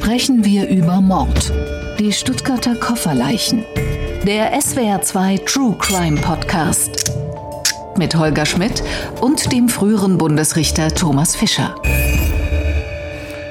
sprechen 0.00 0.44
wir 0.44 0.68
über 0.68 1.00
Mord. 1.00 1.52
Die 1.98 2.12
Stuttgarter 2.12 2.76
Kofferleichen. 2.76 3.64
Der 4.24 4.56
SWR2 4.56 5.44
True 5.44 5.76
Crime 5.76 6.20
Podcast. 6.20 7.12
Mit 7.96 8.14
Holger 8.14 8.46
Schmidt 8.46 8.80
und 9.20 9.50
dem 9.50 9.68
früheren 9.68 10.16
Bundesrichter 10.16 10.94
Thomas 10.94 11.34
Fischer. 11.34 11.74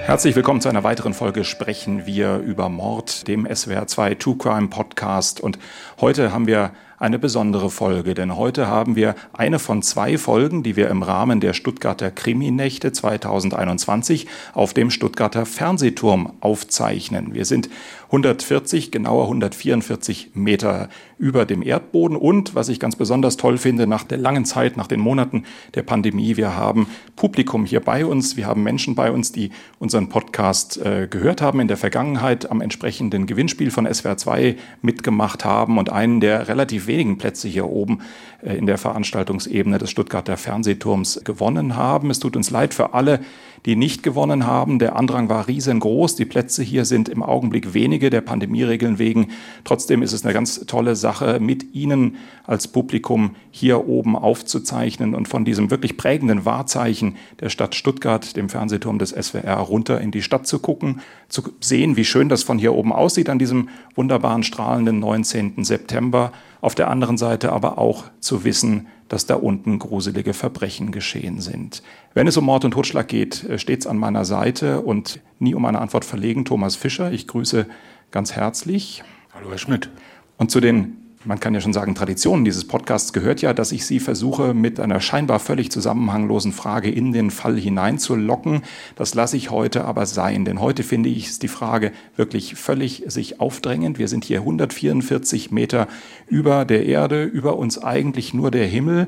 Herzlich 0.06 0.38
willkommen 0.38 0.62
zu 0.62 0.70
einer 0.70 0.86
weiteren 0.86 1.14
Folge 1.14 1.44
Sprechen 1.44 2.06
wir 2.06 2.38
über 2.38 2.70
Mord, 2.70 3.28
dem 3.28 3.46
SWR2 3.46 4.18
True 4.18 4.38
Crime 4.38 4.70
Podcast. 4.70 5.42
Und 5.42 5.60
heute 6.00 6.32
haben 6.32 6.48
wir 6.48 6.72
eine 6.98 7.20
besondere 7.20 7.70
Folge, 7.70 8.16
denn 8.16 8.36
heute 8.36 8.68
haben 8.68 8.96
wir 8.96 9.16
eine 9.34 9.60
von 9.60 9.84
zwei 9.84 10.18
Folgen, 10.18 10.64
die 10.64 10.76
wir 10.76 10.90
im 10.90 11.04
Rahmen 11.04 11.40
der 11.40 11.54
Stuttgarter 11.54 12.10
Kriminächte 12.10 12.92
2021 12.92 14.28
auf 14.54 14.74
dem 14.74 14.90
Stuttgarter 14.90 15.46
Fernsehturm 15.46 16.34
aufzeichnen. 16.40 17.36
Wir 17.36 17.46
sind 17.46 17.70
140, 18.08 18.92
genauer 18.92 19.24
144 19.24 20.32
Meter 20.34 20.90
über 21.18 21.46
dem 21.46 21.62
Erdboden 21.62 22.16
und, 22.16 22.56
was 22.56 22.70
ich 22.70 22.80
ganz 22.80 22.96
besonders 22.96 23.38
toll 23.38 23.58
finde, 23.58 23.88
nach 23.88 24.04
der 24.04 24.18
langen 24.18 24.46
Zeit, 24.46 24.78
nach 24.78 24.88
den 24.88 25.00
Monaten 25.00 25.44
der 25.76 25.84
Pandemie, 25.84 26.38
wir 26.38 26.56
haben 26.56 26.88
Publikum 27.16 27.66
hier 27.66 27.80
bei 27.80 28.06
uns, 28.06 28.38
wir 28.38 28.46
haben 28.46 28.64
Menschen 28.64 28.96
bei 28.96 29.12
uns, 29.12 29.32
die 29.32 29.52
unseren 29.80 30.10
Podcast 30.10 30.78
äh, 30.78 31.08
gehört 31.10 31.42
haben 31.42 31.60
in 31.60 31.68
der 31.68 31.78
Vergangenheit, 31.78 32.50
am 32.50 32.62
entsprechenden 32.62 33.26
Gewinnspiel 33.26 33.72
von 33.72 33.92
SWR 33.92 34.18
2 34.18 34.56
mitgemacht 34.82 35.44
haben 35.44 35.78
und 35.78 35.92
einen 35.92 36.20
der 36.20 36.48
relativ 36.48 36.88
wenigen 36.88 37.18
Plätze 37.18 37.48
hier 37.48 37.68
oben 37.68 38.00
äh, 38.42 38.56
in 38.56 38.68
der 38.68 38.78
Veranstaltungsebene 38.78 39.80
des 39.80 39.92
Stuttgarter 39.92 40.38
Fernsehturms 40.38 41.22
gewonnen 41.24 41.76
haben. 41.76 42.10
Es 42.10 42.20
tut 42.20 42.38
uns 42.38 42.52
leid 42.52 42.74
für 42.74 42.94
alle, 42.94 43.20
die 43.66 43.76
nicht 43.76 44.04
gewonnen 44.04 44.46
haben. 44.46 44.80
Der 44.80 44.96
Andrang 44.96 45.30
war 45.30 45.48
riesengroß. 45.48 46.16
Die 46.16 46.26
Plätze 46.26 46.64
hier 46.64 46.86
sind 46.86 47.10
im 47.10 47.24
Augenblick 47.24 47.74
wenige 47.74 48.10
der 48.10 48.22
Pandemieregeln 48.22 49.00
wegen. 49.00 49.28
Trotzdem 49.64 50.02
ist 50.02 50.14
es 50.14 50.24
eine 50.24 50.34
ganz 50.34 50.66
tolle 50.68 50.96
Sache, 50.96 51.40
mit 51.40 51.74
Ihnen 51.74 52.18
als 52.46 52.68
Publikum 52.68 53.36
hier 53.52 53.88
oben 53.88 54.16
aufzuzeichnen 54.16 55.16
und 55.16 55.28
von 55.28 55.46
diesem 55.46 55.70
wirklich 55.70 55.98
prägenden 55.98 56.46
Wahrzeichen 56.46 57.16
der 57.40 57.50
Stadt 57.50 57.76
Stuttgart, 57.76 58.36
dem 58.36 58.50
Fernsehturm 58.50 59.00
des 59.00 59.10
SWR, 59.10 59.58
runter 59.58 60.00
in 60.00 60.12
die 60.12 60.22
Stadt 60.22 60.48
zu 60.48 60.60
gucken, 60.60 61.02
zu 61.28 61.42
sehen, 61.60 61.98
wie 61.98 62.06
schön 62.06 62.30
das 62.30 62.44
von 62.44 62.58
hier 62.58 62.74
oben 62.74 62.94
aussieht 62.94 63.30
an 63.30 63.40
diesem 63.40 63.70
wunderbaren 63.96 64.44
strahlenden 64.44 65.00
19. 65.00 65.64
September. 65.64 66.32
Auf 66.62 66.76
der 66.76 66.90
anderen 66.90 67.18
Seite 67.18 67.52
aber 67.52 67.78
auch 67.78 68.06
zu 68.20 68.44
wissen, 68.44 68.88
dass 69.10 69.26
da 69.26 69.36
unten 69.36 69.80
gruselige 69.80 70.34
Verbrechen 70.34 70.92
geschehen 70.92 71.40
sind. 71.40 71.82
Wenn 72.14 72.28
es 72.28 72.38
um 72.38 72.46
Mord 72.46 72.66
und 72.66 72.72
Totschlag 72.72 73.08
geht, 73.08 73.44
äh, 73.44 73.58
stets 73.60 73.88
an 73.88 73.98
meiner 73.98 74.26
Seite 74.26 74.82
und 74.82 75.20
nie 75.40 75.56
um 75.56 75.66
eine 75.66 75.80
Antwort 75.80 76.06
verlegen 76.06 76.46
Thomas 76.46 76.76
Fischer. 76.76 77.12
Ich 77.12 77.28
grüße 77.28 77.68
ganz 78.12 78.34
herzlich. 78.34 79.04
Hallo 79.34 79.50
Herr 79.50 79.58
Schmidt. 79.58 79.90
Und 80.38 80.52
zu 80.52 80.60
den 80.60 81.07
man 81.28 81.42
kann 81.42 81.54
ja 81.54 81.60
schon 81.60 81.74
sagen, 81.74 81.94
Traditionen 81.94 82.46
dieses 82.46 82.66
Podcasts 82.66 83.12
gehört 83.12 83.42
ja, 83.42 83.54
dass 83.54 83.74
ich 83.74 83.86
Sie 83.86 84.00
versuche, 84.00 84.54
mit 84.54 84.80
einer 84.80 85.02
scheinbar 85.02 85.40
völlig 85.40 85.70
zusammenhanglosen 85.70 86.54
Frage 86.54 86.90
in 86.90 87.12
den 87.12 87.32
Fall 87.32 87.60
hineinzulocken. 87.60 88.62
Das 88.96 89.14
lasse 89.14 89.36
ich 89.36 89.52
heute 89.52 89.84
aber 89.84 90.06
sein, 90.06 90.46
denn 90.46 90.62
heute 90.62 90.84
finde 90.84 91.10
ich 91.10 91.28
ist 91.28 91.44
die 91.44 91.50
Frage 91.50 91.92
wirklich 92.16 92.56
völlig 92.56 93.04
sich 93.08 93.42
aufdrängend. 93.42 94.00
Wir 94.00 94.08
sind 94.08 94.24
hier 94.24 94.40
144 94.40 95.52
Meter 95.52 95.88
über 96.28 96.64
der 96.64 96.86
Erde, 96.86 97.26
über 97.26 97.58
uns 97.58 97.78
eigentlich 97.78 98.34
nur 98.34 98.50
der 98.50 98.66
Himmel. 98.66 99.08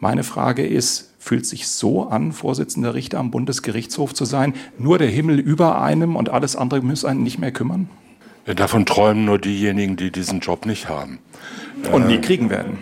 Meine 0.00 0.24
Frage 0.24 0.66
ist, 0.66 1.14
fühlt 1.20 1.46
sich 1.46 1.68
so 1.68 2.08
an, 2.08 2.32
Vorsitzender 2.32 2.94
Richter 2.94 3.20
am 3.20 3.30
Bundesgerichtshof 3.30 4.14
zu 4.14 4.24
sein, 4.24 4.54
nur 4.78 4.98
der 4.98 5.08
Himmel 5.08 5.38
über 5.38 5.80
einem 5.80 6.16
und 6.16 6.28
alles 6.28 6.56
andere 6.56 6.80
muss 6.80 7.04
einen 7.04 7.22
nicht 7.22 7.38
mehr 7.38 7.52
kümmern? 7.52 7.88
Davon 8.44 8.86
träumen 8.86 9.24
nur 9.24 9.38
diejenigen, 9.38 9.96
die 9.96 10.10
diesen 10.10 10.40
Job 10.40 10.66
nicht 10.66 10.88
haben. 10.88 11.20
Und 11.90 12.06
nie 12.06 12.16
äh, 12.16 12.20
kriegen 12.20 12.50
werden. 12.50 12.78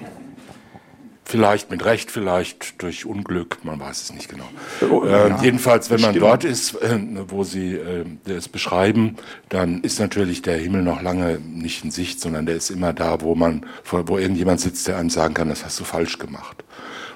Vielleicht 1.24 1.70
mit 1.70 1.84
Recht, 1.84 2.10
vielleicht 2.10 2.82
durch 2.82 3.06
Unglück, 3.06 3.58
man 3.62 3.78
weiß 3.78 4.02
es 4.02 4.12
nicht 4.12 4.28
genau. 4.28 4.48
Oh, 4.90 5.04
äh, 5.04 5.28
ja, 5.28 5.42
jedenfalls, 5.42 5.88
wenn 5.88 6.00
man 6.00 6.18
dort 6.18 6.42
ist, 6.42 6.74
äh, 6.74 6.98
wo 7.28 7.44
Sie 7.44 7.74
äh, 7.74 8.04
es 8.26 8.48
beschreiben, 8.48 9.16
dann 9.48 9.82
ist 9.82 10.00
natürlich 10.00 10.42
der 10.42 10.56
Himmel 10.56 10.82
noch 10.82 11.02
lange 11.02 11.38
nicht 11.38 11.84
in 11.84 11.92
Sicht, 11.92 12.20
sondern 12.20 12.46
der 12.46 12.56
ist 12.56 12.70
immer 12.70 12.92
da, 12.92 13.20
wo 13.20 13.36
man, 13.36 13.64
wo 13.88 14.18
irgendjemand 14.18 14.60
sitzt, 14.60 14.88
der 14.88 14.96
einem 14.96 15.10
sagen 15.10 15.34
kann, 15.34 15.48
das 15.48 15.64
hast 15.64 15.78
du 15.78 15.84
falsch 15.84 16.18
gemacht. 16.18 16.64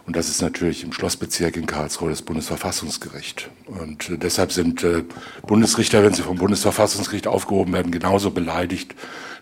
Und 0.06 0.16
das 0.16 0.28
ist 0.28 0.42
natürlich 0.42 0.84
im 0.84 0.92
Schlossbezirk 0.92 1.56
in 1.56 1.66
Karlsruhe 1.66 2.10
das 2.10 2.22
Bundesverfassungsgericht. 2.22 3.50
Und 3.66 4.10
äh, 4.10 4.18
deshalb 4.18 4.52
sind 4.52 4.84
äh, 4.84 5.02
Bundesrichter, 5.46 6.02
wenn 6.02 6.12
sie 6.12 6.22
vom 6.22 6.36
Bundesverfassungsgericht 6.36 7.26
aufgehoben 7.26 7.72
werden, 7.72 7.90
genauso 7.90 8.30
beleidigt 8.30 8.94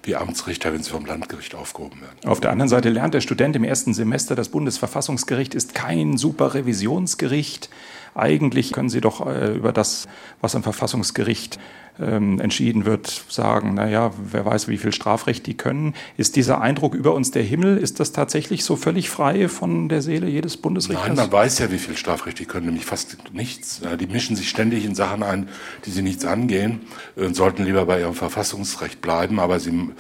wie 0.04 0.16
Amtsrichter, 0.16 0.72
wenn 0.72 0.82
sie 0.82 0.90
vom 0.90 1.04
Landgericht 1.04 1.54
aufgehoben 1.54 2.00
werden. 2.00 2.28
Auf 2.28 2.40
der 2.40 2.50
anderen 2.50 2.68
Seite 2.68 2.90
lernt 2.90 3.14
der 3.14 3.20
Student 3.20 3.56
im 3.56 3.64
ersten 3.64 3.94
Semester, 3.94 4.34
das 4.34 4.48
Bundesverfassungsgericht 4.48 5.54
ist 5.54 5.74
kein 5.74 6.16
Superrevisionsgericht. 6.16 7.68
Eigentlich 8.14 8.72
können 8.72 8.88
Sie 8.88 9.00
doch 9.00 9.26
äh, 9.26 9.54
über 9.54 9.72
das, 9.72 10.06
was 10.40 10.54
am 10.54 10.62
Verfassungsgericht 10.62 11.58
ähm, 12.00 12.40
entschieden 12.40 12.84
wird, 12.84 13.24
sagen, 13.28 13.74
naja, 13.74 14.12
wer 14.18 14.44
weiß, 14.44 14.68
wie 14.68 14.78
viel 14.78 14.92
Strafrecht 14.92 15.46
die 15.46 15.56
können. 15.56 15.94
Ist 16.16 16.36
dieser 16.36 16.60
Eindruck 16.60 16.94
über 16.94 17.14
uns 17.14 17.30
der 17.30 17.42
Himmel, 17.42 17.76
ist 17.76 18.00
das 18.00 18.12
tatsächlich 18.12 18.64
so 18.64 18.76
völlig 18.76 19.10
frei 19.10 19.48
von 19.48 19.88
der 19.88 20.02
Seele 20.02 20.28
jedes 20.28 20.56
Bundesrichters? 20.56 21.06
Nein, 21.06 21.16
man 21.16 21.32
weiß 21.32 21.58
ja, 21.58 21.70
wie 21.70 21.78
viel 21.78 21.96
Strafrecht 21.96 22.38
die 22.38 22.46
können, 22.46 22.66
nämlich 22.66 22.86
fast 22.86 23.18
nichts. 23.32 23.82
Die 24.00 24.06
mischen 24.06 24.36
sich 24.36 24.48
ständig 24.48 24.84
in 24.84 24.94
Sachen 24.94 25.22
ein, 25.22 25.48
die 25.84 25.90
sie 25.90 26.02
nichts 26.02 26.24
angehen 26.24 26.80
und 27.16 27.36
sollten 27.36 27.64
lieber 27.64 27.84
bei 27.86 28.00
ihrem 28.00 28.14
Verfassungsrecht 28.14 29.00
bleiben, 29.00 29.38
aber 29.38 29.60
sie 29.60 29.90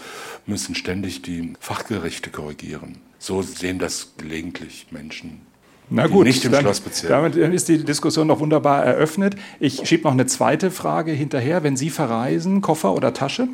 müssen 0.46 0.74
ständig 0.74 1.22
die 1.22 1.54
Fachgerichte 1.60 2.30
korrigieren. 2.30 2.98
So 3.18 3.42
sehen 3.42 3.78
das 3.78 4.14
gelegentlich 4.16 4.86
Menschen. 4.90 5.51
Na 5.94 6.06
gut, 6.06 6.26
nicht 6.26 6.44
im 6.44 6.52
dann, 6.52 6.62
Schlossbezirk. 6.62 7.10
Damit 7.10 7.36
ist 7.36 7.68
die 7.68 7.84
Diskussion 7.84 8.26
noch 8.26 8.40
wunderbar 8.40 8.84
eröffnet. 8.84 9.36
Ich 9.60 9.86
schiebe 9.86 10.04
noch 10.04 10.12
eine 10.12 10.26
zweite 10.26 10.70
Frage 10.70 11.12
hinterher. 11.12 11.62
Wenn 11.62 11.76
Sie 11.76 11.90
verreisen, 11.90 12.62
Koffer 12.62 12.94
oder 12.94 13.12
Tasche? 13.12 13.48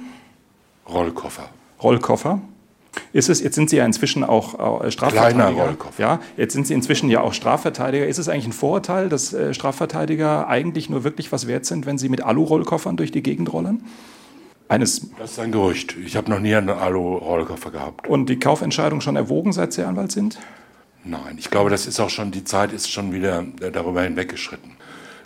Rollkoffer. 0.88 1.49
Rollkoffer. 1.82 2.41
Ist 3.12 3.28
es, 3.28 3.41
jetzt 3.41 3.54
sind 3.54 3.71
Sie 3.71 3.76
ja 3.76 3.84
inzwischen 3.84 4.25
auch 4.25 4.84
äh, 4.84 4.91
Strafverteidiger. 4.91 5.44
Kleiner 5.47 5.62
Rollkoffer. 5.62 6.03
Ja, 6.03 6.21
jetzt 6.37 6.53
sind 6.53 6.66
Sie 6.66 6.75
inzwischen 6.75 7.10
ja 7.10 7.21
auch 7.21 7.32
Strafverteidiger. 7.32 8.06
Ist 8.06 8.19
es 8.19 8.28
eigentlich 8.28 8.47
ein 8.47 8.53
Vorurteil, 8.53 9.09
dass 9.09 9.32
äh, 9.32 9.53
Strafverteidiger 9.53 10.49
eigentlich 10.49 10.88
nur 10.88 11.05
wirklich 11.05 11.32
was 11.32 11.47
wert 11.47 11.66
sind, 11.66 11.87
wenn 11.87 11.99
sie 11.99 12.09
mit 12.09 12.22
Alu-Rollkoffern 12.22 12.97
durch 12.97 13.10
die 13.10 13.22
Gegend 13.22 13.53
rollen? 13.53 13.84
Eines 14.69 15.10
das 15.19 15.32
ist 15.32 15.38
ein 15.38 15.50
Gerücht. 15.50 15.97
Ich 16.05 16.16
habe 16.16 16.31
noch 16.31 16.41
nie 16.41 16.55
einen 16.55 16.69
Alu-Rollkoffer 16.69 17.70
gehabt. 17.70 18.06
Und 18.06 18.28
die 18.28 18.38
Kaufentscheidung 18.38 19.00
schon 19.00 19.16
erwogen, 19.16 19.53
seit 19.53 19.72
Sie 19.72 19.82
Anwalt 19.82 20.12
sind? 20.12 20.38
Nein, 21.04 21.36
ich 21.38 21.50
glaube, 21.50 21.70
das 21.70 21.86
ist 21.86 22.00
auch 22.00 22.10
schon, 22.10 22.31
die 22.31 22.44
Zeit 22.44 22.72
ist 22.72 22.91
schon 22.91 23.12
wieder 23.12 23.44
darüber 23.72 24.03
hinweggeschritten. 24.03 24.72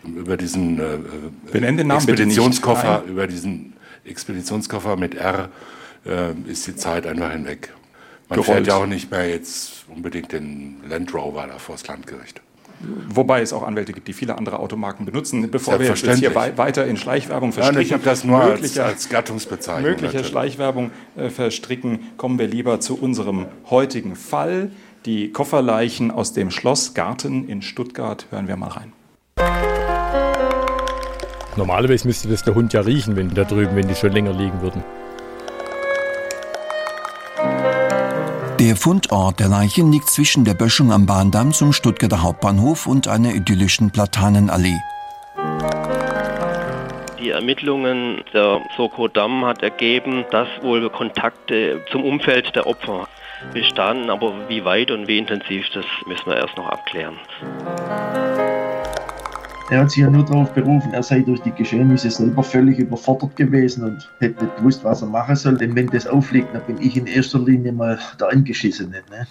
Über 0.04 0.36
diesen 0.36 0.78
äh, 0.78 1.60
Namen 1.60 1.90
Expeditionskoffer, 1.90 3.04
über 3.06 3.26
diesen 3.26 3.74
Expeditionskoffer 4.04 4.96
mit 4.96 5.14
R 5.14 5.48
äh, 6.04 6.32
ist 6.50 6.66
die 6.66 6.76
Zeit 6.76 7.06
einfach 7.06 7.32
hinweg. 7.32 7.72
Man 8.28 8.40
Gerollt. 8.40 8.46
fährt 8.46 8.66
ja 8.66 8.76
auch 8.76 8.86
nicht 8.86 9.10
mehr 9.10 9.28
jetzt 9.28 9.84
unbedingt 9.88 10.32
den 10.32 10.80
Land 10.88 11.14
Rover 11.14 11.46
da 11.46 11.58
vor 11.58 11.76
das 11.76 11.86
Landgericht. 11.86 12.40
Wobei 13.08 13.42
es 13.42 13.52
auch 13.52 13.62
Anwälte 13.62 13.92
gibt, 13.92 14.08
die 14.08 14.12
viele 14.12 14.36
andere 14.36 14.58
Automarken 14.58 15.06
benutzen. 15.06 15.48
Bevor 15.50 15.78
wir 15.78 15.86
jetzt 15.86 16.18
hier 16.18 16.34
weiter 16.34 16.86
in 16.86 16.96
Schleichwerbung 16.96 17.52
verstricken, 17.52 17.76
Nein, 17.76 17.86
ich 17.86 17.92
habe 17.92 18.02
das 18.02 18.24
nur 18.24 18.44
möglicher, 18.44 18.84
als, 18.84 18.94
als 18.94 19.08
Gattungsbezeichnung. 19.08 19.90
Möglicher 19.90 20.24
Schleichwerbung 20.24 20.90
äh, 21.16 21.30
verstricken, 21.30 22.00
kommen 22.16 22.38
wir 22.38 22.48
lieber 22.48 22.80
zu 22.80 22.98
unserem 22.98 23.46
heutigen 23.70 24.16
Fall. 24.16 24.72
Die 25.04 25.32
Kofferleichen 25.32 26.12
aus 26.12 26.32
dem 26.32 26.52
Schlossgarten 26.52 27.48
in 27.48 27.60
Stuttgart. 27.60 28.26
Hören 28.30 28.46
wir 28.46 28.56
mal 28.56 28.68
rein. 28.68 28.92
Normalerweise 31.56 32.06
müsste 32.06 32.28
das 32.28 32.44
der 32.44 32.54
Hund 32.54 32.72
ja 32.72 32.82
riechen, 32.82 33.16
wenn 33.16 33.34
da 33.34 33.42
drüben, 33.42 33.74
wenn 33.74 33.88
die 33.88 33.96
schon 33.96 34.12
länger 34.12 34.32
liegen 34.32 34.62
würden. 34.62 34.84
Der 38.60 38.76
Fundort 38.76 39.40
der 39.40 39.48
Leichen 39.48 39.90
liegt 39.90 40.08
zwischen 40.08 40.44
der 40.44 40.54
Böschung 40.54 40.92
am 40.92 41.04
Bahndamm 41.04 41.52
zum 41.52 41.72
Stuttgarter 41.72 42.22
Hauptbahnhof 42.22 42.86
und 42.86 43.08
einer 43.08 43.34
idyllischen 43.34 43.90
Platanenallee. 43.90 44.78
Die 47.18 47.30
Ermittlungen 47.30 48.22
der 48.32 48.60
Soko 48.76 49.08
Damm 49.08 49.44
hat 49.44 49.64
ergeben, 49.64 50.24
dass 50.30 50.46
wohl 50.62 50.88
Kontakte 50.90 51.84
zum 51.90 52.04
Umfeld 52.04 52.54
der 52.54 52.68
Opfer 52.68 53.08
bestanden, 53.52 54.10
aber 54.10 54.32
wie 54.48 54.64
weit 54.64 54.90
und 54.90 55.08
wie 55.08 55.18
intensiv, 55.18 55.66
das 55.74 55.84
müssen 56.06 56.26
wir 56.26 56.36
erst 56.36 56.56
noch 56.56 56.68
abklären. 56.68 57.16
Er 59.70 59.80
hat 59.80 59.90
sich 59.90 60.02
ja 60.02 60.10
nur 60.10 60.24
darauf 60.24 60.52
berufen, 60.52 60.92
er 60.92 61.02
sei 61.02 61.20
durch 61.20 61.40
die 61.40 61.52
Geschehnisse 61.52 62.10
selber 62.10 62.42
völlig 62.42 62.78
überfordert 62.78 63.34
gewesen 63.36 63.84
und 63.84 64.06
hätte 64.18 64.44
nicht 64.44 64.56
gewusst, 64.58 64.84
was 64.84 65.00
er 65.00 65.08
machen 65.08 65.34
soll. 65.34 65.56
Denn 65.56 65.74
wenn 65.74 65.86
das 65.86 66.06
aufliegt, 66.06 66.54
dann 66.54 66.62
bin 66.66 66.76
ich 66.80 66.96
in 66.96 67.06
erster 67.06 67.38
Linie 67.38 67.72
mal 67.72 67.98
der 68.20 68.28
Angeschissene. 68.28 69.02
Ne? 69.10 69.26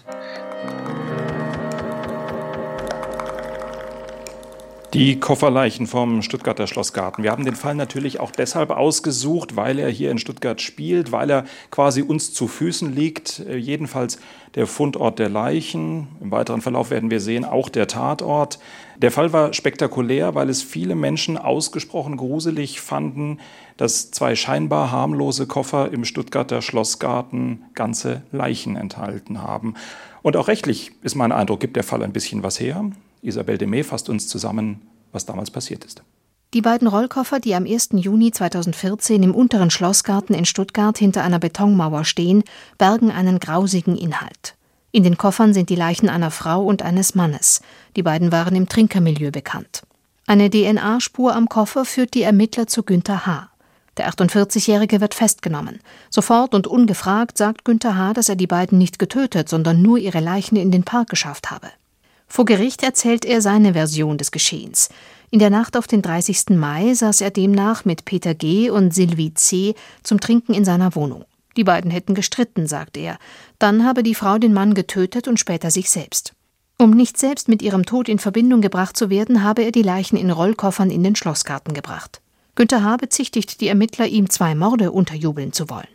Die 4.94 5.22
Kofferleichen 5.22 5.88
vom 5.88 6.22
Stuttgarter 6.22 6.68
Schlossgarten. 6.68 7.24
Wir 7.24 7.32
haben 7.32 7.46
den 7.46 7.56
Fall 7.56 7.76
natürlich 7.76 8.20
auch 8.20 8.30
deshalb 8.30 8.72
ausgesucht, 8.72 9.56
weil 9.56 9.80
er 9.80 9.90
hier 9.90 10.12
in 10.12 10.18
Stuttgart 10.18 10.60
spielt, 10.60 11.14
weil 11.14 11.30
er 11.30 11.46
quasi 11.70 12.02
uns 12.02 12.34
zu 12.34 12.50
Füßen 12.50 12.94
liegt. 12.94 13.40
Äh, 13.40 13.56
jedenfalls 13.56 14.20
der 14.56 14.68
Fundort 14.68 15.18
der 15.18 15.30
Leichen. 15.30 16.10
Im 16.20 16.32
weiteren 16.32 16.62
Verlauf 16.62 16.90
werden 16.90 17.10
wir 17.10 17.22
sehen, 17.22 17.46
auch 17.46 17.70
der 17.70 17.88
Tatort. 17.88 18.60
Der 18.98 19.12
Fall 19.12 19.32
war 19.32 19.54
spektakulär, 19.54 20.36
weil 20.36 20.50
es 20.50 20.62
viele 20.62 20.96
Menschen 20.96 21.38
ausgesprochen 21.38 22.18
gruselig 22.18 22.82
fanden, 22.82 23.40
dass 23.78 24.12
zwei 24.12 24.36
scheinbar 24.36 24.92
harmlose 24.92 25.48
Koffer 25.48 25.90
im 25.94 26.04
Stuttgarter 26.04 26.62
Schlossgarten 26.62 27.64
ganze 27.76 28.24
Leichen 28.34 28.76
enthalten 28.76 29.42
haben. 29.42 29.76
Und 30.22 30.36
auch 30.36 30.50
rechtlich 30.50 30.92
ist 31.02 31.16
mein 31.16 31.32
Eindruck, 31.32 31.62
gibt 31.62 31.78
der 31.78 31.86
Fall 31.86 32.04
ein 32.04 32.12
bisschen 32.12 32.44
was 32.44 32.60
her. 32.60 32.84
Isabel 33.21 33.57
Demey 33.57 33.83
fasst 33.83 34.09
uns 34.09 34.27
zusammen, 34.27 34.81
was 35.12 35.25
damals 35.25 35.51
passiert 35.51 35.83
ist. 35.83 36.03
Die 36.53 36.62
beiden 36.62 36.88
Rollkoffer, 36.88 37.39
die 37.39 37.56
am 37.56 37.65
1. 37.65 37.89
Juni 37.94 38.31
2014 38.31 39.23
im 39.23 39.33
unteren 39.33 39.69
Schlossgarten 39.69 40.35
in 40.35 40.45
Stuttgart 40.45 40.97
hinter 40.97 41.23
einer 41.23 41.39
Betonmauer 41.39 42.03
stehen, 42.03 42.44
bergen 42.77 43.09
einen 43.09 43.39
grausigen 43.39 43.95
Inhalt. 43.95 44.56
In 44.91 45.03
den 45.03 45.18
Koffern 45.18 45.53
sind 45.53 45.69
die 45.69 45.75
Leichen 45.75 46.09
einer 46.09 46.31
Frau 46.31 46.65
und 46.65 46.81
eines 46.81 47.15
Mannes. 47.15 47.62
Die 47.95 48.03
beiden 48.03 48.33
waren 48.33 48.56
im 48.56 48.68
Trinkermilieu 48.68 49.31
bekannt. 49.31 49.83
Eine 50.27 50.50
DNA-Spur 50.50 51.33
am 51.33 51.47
Koffer 51.47 51.85
führt 51.85 52.13
die 52.13 52.23
Ermittler 52.23 52.68
zu 52.68 52.83
Günther 52.83 53.25
H. 53.25 53.50
Der 53.95 54.09
48-Jährige 54.09 55.00
wird 55.00 55.13
festgenommen. 55.13 55.79
Sofort 56.09 56.53
und 56.53 56.68
ungefragt 56.68 57.38
sagt 57.38 57.63
Günther 57.63 57.95
H., 57.95 58.13
dass 58.13 58.27
er 58.27 58.35
die 58.35 58.47
beiden 58.47 58.77
nicht 58.77 59.00
getötet, 59.00 59.47
sondern 59.47 59.81
nur 59.81 59.97
ihre 59.97 60.19
Leichen 60.19 60.57
in 60.57 60.71
den 60.71 60.83
Park 60.83 61.09
geschafft 61.09 61.51
habe. 61.51 61.68
Vor 62.31 62.45
Gericht 62.45 62.81
erzählt 62.81 63.25
er 63.25 63.42
seine 63.42 63.74
Version 63.74 64.18
des 64.18 64.31
Geschehens. 64.31 64.88
In 65.31 65.39
der 65.39 65.50
Nacht 65.50 65.75
auf 65.75 65.86
den 65.86 66.01
30. 66.01 66.51
Mai 66.51 66.94
saß 66.94 67.19
er 67.19 67.30
demnach 67.30 67.83
mit 67.83 68.06
Peter 68.06 68.33
G. 68.33 68.69
und 68.69 68.95
Sylvie 68.95 69.33
C. 69.33 69.75
zum 70.01 70.22
Trinken 70.22 70.54
in 70.54 70.63
seiner 70.63 70.95
Wohnung. 70.95 71.25
Die 71.57 71.66
beiden 71.66 71.92
hätten 71.92 72.16
gestritten, 72.16 72.68
sagt 72.68 72.95
er. 72.95 73.18
Dann 73.60 73.83
habe 73.83 74.01
die 74.01 74.16
Frau 74.16 74.38
den 74.38 74.54
Mann 74.54 74.75
getötet 74.75 75.28
und 75.28 75.42
später 75.42 75.72
sich 75.72 75.89
selbst. 75.89 76.31
Um 76.78 76.92
nicht 76.92 77.18
selbst 77.18 77.50
mit 77.50 77.62
ihrem 77.62 77.86
Tod 77.86 78.07
in 78.07 78.18
Verbindung 78.18 78.62
gebracht 78.62 78.95
zu 78.95 79.10
werden, 79.10 79.44
habe 79.44 79.63
er 79.63 79.74
die 79.74 79.81
Leichen 79.81 80.16
in 80.16 80.31
Rollkoffern 80.31 80.89
in 80.89 81.04
den 81.04 81.18
Schlossgarten 81.18 81.74
gebracht. 81.74 82.22
Günter 82.56 82.81
H. 82.81 82.95
bezichtigt 82.95 83.60
die 83.60 83.68
Ermittler, 83.68 84.07
ihm 84.07 84.30
zwei 84.30 84.56
Morde 84.56 84.94
unterjubeln 84.94 85.51
zu 85.51 85.69
wollen. 85.69 85.89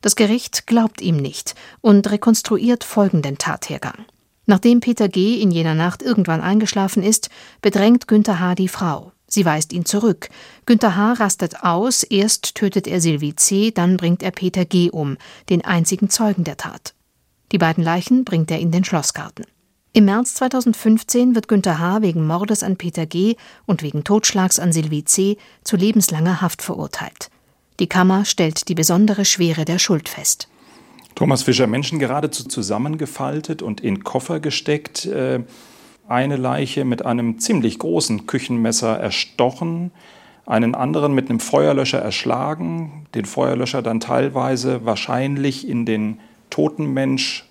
Das 0.00 0.16
Gericht 0.16 0.66
glaubt 0.66 1.00
ihm 1.00 1.18
nicht 1.18 1.54
und 1.80 2.10
rekonstruiert 2.10 2.82
folgenden 2.82 3.38
Tathergang. 3.38 4.06
Nachdem 4.48 4.80
Peter 4.80 5.10
G. 5.10 5.42
in 5.42 5.50
jener 5.50 5.74
Nacht 5.74 6.02
irgendwann 6.02 6.40
eingeschlafen 6.40 7.02
ist, 7.02 7.28
bedrängt 7.60 8.08
Günther 8.08 8.40
H. 8.40 8.54
die 8.54 8.68
Frau. 8.68 9.12
Sie 9.26 9.44
weist 9.44 9.74
ihn 9.74 9.84
zurück. 9.84 10.30
Günther 10.64 10.96
H. 10.96 11.12
rastet 11.12 11.64
aus, 11.64 12.02
erst 12.02 12.54
tötet 12.54 12.86
er 12.86 13.02
Sylvie 13.02 13.36
C., 13.36 13.72
dann 13.72 13.98
bringt 13.98 14.22
er 14.22 14.30
Peter 14.30 14.64
G. 14.64 14.88
um, 14.88 15.18
den 15.50 15.66
einzigen 15.66 16.08
Zeugen 16.08 16.44
der 16.44 16.56
Tat. 16.56 16.94
Die 17.52 17.58
beiden 17.58 17.84
Leichen 17.84 18.24
bringt 18.24 18.50
er 18.50 18.58
in 18.58 18.70
den 18.70 18.84
Schlossgarten. 18.84 19.44
Im 19.92 20.06
März 20.06 20.32
2015 20.36 21.34
wird 21.34 21.46
Günther 21.46 21.78
H. 21.78 22.00
wegen 22.00 22.26
Mordes 22.26 22.62
an 22.62 22.78
Peter 22.78 23.04
G. 23.04 23.36
und 23.66 23.82
wegen 23.82 24.02
Totschlags 24.02 24.58
an 24.58 24.72
Sylvie 24.72 25.04
C. 25.04 25.36
zu 25.62 25.76
lebenslanger 25.76 26.40
Haft 26.40 26.62
verurteilt. 26.62 27.28
Die 27.80 27.86
Kammer 27.86 28.24
stellt 28.24 28.70
die 28.70 28.74
besondere 28.74 29.26
Schwere 29.26 29.66
der 29.66 29.78
Schuld 29.78 30.08
fest. 30.08 30.48
Thomas 31.18 31.42
Fischer, 31.42 31.66
Menschen 31.66 31.98
geradezu 31.98 32.44
zusammengefaltet 32.44 33.60
und 33.60 33.80
in 33.80 34.04
Koffer 34.04 34.38
gesteckt. 34.38 35.04
Äh, 35.04 35.40
eine 36.06 36.36
Leiche 36.36 36.84
mit 36.84 37.04
einem 37.04 37.40
ziemlich 37.40 37.80
großen 37.80 38.28
Küchenmesser 38.28 38.96
erstochen, 38.96 39.90
einen 40.46 40.76
anderen 40.76 41.14
mit 41.14 41.28
einem 41.28 41.40
Feuerlöscher 41.40 41.98
erschlagen, 41.98 43.08
den 43.16 43.24
Feuerlöscher 43.24 43.82
dann 43.82 43.98
teilweise 43.98 44.84
wahrscheinlich 44.84 45.66
in 45.66 45.86
den 45.86 46.20
toten 46.50 46.94
Mensch 46.94 47.48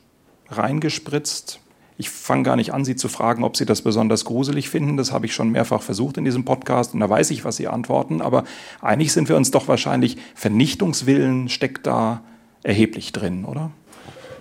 reingespritzt. 0.48 1.60
Ich 1.98 2.10
fange 2.10 2.44
gar 2.44 2.56
nicht 2.56 2.74
an, 2.74 2.86
Sie 2.86 2.96
zu 2.96 3.10
fragen, 3.10 3.44
ob 3.44 3.58
Sie 3.58 3.66
das 3.66 3.82
besonders 3.82 4.24
gruselig 4.24 4.70
finden. 4.70 4.96
Das 4.96 5.12
habe 5.12 5.26
ich 5.26 5.34
schon 5.34 5.50
mehrfach 5.50 5.82
versucht 5.82 6.16
in 6.16 6.24
diesem 6.24 6.46
Podcast 6.46 6.94
und 6.94 7.02
da 7.02 7.10
weiß 7.10 7.32
ich, 7.32 7.44
was 7.44 7.58
Sie 7.58 7.68
antworten. 7.68 8.22
Aber 8.22 8.46
einig 8.80 9.12
sind 9.12 9.28
wir 9.28 9.36
uns 9.36 9.52
doch 9.52 9.68
wahrscheinlich, 9.68 10.16
Vernichtungswillen 10.36 11.50
steckt 11.50 11.86
da 11.86 12.22
erheblich 12.68 13.14
drin, 13.14 13.46
oder? 13.46 13.72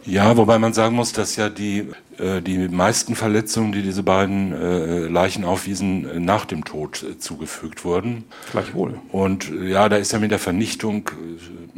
Ja, 0.05 0.37
wobei 0.37 0.58
man 0.58 0.73
sagen 0.73 0.94
muss, 0.94 1.12
dass 1.12 1.34
ja 1.34 1.49
die, 1.49 1.88
äh, 2.19 2.40
die 2.40 2.69
meisten 2.69 3.17
Verletzungen, 3.17 3.73
die 3.73 3.82
diese 3.82 4.05
beiden 4.05 4.52
äh, 4.52 4.99
Leichen 5.08 5.44
aufwiesen, 5.44 6.08
äh, 6.08 6.20
nach 6.20 6.44
dem 6.44 6.64
Tod 6.64 7.02
äh, 7.02 7.19
zugefügt 7.19 7.84
wurden. 7.84 8.25
Gleichwohl. 8.52 9.00
Und 9.11 9.50
äh, 9.50 9.69
ja, 9.69 9.88
da 9.88 9.96
ist 9.96 10.12
ja 10.12 10.20
mit 10.20 10.31
der 10.31 10.38
Vernichtung, 10.38 11.11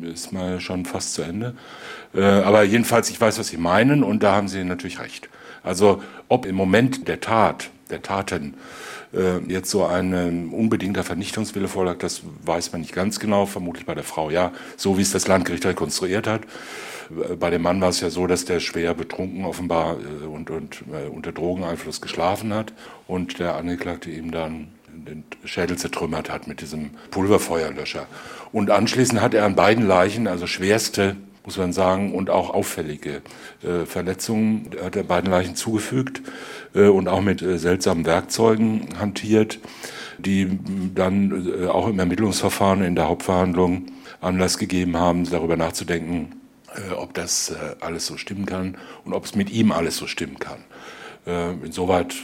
äh, 0.02 0.08
ist 0.08 0.32
mal 0.32 0.60
schon 0.60 0.84
fast 0.84 1.14
zu 1.14 1.22
Ende. 1.22 1.54
aber 2.12 2.62
jedenfalls, 2.62 3.10
ich 3.10 3.20
weiß, 3.20 3.38
was 3.38 3.48
Sie 3.48 3.58
meinen 3.58 4.02
und 4.02 4.22
da 4.22 4.34
haben 4.34 4.48
Sie 4.48 4.64
natürlich 4.64 4.98
recht. 4.98 5.28
Also 5.62 6.02
ob 6.28 6.46
im 6.46 6.54
Moment 6.54 7.06
der 7.06 7.20
Tat, 7.20 7.68
der 7.90 8.00
Taten, 8.00 8.54
jetzt 9.46 9.70
so 9.70 9.87
ein 9.87 10.50
unbedingter 10.50 11.02
Vernichtungswille 11.02 11.69
vorlag, 11.69 11.96
das 11.99 12.22
weiß 12.44 12.72
man 12.72 12.82
nicht 12.82 12.93
ganz 12.93 13.19
genau, 13.19 13.46
vermutlich 13.46 13.87
bei 13.87 13.94
der 13.94 14.05
Frau 14.05 14.28
ja, 14.28 14.52
so 14.76 14.99
wie 14.99 15.02
es 15.02 15.12
das 15.12 15.26
Landgericht 15.26 15.64
rekonstruiert 15.64 16.26
hat. 16.26 16.43
Bei 17.40 17.50
dem 17.50 17.62
Mann 17.62 17.81
war 17.81 17.88
es 17.88 18.00
ja 18.00 18.10
so, 18.10 18.26
dass 18.26 18.44
der 18.44 18.60
schwer 18.60 18.94
betrunken 18.94 19.44
offenbar 19.44 19.96
äh, 19.96 20.26
und, 20.26 20.50
und 20.50 20.82
äh, 20.93 21.08
unter 21.08 21.32
Drogeneinfluss 21.32 22.00
geschlafen 22.00 22.52
hat 22.52 22.72
und 23.06 23.38
der 23.38 23.56
Angeklagte 23.56 24.10
ihm 24.10 24.31
dann 24.31 24.69
den 24.93 25.25
Schädel 25.44 25.78
zertrümmert 25.78 26.31
hat 26.31 26.46
mit 26.46 26.60
diesem 26.60 26.90
Pulverfeuerlöscher. 27.10 28.06
Und 28.52 28.70
anschließend 28.70 29.20
hat 29.20 29.32
er 29.32 29.44
an 29.44 29.55
beiden 29.55 29.87
Leichen, 29.87 30.26
also 30.26 30.46
schwerste, 30.46 31.16
muss 31.48 31.56
man 31.56 31.72
sagen, 31.72 32.12
und 32.14 32.28
auch 32.28 32.50
auffällige 32.50 33.22
äh, 33.62 33.86
Verletzungen, 33.86 34.68
hat 34.84 34.96
er 34.96 35.02
beiden 35.02 35.30
Leichen 35.30 35.56
zugefügt 35.56 36.20
äh, 36.74 36.88
und 36.88 37.08
auch 37.08 37.22
mit 37.22 37.40
äh, 37.40 37.58
seltsamen 37.58 38.04
Werkzeugen 38.04 38.88
hantiert, 39.00 39.58
die 40.18 40.58
dann 40.94 41.62
äh, 41.62 41.66
auch 41.68 41.88
im 41.88 41.98
Ermittlungsverfahren 41.98 42.82
in 42.82 42.94
der 42.94 43.08
Hauptverhandlung 43.08 43.86
Anlass 44.20 44.58
gegeben 44.58 44.98
haben, 44.98 45.24
darüber 45.30 45.56
nachzudenken, 45.56 46.38
äh, 46.74 46.92
ob 46.92 47.14
das 47.14 47.48
äh, 47.48 47.76
alles 47.80 48.04
so 48.04 48.18
stimmen 48.18 48.44
kann 48.44 48.76
und 49.06 49.14
ob 49.14 49.24
es 49.24 49.34
mit 49.34 49.48
ihm 49.48 49.72
alles 49.72 49.96
so 49.96 50.06
stimmen 50.06 50.38
kann. 50.38 50.58
Insoweit 51.62 52.14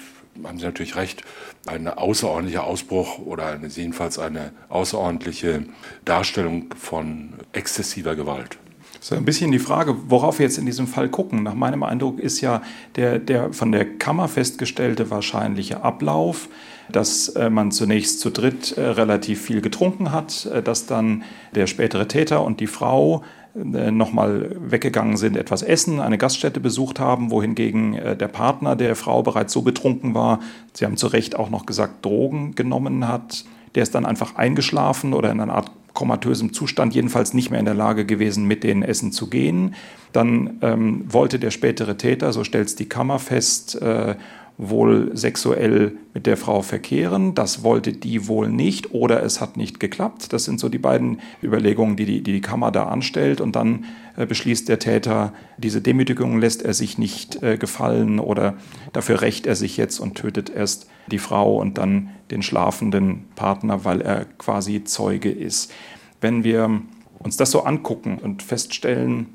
haben 0.43 0.59
Sie 0.59 0.65
natürlich 0.65 0.97
recht, 0.97 1.25
ein 1.67 1.89
außerordentlicher 1.89 2.65
Ausbruch 2.65 3.19
oder 3.19 3.47
eine, 3.49 3.67
jedenfalls 3.69 4.19
eine 4.19 4.53
außerordentliche 4.71 5.65
Darstellung 6.07 6.75
von 6.79 7.35
exzessiver 7.53 8.17
Gewalt. 8.17 8.57
Ist 9.05 9.13
ein 9.13 9.27
bisschen 9.27 9.53
die 9.53 9.59
Frage, 9.59 9.97
worauf 10.09 10.39
wir 10.39 10.47
jetzt 10.47 10.57
in 10.57 10.65
diesem 10.65 10.87
Fall 10.87 11.11
gucken. 11.11 11.43
Nach 11.43 11.53
meinem 11.53 11.83
Eindruck 11.83 12.19
ist 12.19 12.41
ja 12.41 12.63
der, 12.97 13.19
der 13.19 13.53
von 13.53 13.71
der 13.71 13.85
Kammer 13.99 14.29
festgestellte 14.29 15.11
wahrscheinliche 15.11 15.85
Ablauf, 15.85 16.49
dass 16.91 17.29
äh, 17.29 17.51
man 17.51 17.71
zunächst 17.71 18.21
zu 18.21 18.31
dritt 18.31 18.79
äh, 18.79 18.81
relativ 18.81 19.43
viel 19.43 19.61
getrunken 19.61 20.11
hat, 20.11 20.47
äh, 20.47 20.63
dass 20.63 20.87
dann 20.87 21.23
der 21.55 21.67
spätere 21.67 22.09
Täter 22.09 22.43
und 22.43 22.61
die 22.61 22.67
Frau 22.67 23.23
nochmal 23.57 24.57
weggegangen 24.59 25.17
sind, 25.17 25.37
etwas 25.37 25.63
essen, 25.63 26.01
eine 26.01 26.19
Gaststätte 26.19 26.59
besucht 26.59 26.99
haben, 26.99 27.31
wohingegen 27.31 27.93
der 28.19 28.27
Partner 28.27 28.75
der 28.75 28.97
Frau 28.97 29.23
bereits 29.23 29.53
so 29.53 29.63
betrunken 29.63 30.13
war, 30.13 30.41
Sie 30.73 30.85
haben 30.85 30.97
zu 30.97 31.07
Recht 31.07 31.37
auch 31.37 31.51
noch 31.51 31.65
gesagt, 31.65 32.05
Drogen 32.05 32.57
genommen 32.57 33.07
hat. 33.07 33.45
Der 33.77 33.85
ist 33.85 33.95
dann 33.95 34.07
einfach 34.07 34.35
eingeschlafen 34.35 35.15
oder 35.15 35.31
in 35.31 35.39
einer 35.39 35.55
Art 35.55 35.71
komatösem 35.95 36.53
Zustand, 36.53 36.95
jedenfalls 36.95 37.33
nicht 37.33 37.51
mehr 37.51 37.61
in 37.61 37.65
der 37.65 37.75
Lage 37.75 38.05
gewesen, 38.05 38.47
mit 38.47 38.65
denen 38.65 38.83
essen 38.83 39.13
zu 39.13 39.31
gehen. 39.31 39.75
Dann 40.13 40.59
ähm, 40.61 41.05
wollte 41.09 41.39
der 41.39 41.51
spätere 41.51 41.97
Täter, 41.97 42.33
so 42.33 42.45
stellt 42.45 42.69
es 42.69 42.77
die 42.77 42.89
Kammer 42.89 43.19
fest, 43.19 43.81
äh, 43.81 44.17
wohl 44.57 45.17
sexuell 45.17 45.97
mit 46.13 46.27
der 46.27 46.37
Frau 46.37 46.63
verkehren. 46.63 47.35
Das 47.35 47.65
wollte 47.65 47.93
die 47.93 48.29
wohl 48.29 48.49
nicht 48.49 48.95
oder 48.95 49.23
es 49.23 49.41
hat 49.41 49.57
nicht 49.57 49.81
geklappt. 49.81 50.33
Das 50.33 50.45
sind 50.45 50.61
so 50.61 50.69
die 50.69 50.79
beiden 50.79 51.21
Überlegungen, 51.43 51.97
die 51.97 52.05
die, 52.05 52.23
die, 52.23 52.33
die 52.35 52.41
Kammer 52.41 52.71
da 52.71 52.85
anstellt. 52.85 53.41
Und 53.41 53.57
dann 53.57 53.85
äh, 54.17 54.27
beschließt 54.27 54.69
der 54.69 54.79
Täter, 54.79 55.33
diese 55.59 55.81
Demütigung 55.81 56.39
lässt 56.39 56.63
er 56.63 56.73
sich 56.73 56.99
nicht 56.99 57.43
äh, 57.43 57.59
gefallen 57.59 58.21
oder 58.21 58.55
dafür 58.93 59.23
rächt 59.23 59.47
er 59.47 59.57
sich 59.57 59.77
jetzt 59.77 59.99
und 59.99 60.15
tötet 60.15 60.51
erst 60.51 60.87
die 61.09 61.19
Frau 61.19 61.57
und 61.57 61.77
dann 61.79 62.11
den 62.31 62.43
schlafenden 62.43 63.25
Partner, 63.35 63.85
weil 63.85 64.01
er 64.01 64.25
quasi 64.25 64.85
Zeuge 64.85 65.31
ist. 65.31 65.73
Wenn 66.21 66.45
wir 66.45 66.81
uns 67.19 67.37
das 67.37 67.51
so 67.51 67.65
angucken 67.65 68.19
und 68.19 68.43
feststellen, 68.43 69.27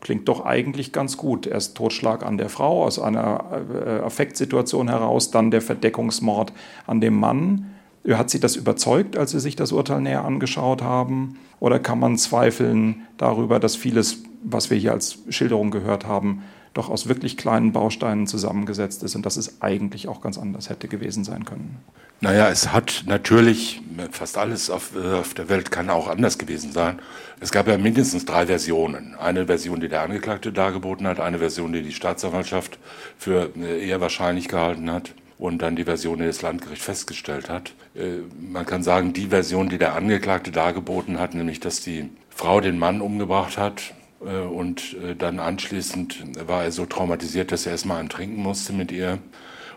klingt 0.00 0.28
doch 0.28 0.44
eigentlich 0.44 0.92
ganz 0.92 1.16
gut. 1.16 1.46
Erst 1.46 1.76
Totschlag 1.76 2.24
an 2.24 2.38
der 2.38 2.48
Frau 2.48 2.84
aus 2.84 2.98
einer 2.98 3.44
äh, 3.86 4.00
Affektsituation 4.00 4.88
heraus, 4.88 5.30
dann 5.30 5.50
der 5.50 5.62
Verdeckungsmord 5.62 6.52
an 6.86 7.00
dem 7.00 7.14
Mann. 7.18 7.74
Hat 8.08 8.30
Sie 8.30 8.40
das 8.40 8.56
überzeugt, 8.56 9.16
als 9.18 9.32
Sie 9.32 9.40
sich 9.40 9.56
das 9.56 9.72
Urteil 9.72 10.00
näher 10.00 10.24
angeschaut 10.24 10.82
haben? 10.82 11.38
Oder 11.58 11.78
kann 11.78 11.98
man 11.98 12.16
zweifeln 12.16 13.06
darüber, 13.18 13.60
dass 13.60 13.76
vieles, 13.76 14.22
was 14.42 14.70
wir 14.70 14.78
hier 14.78 14.92
als 14.92 15.18
Schilderung 15.28 15.70
gehört 15.70 16.06
haben, 16.06 16.42
doch 16.74 16.88
aus 16.88 17.08
wirklich 17.08 17.36
kleinen 17.36 17.72
Bausteinen 17.72 18.26
zusammengesetzt 18.26 19.02
ist 19.02 19.16
und 19.16 19.26
dass 19.26 19.36
es 19.36 19.60
eigentlich 19.60 20.08
auch 20.08 20.20
ganz 20.20 20.38
anders 20.38 20.70
hätte 20.70 20.88
gewesen 20.88 21.24
sein 21.24 21.44
können. 21.44 21.78
Naja, 22.20 22.48
es 22.50 22.70
hat 22.70 23.04
natürlich, 23.06 23.80
fast 24.10 24.36
alles 24.36 24.68
auf, 24.68 24.94
äh, 24.94 25.14
auf, 25.14 25.32
der 25.34 25.48
Welt 25.48 25.70
kann 25.70 25.88
auch 25.88 26.06
anders 26.06 26.36
gewesen 26.36 26.70
sein. 26.70 26.98
Es 27.40 27.50
gab 27.50 27.66
ja 27.66 27.78
mindestens 27.78 28.26
drei 28.26 28.46
Versionen. 28.46 29.14
Eine 29.14 29.46
Version, 29.46 29.80
die 29.80 29.88
der 29.88 30.02
Angeklagte 30.02 30.52
dargeboten 30.52 31.06
hat, 31.06 31.18
eine 31.18 31.38
Version, 31.38 31.72
die 31.72 31.82
die 31.82 31.92
Staatsanwaltschaft 31.92 32.78
für 33.16 33.50
äh, 33.56 33.88
eher 33.88 34.00
wahrscheinlich 34.00 34.48
gehalten 34.48 34.90
hat 34.90 35.14
und 35.38 35.62
dann 35.62 35.74
die 35.74 35.84
Version, 35.84 36.18
die 36.18 36.26
das 36.26 36.42
Landgericht 36.42 36.82
festgestellt 36.82 37.48
hat. 37.48 37.72
Äh, 37.94 38.18
man 38.38 38.66
kann 38.66 38.82
sagen, 38.82 39.14
die 39.14 39.28
Version, 39.28 39.70
die 39.70 39.78
der 39.78 39.94
Angeklagte 39.94 40.50
dargeboten 40.50 41.18
hat, 41.18 41.34
nämlich 41.34 41.58
dass 41.58 41.80
die 41.80 42.10
Frau 42.28 42.60
den 42.60 42.78
Mann 42.78 43.00
umgebracht 43.00 43.56
hat, 43.56 43.94
und 44.20 44.96
äh, 45.02 45.16
dann 45.16 45.40
anschließend 45.40 46.46
war 46.46 46.64
er 46.64 46.72
so 46.72 46.84
traumatisiert, 46.84 47.52
dass 47.52 47.66
er 47.66 47.72
erstmal 47.72 48.00
einen 48.00 48.10
trinken 48.10 48.42
musste 48.42 48.72
mit 48.72 48.92
ihr. 48.92 49.18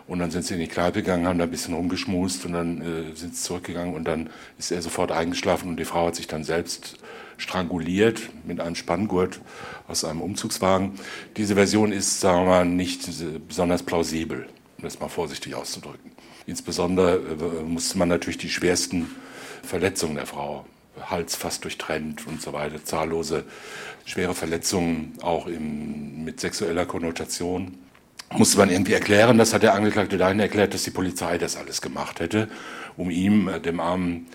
Und 0.06 0.18
dann 0.18 0.30
sind 0.30 0.44
sie 0.44 0.54
in 0.54 0.60
die 0.60 0.68
Kneipe 0.68 1.00
gegangen, 1.00 1.26
haben 1.26 1.38
da 1.38 1.44
ein 1.44 1.50
bisschen 1.50 1.72
rumgeschmust 1.72 2.44
und 2.44 2.52
dann 2.52 2.82
äh, 2.82 3.16
sind 3.16 3.34
sie 3.34 3.42
zurückgegangen 3.42 3.94
und 3.94 4.04
dann 4.04 4.28
ist 4.58 4.70
er 4.70 4.82
sofort 4.82 5.10
eingeschlafen 5.12 5.70
und 5.70 5.78
die 5.78 5.86
Frau 5.86 6.08
hat 6.08 6.16
sich 6.16 6.26
dann 6.26 6.44
selbst 6.44 6.96
stranguliert 7.38 8.20
mit 8.44 8.60
einem 8.60 8.74
Spanngurt 8.74 9.40
aus 9.88 10.04
einem 10.04 10.20
Umzugswagen. 10.20 10.92
Diese 11.38 11.54
Version 11.54 11.90
ist, 11.90 12.20
sagen 12.20 12.44
wir 12.44 12.50
mal, 12.50 12.64
nicht 12.66 13.08
besonders 13.48 13.82
plausibel, 13.82 14.46
um 14.76 14.84
das 14.84 15.00
mal 15.00 15.08
vorsichtig 15.08 15.54
auszudrücken. 15.54 16.12
Insbesondere 16.46 17.16
äh, 17.16 17.62
musste 17.62 17.96
man 17.96 18.10
natürlich 18.10 18.38
die 18.38 18.50
schwersten 18.50 19.10
Verletzungen 19.62 20.16
der 20.16 20.26
Frau 20.26 20.66
Hals 21.02 21.36
fast 21.36 21.64
durchtrennt 21.64 22.26
und 22.26 22.40
so 22.40 22.52
weiter, 22.52 22.84
zahllose 22.84 23.44
schwere 24.04 24.34
Verletzungen 24.34 25.14
auch 25.22 25.46
im, 25.46 26.24
mit 26.24 26.40
sexueller 26.40 26.86
Konnotation. 26.86 27.78
Musste 28.32 28.58
man 28.58 28.70
irgendwie 28.70 28.94
erklären, 28.94 29.38
das 29.38 29.52
hat 29.52 29.62
der 29.62 29.74
Angeklagte 29.74 30.18
dahin 30.18 30.40
erklärt, 30.40 30.74
dass 30.74 30.82
die 30.82 30.90
Polizei 30.90 31.38
das 31.38 31.56
alles 31.56 31.80
gemacht 31.82 32.20
hätte, 32.20 32.48
um 32.96 33.10
ihm, 33.10 33.48
äh, 33.48 33.60
dem 33.60 33.80
armen 33.80 34.26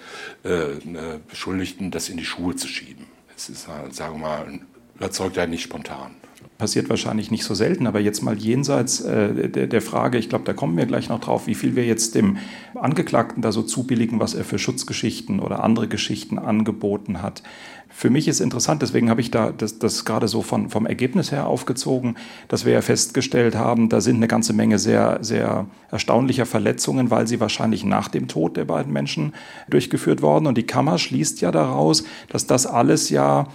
äh, 0.46 0.50
äh, 0.50 1.20
Beschuldigten, 1.28 1.92
das 1.92 2.10
in 2.10 2.18
die 2.18 2.26
Schuhe 2.26 2.56
zu 2.56 2.68
schieben. 2.68 3.06
Es 3.36 3.50
ist, 3.50 3.68
sagen 3.92 4.16
wir 4.16 4.28
mal, 4.28 4.60
überzeugt 4.96 5.38
er 5.38 5.48
nicht 5.48 5.64
spontan 5.64 6.16
passiert 6.60 6.90
wahrscheinlich 6.90 7.32
nicht 7.32 7.46
so 7.46 7.56
selten, 7.56 7.88
aber 7.88 8.02
jetzt 8.02 8.22
mal 8.22 8.38
jenseits 8.38 9.00
äh, 9.00 9.50
der, 9.50 9.66
der, 9.66 9.82
Frage, 9.82 10.18
ich 10.18 10.28
glaube, 10.28 10.44
da 10.44 10.54
kommen 10.54 10.78
wir 10.78 10.86
gleich 10.86 11.08
noch 11.08 11.22
drauf, 11.22 11.48
wie 11.48 11.56
viel 11.56 11.76
wir 11.78 11.86
jetzt 11.86 12.16
dem 12.16 12.38
Angeklagten 12.76 13.42
da 13.42 13.54
so 13.54 13.64
zubilligen, 13.64 14.20
was 14.20 14.36
er 14.36 14.44
für 14.44 14.60
Schutzgeschichten 14.60 15.40
oder 15.40 15.64
andere 15.64 15.88
Geschichten 15.88 16.38
angeboten 16.38 17.22
hat. 17.22 17.44
Für 17.88 18.10
mich 18.10 18.28
ist 18.28 18.42
interessant, 18.42 18.82
deswegen 18.82 19.10
habe 19.10 19.22
ich 19.22 19.32
da 19.32 19.52
das, 19.52 19.80
das 19.80 20.04
gerade 20.04 20.28
so 20.28 20.42
von, 20.42 20.70
vom 20.70 20.86
Ergebnis 20.86 21.32
her 21.32 21.48
aufgezogen, 21.48 22.18
dass 22.50 22.66
wir 22.66 22.74
ja 22.74 22.82
festgestellt 22.82 23.56
haben, 23.56 23.88
da 23.88 24.02
sind 24.02 24.18
eine 24.18 24.28
ganze 24.28 24.52
Menge 24.52 24.80
sehr, 24.80 25.20
sehr 25.22 25.66
erstaunlicher 25.90 26.46
Verletzungen, 26.46 27.10
weil 27.10 27.26
sie 27.26 27.40
wahrscheinlich 27.40 27.86
nach 27.86 28.10
dem 28.10 28.28
Tod 28.28 28.58
der 28.58 28.66
beiden 28.66 28.92
Menschen 28.92 29.34
durchgeführt 29.70 30.22
worden. 30.22 30.46
Und 30.46 30.58
die 30.58 30.68
Kammer 30.68 30.98
schließt 30.98 31.40
ja 31.40 31.52
daraus, 31.52 32.04
dass 32.28 32.46
das 32.46 32.68
alles 32.68 33.10
ja 33.10 33.48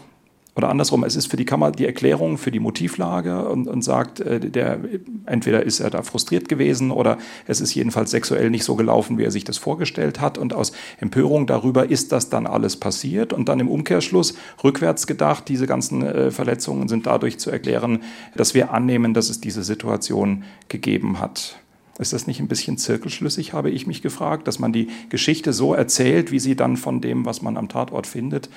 oder 0.57 0.69
andersrum, 0.69 1.03
es 1.03 1.17
ist 1.17 1.27
für 1.27 1.37
die 1.37 1.45
Kammer 1.45 1.73
die 1.73 1.85
Erklärung 1.85 2.39
für 2.39 2.53
die 2.53 2.61
Motivlage 2.61 3.49
und, 3.49 3.67
und 3.67 3.83
sagt, 3.83 4.21
äh, 4.21 4.39
der, 4.39 4.79
entweder 5.27 5.65
ist 5.65 5.81
er 5.81 5.91
da 5.91 6.03
frustriert 6.03 6.49
gewesen 6.49 6.93
oder 6.93 7.19
es 7.47 7.61
ist 7.61 7.75
jedenfalls 7.75 8.13
sexuell 8.13 8.51
nicht 8.51 8.63
so 8.63 8.77
gelaufen, 8.77 9.19
wie 9.19 9.25
er 9.25 9.33
sich 9.33 9.43
das 9.43 9.59
vorgestellt 9.59 10.21
hat. 10.21 10.39
Und 10.39 10.55
aus 10.55 10.73
Empörung 11.01 11.49
darüber 11.49 11.91
ist 11.91 12.13
das 12.13 12.31
dann 12.31 12.47
alles 12.47 12.77
passiert. 12.77 13.33
Und 13.33 13.49
dann 13.49 13.59
im 13.59 13.69
Umkehrschluss, 13.69 14.35
rückwärts 14.63 15.09
gedacht, 15.09 15.49
diese 15.49 15.67
ganzen 15.67 16.03
äh, 16.03 16.31
Verletzungen 16.31 16.89
sind 16.89 17.07
dadurch 17.07 17.39
zu 17.39 17.51
erklären, 17.51 18.05
dass 18.37 18.55
wir 18.55 18.73
annehmen, 18.73 19.13
dass 19.13 19.31
es 19.31 19.41
diese 19.41 19.65
Situation 19.65 20.45
gegeben 20.69 21.19
hat. 21.19 21.59
Ist 21.99 22.13
das 22.13 22.29
nicht 22.29 22.39
ein 22.41 22.49
bisschen 22.49 22.79
zirkelschlüssig, 22.79 23.53
habe 23.53 23.71
ich 23.71 23.87
mich 23.87 24.03
gefragt, 24.03 24.47
dass 24.47 24.59
man 24.59 24.73
die 24.73 24.89
Geschichte 25.11 25.53
so 25.53 25.75
erzählt, 25.75 26.33
wie 26.33 26.41
sie 26.41 26.57
dann 26.57 26.77
von 26.77 27.01
dem, 27.01 27.25
was 27.25 27.43
man 27.43 27.57
am 27.57 27.69
Tatort 27.69 28.07
findet, 28.07 28.49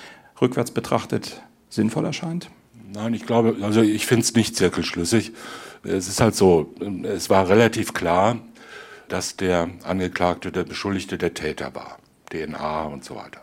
rückwärts 0.41 0.71
betrachtet 0.71 1.41
sinnvoll 1.69 2.05
erscheint? 2.05 2.49
Nein, 2.93 3.13
ich 3.13 3.25
glaube, 3.25 3.57
also 3.61 3.81
ich 3.81 4.05
finde 4.05 4.23
es 4.23 4.33
nicht 4.33 4.55
zirkelschlüssig. 4.55 5.33
Es 5.83 6.07
ist 6.07 6.21
halt 6.21 6.35
so, 6.35 6.73
es 7.03 7.29
war 7.29 7.49
relativ 7.49 7.93
klar, 7.93 8.39
dass 9.07 9.35
der 9.37 9.69
Angeklagte, 9.83 10.51
der 10.51 10.63
Beschuldigte 10.63 11.17
der 11.17 11.33
Täter 11.33 11.73
war. 11.75 11.97
DNA 12.29 12.83
und 12.83 13.03
so 13.03 13.15
weiter. 13.15 13.41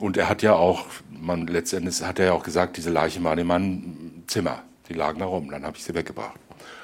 Und 0.00 0.16
er 0.16 0.28
hat 0.28 0.42
ja 0.42 0.54
auch, 0.54 0.86
man 1.10 1.46
letztendlich 1.46 2.02
hat 2.02 2.18
er 2.18 2.26
ja 2.26 2.32
auch 2.32 2.42
gesagt, 2.42 2.76
diese 2.76 2.90
Leiche 2.90 3.22
war 3.22 3.36
in 3.36 3.46
meinem 3.46 4.22
Zimmer. 4.26 4.62
Die 4.88 4.94
lagen 4.94 5.20
da 5.20 5.26
rum, 5.26 5.50
dann 5.50 5.64
habe 5.64 5.76
ich 5.76 5.84
sie 5.84 5.94
weggebracht. 5.94 6.38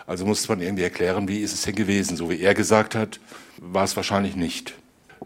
Also 0.07 0.25
musste 0.25 0.49
man 0.49 0.61
irgendwie 0.61 0.85
erklären, 0.85 1.27
wie 1.29 1.41
ist 1.41 1.53
es 1.53 1.63
denn 1.63 1.75
gewesen? 1.75 2.17
So 2.17 2.31
wie 2.31 2.41
er 2.41 2.55
gesagt 2.55 2.95
hat, 2.95 3.19
war 3.59 3.85
es 3.85 3.97
wahrscheinlich 3.97 4.37
nicht. 4.37 4.75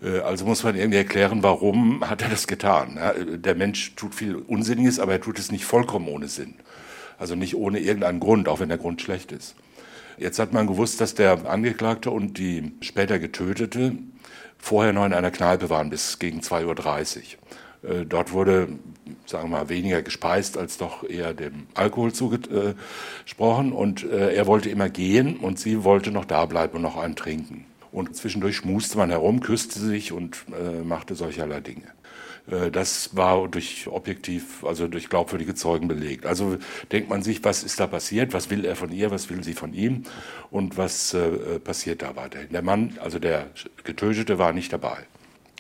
Äh, 0.03 0.21
also 0.21 0.45
muss 0.45 0.65
man 0.65 0.77
irgendwie 0.77 0.99
erklären, 0.99 1.43
warum 1.43 2.09
hat 2.09 2.23
er 2.23 2.29
das 2.29 2.47
getan. 2.47 2.99
Der 3.43 3.55
Mensch 3.55 3.95
tut 3.97 4.15
viel 4.15 4.37
Unsinniges, 4.37 4.99
aber 4.99 5.13
er 5.13 5.21
tut 5.21 5.39
es 5.39 5.53
nicht 5.53 5.65
vollkommen 5.65 6.09
ohne 6.09 6.29
Sinn. 6.29 6.55
Also 7.19 7.35
nicht 7.35 7.55
ohne 7.55 7.81
irgendeinen 7.81 8.21
Grund, 8.21 8.49
auch 8.49 8.61
wenn 8.61 8.69
der 8.71 8.79
Grund 8.79 9.03
schlecht 9.03 9.33
ist. 9.33 9.55
Jetzt 10.17 10.39
hat 10.39 10.53
man 10.53 10.67
gewusst, 10.67 11.01
dass 11.01 11.15
der 11.15 11.47
Angeklagte 11.51 12.11
und 12.11 12.39
die 12.39 12.73
später 12.81 13.19
Getötete 13.19 13.95
vorher 14.59 14.93
noch 14.93 15.07
in 15.07 15.15
einer 15.15 15.31
Kneipe 15.31 15.71
waren 15.71 15.91
bis 15.91 16.19
gegen 16.19 16.41
2.30 16.41 17.19
Uhr. 17.19 17.91
Äh, 17.91 18.07
dort 18.07 18.33
wurde, 18.33 18.69
sagen 19.27 19.51
wir 19.51 19.59
mal, 19.59 19.69
weniger 19.69 20.03
gespeist 20.03 20.59
als 20.59 20.77
doch 20.77 21.09
eher 21.09 21.33
dem 21.33 21.67
Alkohol 21.75 22.13
zugesprochen. 22.13 23.73
Und 23.73 24.05
äh, 24.05 24.35
er 24.35 24.47
wollte 24.47 24.71
immer 24.71 24.89
gehen 24.89 25.37
und 25.37 25.59
sie 25.59 25.85
wollte 25.85 26.11
noch 26.11 26.25
da 26.25 26.45
bleiben 26.47 26.77
und 26.77 26.83
noch 26.83 26.97
einen 26.97 27.17
trinken. 27.17 27.65
Und 27.93 28.15
zwischendurch 28.17 28.57
schmuste 28.57 28.99
man 28.99 29.11
herum, 29.11 29.41
küsste 29.41 29.81
sich 29.81 30.13
und 30.13 30.45
äh, 30.53 30.83
machte 30.83 31.15
solcherlei 31.15 31.61
Dinge. 31.61 31.87
Äh, 32.51 32.71
das 32.71 33.17
war 33.17 33.49
durch 33.49 33.89
objektiv, 33.89 34.65
also 34.65 34.89
durch 34.89 35.09
glaubwürdige 35.09 35.55
Zeugen 35.55 35.89
belegt. 35.89 36.27
Also 36.27 36.59
denkt 36.93 37.09
man 37.09 37.23
sich, 37.23 37.43
was 37.45 37.63
ist 37.65 37.81
da 37.81 37.87
passiert? 37.87 38.33
Was 38.33 38.51
will 38.51 38.65
er 38.65 38.77
von 38.77 38.93
ihr? 38.93 39.11
Was 39.11 39.31
will 39.31 39.43
sie 39.43 39.55
von 39.55 39.75
ihm? 39.75 40.05
Und 40.51 40.77
was 40.77 41.15
äh, 41.15 41.59
passiert 41.59 42.03
da 42.03 42.17
weiterhin? 42.17 42.51
Der 42.51 42.63
Mann, 42.63 42.99
also 43.03 43.19
der 43.19 43.47
Getötete, 43.85 44.39
war 44.39 44.53
nicht 44.53 44.73
dabei. 44.73 44.99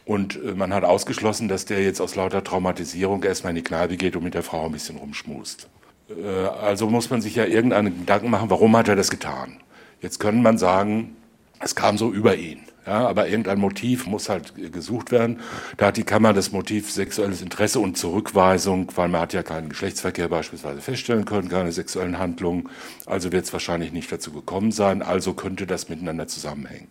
Und 0.04 0.36
äh, 0.36 0.54
man 0.54 0.72
hat 0.72 0.84
ausgeschlossen, 0.84 1.48
dass 1.48 1.64
der 1.66 1.82
jetzt 1.82 2.00
aus 2.00 2.16
lauter 2.16 2.42
Traumatisierung 2.44 3.22
erstmal 3.22 3.50
in 3.50 3.56
die 3.56 3.62
Kneipe 3.62 3.96
geht 3.96 4.16
und 4.16 4.24
mit 4.24 4.34
der 4.34 4.42
Frau 4.42 4.66
ein 4.66 4.72
bisschen 4.72 4.96
rumschmust. 4.96 5.68
Äh, 6.08 6.28
also 6.28 6.88
muss 6.88 7.10
man 7.10 7.20
sich 7.20 7.34
ja 7.34 7.44
irgendeinen 7.44 8.00
Gedanken 8.00 8.30
machen, 8.30 8.50
warum 8.50 8.76
hat 8.76 8.88
er 8.88 8.96
das 8.96 9.10
getan? 9.10 9.60
Jetzt 10.00 10.18
könnte 10.18 10.40
man 10.40 10.56
sagen, 10.56 11.16
es 11.60 11.74
kam 11.74 11.98
so 11.98 12.12
über 12.12 12.36
ihn. 12.36 12.60
Ja, 12.86 13.06
aber 13.06 13.28
irgendein 13.28 13.60
Motiv 13.60 14.06
muss 14.06 14.30
halt 14.30 14.54
gesucht 14.72 15.12
werden. 15.12 15.40
Da 15.76 15.88
hat 15.88 15.98
die 15.98 16.02
Kammer 16.02 16.32
das 16.32 16.50
Motiv 16.50 16.90
sexuelles 16.90 17.42
Interesse 17.42 17.78
und 17.78 17.98
Zurückweisung, 17.98 18.90
weil 18.96 19.08
man 19.08 19.20
hat 19.20 19.34
ja 19.34 19.42
keinen 19.42 19.68
Geschlechtsverkehr 19.68 20.28
beispielsweise 20.28 20.80
feststellen 20.80 21.26
können, 21.26 21.50
keine 21.50 21.72
sexuellen 21.72 22.18
Handlungen. 22.18 22.70
Also 23.04 23.32
wird 23.32 23.44
es 23.44 23.52
wahrscheinlich 23.52 23.92
nicht 23.92 24.10
dazu 24.10 24.32
gekommen 24.32 24.72
sein. 24.72 25.02
Also 25.02 25.34
könnte 25.34 25.66
das 25.66 25.90
miteinander 25.90 26.26
zusammenhängen. 26.26 26.88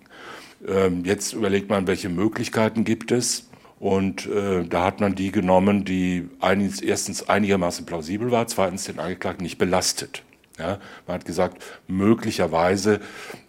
Ähm, 0.67 1.03
jetzt 1.05 1.33
überlegt 1.33 1.69
man, 1.69 1.87
welche 1.87 2.09
Möglichkeiten 2.09 2.83
gibt 2.83 3.11
es. 3.11 3.49
Und 3.79 4.27
äh, 4.27 4.65
da 4.65 4.83
hat 4.85 4.99
man 4.99 5.15
die 5.15 5.31
genommen, 5.31 5.85
die 5.85 6.29
ein, 6.39 6.71
erstens 6.81 7.27
einigermaßen 7.27 7.85
plausibel 7.85 8.29
war, 8.29 8.45
zweitens 8.47 8.83
den 8.83 8.99
Angeklagten 8.99 9.43
nicht 9.43 9.57
belastet. 9.57 10.23
Ja, 10.59 10.77
man 11.07 11.15
hat 11.15 11.25
gesagt, 11.25 11.63
möglicherweise 11.87 12.99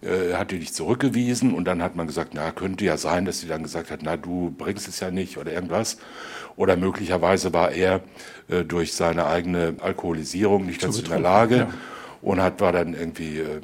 äh, 0.01 0.35
hat 0.35 0.53
die 0.53 0.61
dich 0.61 0.73
zurückgewiesen 0.73 1.55
und 1.55 1.65
dann 1.65 1.83
hat 1.83 1.97
man 1.97 2.07
gesagt, 2.07 2.35
na, 2.35 2.53
könnte 2.53 2.85
ja 2.85 2.97
sein, 2.97 3.25
dass 3.25 3.41
sie 3.41 3.49
dann 3.49 3.65
gesagt 3.65 3.91
hat, 3.91 4.01
na, 4.03 4.17
du 4.17 4.55
bringst 4.57 4.87
es 4.87 5.01
ja 5.01 5.11
nicht 5.11 5.37
oder 5.37 5.53
irgendwas. 5.53 5.99
Oder 6.55 6.77
möglicherweise 6.77 7.53
war 7.53 7.73
er 7.73 8.03
äh, 8.49 8.63
durch 8.63 8.95
seine 8.95 9.27
eigene 9.27 9.75
Alkoholisierung 9.81 10.67
nicht 10.67 10.85
dazu 10.85 11.03
in 11.03 11.09
der 11.09 11.19
Lage. 11.19 11.57
Ja. 11.57 11.69
Und 12.23 12.41
hat, 12.41 12.61
war 12.61 12.71
dann 12.71 12.95
irgendwie, 12.95 13.39
äh, 13.39 13.61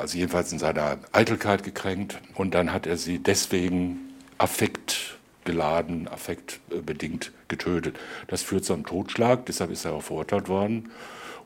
also 0.00 0.18
jedenfalls 0.18 0.50
in 0.50 0.58
seiner 0.58 0.98
Eitelkeit 1.12 1.62
gekränkt. 1.62 2.18
Und 2.34 2.54
dann 2.54 2.72
hat 2.72 2.86
er 2.86 2.96
sie 2.96 3.20
deswegen 3.20 4.00
affektgeladen, 4.38 6.08
affektbedingt 6.08 7.30
getötet. 7.46 8.00
Das 8.26 8.42
führt 8.42 8.64
zu 8.64 8.72
einem 8.72 8.86
Totschlag, 8.86 9.46
deshalb 9.46 9.70
ist 9.70 9.84
er 9.84 9.92
auch 9.92 10.02
verurteilt 10.02 10.48
worden 10.48 10.90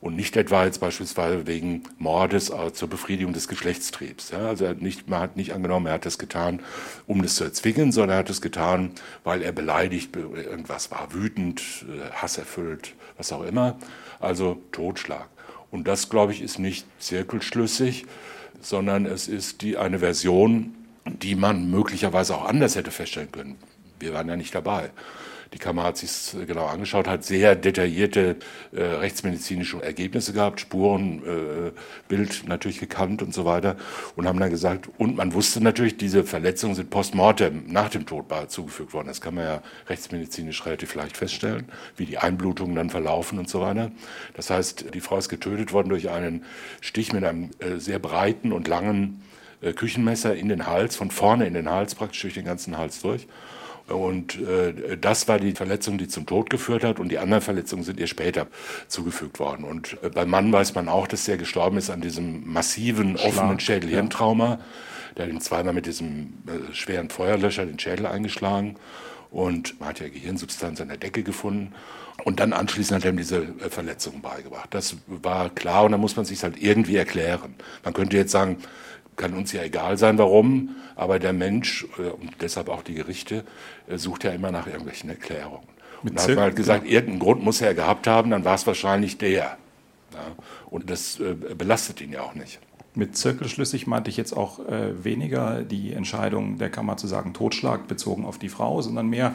und 0.05 0.17
nicht 0.17 0.37
etwa 0.37 0.67
jetzt 0.67 0.81
beispielsweise 0.81 1.47
wegen 1.47 1.85
Mordes 1.97 2.53
zur 2.75 2.91
Befriedigung 2.91 3.33
des 3.33 3.49
Geschlechtstriebs. 3.49 4.33
Ja, 4.33 4.49
also 4.49 4.71
nicht, 4.73 5.09
man 5.09 5.19
hat 5.21 5.39
nicht 5.39 5.55
angenommen, 5.55 5.87
er 5.87 5.95
hat 5.95 6.05
das 6.05 6.19
getan, 6.19 6.61
um 7.07 7.23
das 7.23 7.37
zu 7.37 7.45
erzwingen, 7.45 7.91
sondern 7.91 8.11
er 8.11 8.19
hat 8.19 8.29
es 8.29 8.43
getan, 8.43 8.91
weil 9.25 9.41
er 9.41 9.53
beleidigt, 9.53 10.15
irgendwas 10.15 10.91
war, 10.91 11.15
wütend, 11.15 11.87
äh, 11.89 12.11
hasserfüllt, 12.13 12.93
was 13.17 13.33
auch 13.33 13.45
immer. 13.45 13.79
Also 14.21 14.61
Totschlag. 14.73 15.27
Und 15.71 15.89
das, 15.89 16.11
glaube 16.11 16.33
ich, 16.33 16.43
ist 16.43 16.59
nicht 16.59 16.87
zirkelschlüssig, 16.99 18.05
sondern 18.61 19.07
es 19.07 19.27
ist 19.27 19.63
die, 19.63 19.79
eine 19.79 20.01
Version, 20.01 20.75
die 21.07 21.35
man 21.35 21.71
möglicherweise 21.71 22.37
auch 22.37 22.45
anders 22.45 22.77
hätte 22.77 22.91
feststellen 22.91 23.33
können. 23.33 23.57
Wir 24.01 24.13
waren 24.13 24.29
ja 24.29 24.37
nicht 24.37 24.55
dabei 24.55 24.91
Die 25.55 25.59
Kammer 25.61 25.85
hat 25.85 25.97
sich 25.97 26.35
genau 26.47 26.67
angeschaut, 26.67 27.07
hat 27.07 27.25
sehr 27.25 27.55
detaillierte 27.55 28.37
äh, 28.73 28.83
rechtsmedizinische 28.83 29.81
Ergebnisse 29.81 30.33
gehabt, 30.33 30.59
Spurenbild 30.59 31.75
äh, 32.11 32.49
natürlich 32.49 32.81
gekannt 32.81 33.23
und 33.23 33.33
so 33.33 33.45
weiter 33.45 33.77
und 34.17 34.27
haben 34.27 34.41
dann 34.41 34.51
gesagt, 34.51 34.89
und 34.99 35.17
man 35.17 35.33
wusste 35.33 35.61
natürlich, 35.63 35.97
diese 35.97 36.25
Verletzungen 36.25 36.75
sind 36.75 36.91
postmortem 36.91 37.67
nach 37.69 37.89
dem 37.89 38.05
Tod 38.05 38.25
zugefügt 38.49 38.95
worden. 38.95 39.07
Das 39.07 39.21
kann 39.21 39.37
man 39.37 39.45
ja 39.45 39.63
rechtsmedizinisch 39.89 40.67
relativ 40.67 40.97
leicht 40.97 41.17
feststellen, 41.17 41.67
wie 41.97 42.07
die 42.07 42.19
Einblutungen 42.19 42.75
dann 42.75 42.91
verlaufen 42.91 43.39
und 43.39 43.49
so 43.49 43.61
weiter. 43.61 43.93
Das 44.35 44.51
heißt, 44.51 44.93
die 44.93 45.01
Frau 45.01 45.19
ist 45.19 45.29
getötet 45.29 45.73
worden 45.73 45.91
durch 45.91 46.11
einen 46.11 46.45
Stich 46.81 47.13
mit 47.13 47.23
einem 47.23 47.51
äh, 47.61 47.79
sehr 47.79 48.01
breiten 48.01 48.51
und 48.51 48.67
langen 48.67 49.23
äh, 49.61 49.73
Küchenmesser 49.73 50.35
in 50.35 50.49
den 50.49 50.67
Hals, 50.67 50.97
von 50.97 51.13
vorne 51.13 51.47
in 51.47 51.55
den 51.55 51.71
Hals, 51.71 51.95
praktisch 51.95 52.23
durch 52.23 52.35
den 52.35 52.45
ganzen 52.45 52.77
Hals 52.77 53.01
durch. 53.01 53.29
Und 53.89 54.41
äh, 54.41 54.97
das 54.97 55.29
war 55.29 55.39
die 55.39 55.53
Verletzung, 55.53 55.99
die 55.99 56.09
zum 56.09 56.25
Tod 56.25 56.49
geführt 56.49 56.85
hat. 56.85 56.99
Und 56.99 57.11
die 57.11 57.19
anderen 57.19 57.43
Verletzungen 57.43 57.83
sind 57.83 58.01
ihr 58.01 58.07
später 58.07 58.47
zugefügt 58.89 59.39
worden. 59.39 59.65
Und 59.65 59.99
äh, 60.03 60.09
beim 60.09 60.31
Mann 60.31 60.53
weiß 60.53 60.75
man 60.75 60.89
auch, 60.89 61.07
dass 61.07 61.29
er 61.29 61.37
gestorben 61.37 61.77
ist 61.77 61.91
an 61.91 62.01
diesem 62.01 62.51
massiven, 62.51 63.19
Schlag, 63.19 63.29
offenen 63.29 63.61
Schädelhirntrauma. 63.61 64.59
Der 65.17 65.27
hat 65.27 65.33
ihn 65.33 65.41
zweimal 65.41 65.75
mit 65.75 65.87
diesem 65.87 66.35
äh, 66.47 66.73
schweren 66.75 67.11
Feuerlöscher 67.11 67.67
den 67.67 67.79
Schädel 67.79 68.07
eingeschlagen. 68.07 68.77
Und 69.31 69.79
man 69.81 69.91
hat 69.91 70.01
ja 70.01 70.09
Gehirnsubstanz 70.09 70.81
an 70.81 70.89
der 70.89 70.97
Decke 70.97 71.23
gefunden. 71.23 71.75
Und 72.25 72.41
dann 72.41 72.53
anschließend 72.53 72.97
hat 72.97 73.05
er 73.05 73.11
ihm 73.11 73.17
diese 73.19 73.43
äh, 73.43 73.69
Verletzungen 73.69 74.23
beigebracht. 74.23 74.69
Das 74.73 74.97
war 75.07 75.51
klar 75.51 75.85
und 75.85 75.93
da 75.93 75.99
muss 75.99 76.17
man 76.17 76.25
sich 76.25 76.43
halt 76.43 76.63
irgendwie 76.63 76.97
erklären. 76.97 77.55
Man 77.83 77.93
könnte 77.93 78.17
jetzt 78.17 78.33
sagen, 78.33 78.59
kann 79.17 79.35
uns 79.35 79.53
ja 79.53 79.63
egal 79.63 79.99
sein, 79.99 80.19
warum, 80.19 80.77
aber 80.97 81.19
der 81.19 81.33
Mensch 81.33 81.87
äh, 81.99 82.11
und 82.11 82.33
deshalb 82.41 82.69
auch 82.69 82.83
die 82.83 82.95
Gerichte 82.95 83.45
äh, 83.89 83.99
sucht 83.99 84.25
ja 84.25 84.31
immer 84.31 84.51
nach 84.51 84.67
irgendwelchen 84.67 85.11
Erklärungen. 85.11 85.69
Und 86.03 86.19
da 86.19 86.23
hat 86.23 86.29
man 86.31 86.39
halt 86.41 86.57
gesagt, 86.57 86.87
irgendeinen 86.87 87.21
Grund 87.21 87.43
muss 87.43 87.61
er 87.61 87.75
gehabt 87.75 88.07
haben, 88.07 88.31
dann 88.31 88.45
war 88.45 88.55
es 88.55 88.67
wahrscheinlich 88.67 89.17
der. 89.17 89.35
Ja. 89.35 89.57
Und 90.71 90.91
das 90.91 91.19
äh, 91.19 91.35
belastet 91.35 92.01
ihn 92.01 92.13
ja 92.13 92.23
auch 92.23 92.35
nicht. 92.35 92.61
Mit 92.95 93.17
zirkelschlüssig 93.17 93.87
meinte 93.87 94.11
ich 94.11 94.17
jetzt 94.17 94.37
auch 94.37 94.61
äh, 94.69 95.03
weniger 95.03 95.63
die 95.63 95.93
Entscheidung 95.93 96.59
der 96.59 96.71
Kammer 96.71 96.97
zu 96.97 97.07
sagen, 97.07 97.33
Totschlag 97.33 97.89
bezogen 97.89 98.25
auf 98.25 98.39
die 98.39 98.49
Frau, 98.49 98.83
sondern 98.83 99.09
mehr 99.09 99.35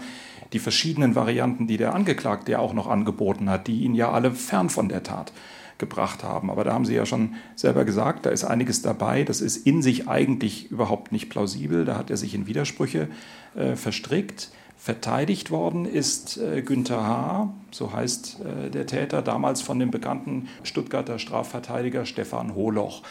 die 0.54 0.60
verschiedenen 0.60 1.16
Varianten, 1.16 1.68
die 1.68 1.78
der 1.78 1.94
Angeklagte 1.94 2.54
ja 2.54 2.60
auch 2.60 2.74
noch 2.74 2.88
angeboten 2.88 3.50
hat, 3.50 3.68
die 3.68 3.82
ihn 3.82 3.96
ja 3.96 4.12
alle 4.12 4.32
fern 4.32 4.70
von 4.70 4.90
der 4.90 5.04
Tat 5.04 5.34
gebracht 5.80 6.24
haben. 6.24 6.52
Aber 6.52 6.64
da 6.64 6.74
haben 6.74 6.86
Sie 6.86 6.94
ja 6.94 7.06
schon 7.06 7.36
selber 7.56 7.86
gesagt, 7.86 8.26
da 8.26 8.30
ist 8.30 8.44
einiges 8.44 8.82
dabei. 8.82 9.24
Das 9.24 9.42
ist 9.42 9.66
in 9.66 9.82
sich 9.82 10.08
eigentlich 10.08 10.70
überhaupt 10.70 11.12
nicht 11.12 11.30
plausibel. 11.30 11.86
Da 11.86 11.98
hat 11.98 12.12
er 12.12 12.18
sich 12.18 12.36
in 12.36 12.46
Widersprüche 12.46 13.08
äh, 13.56 13.76
verstrickt. 13.76 14.52
Verteidigt 14.78 15.52
worden 15.52 15.86
ist 15.86 16.38
äh, 16.38 16.62
Günther 16.62 17.06
H., 17.06 17.54
so 17.72 17.92
heißt 17.92 18.38
äh, 18.40 18.70
der 18.70 18.86
Täter, 18.86 19.22
damals 19.22 19.62
von 19.62 19.78
dem 19.78 19.92
bekannten 19.92 20.48
Stuttgarter 20.64 21.20
Strafverteidiger 21.20 22.06
Stefan 22.06 22.56
Holoch. 22.56 23.04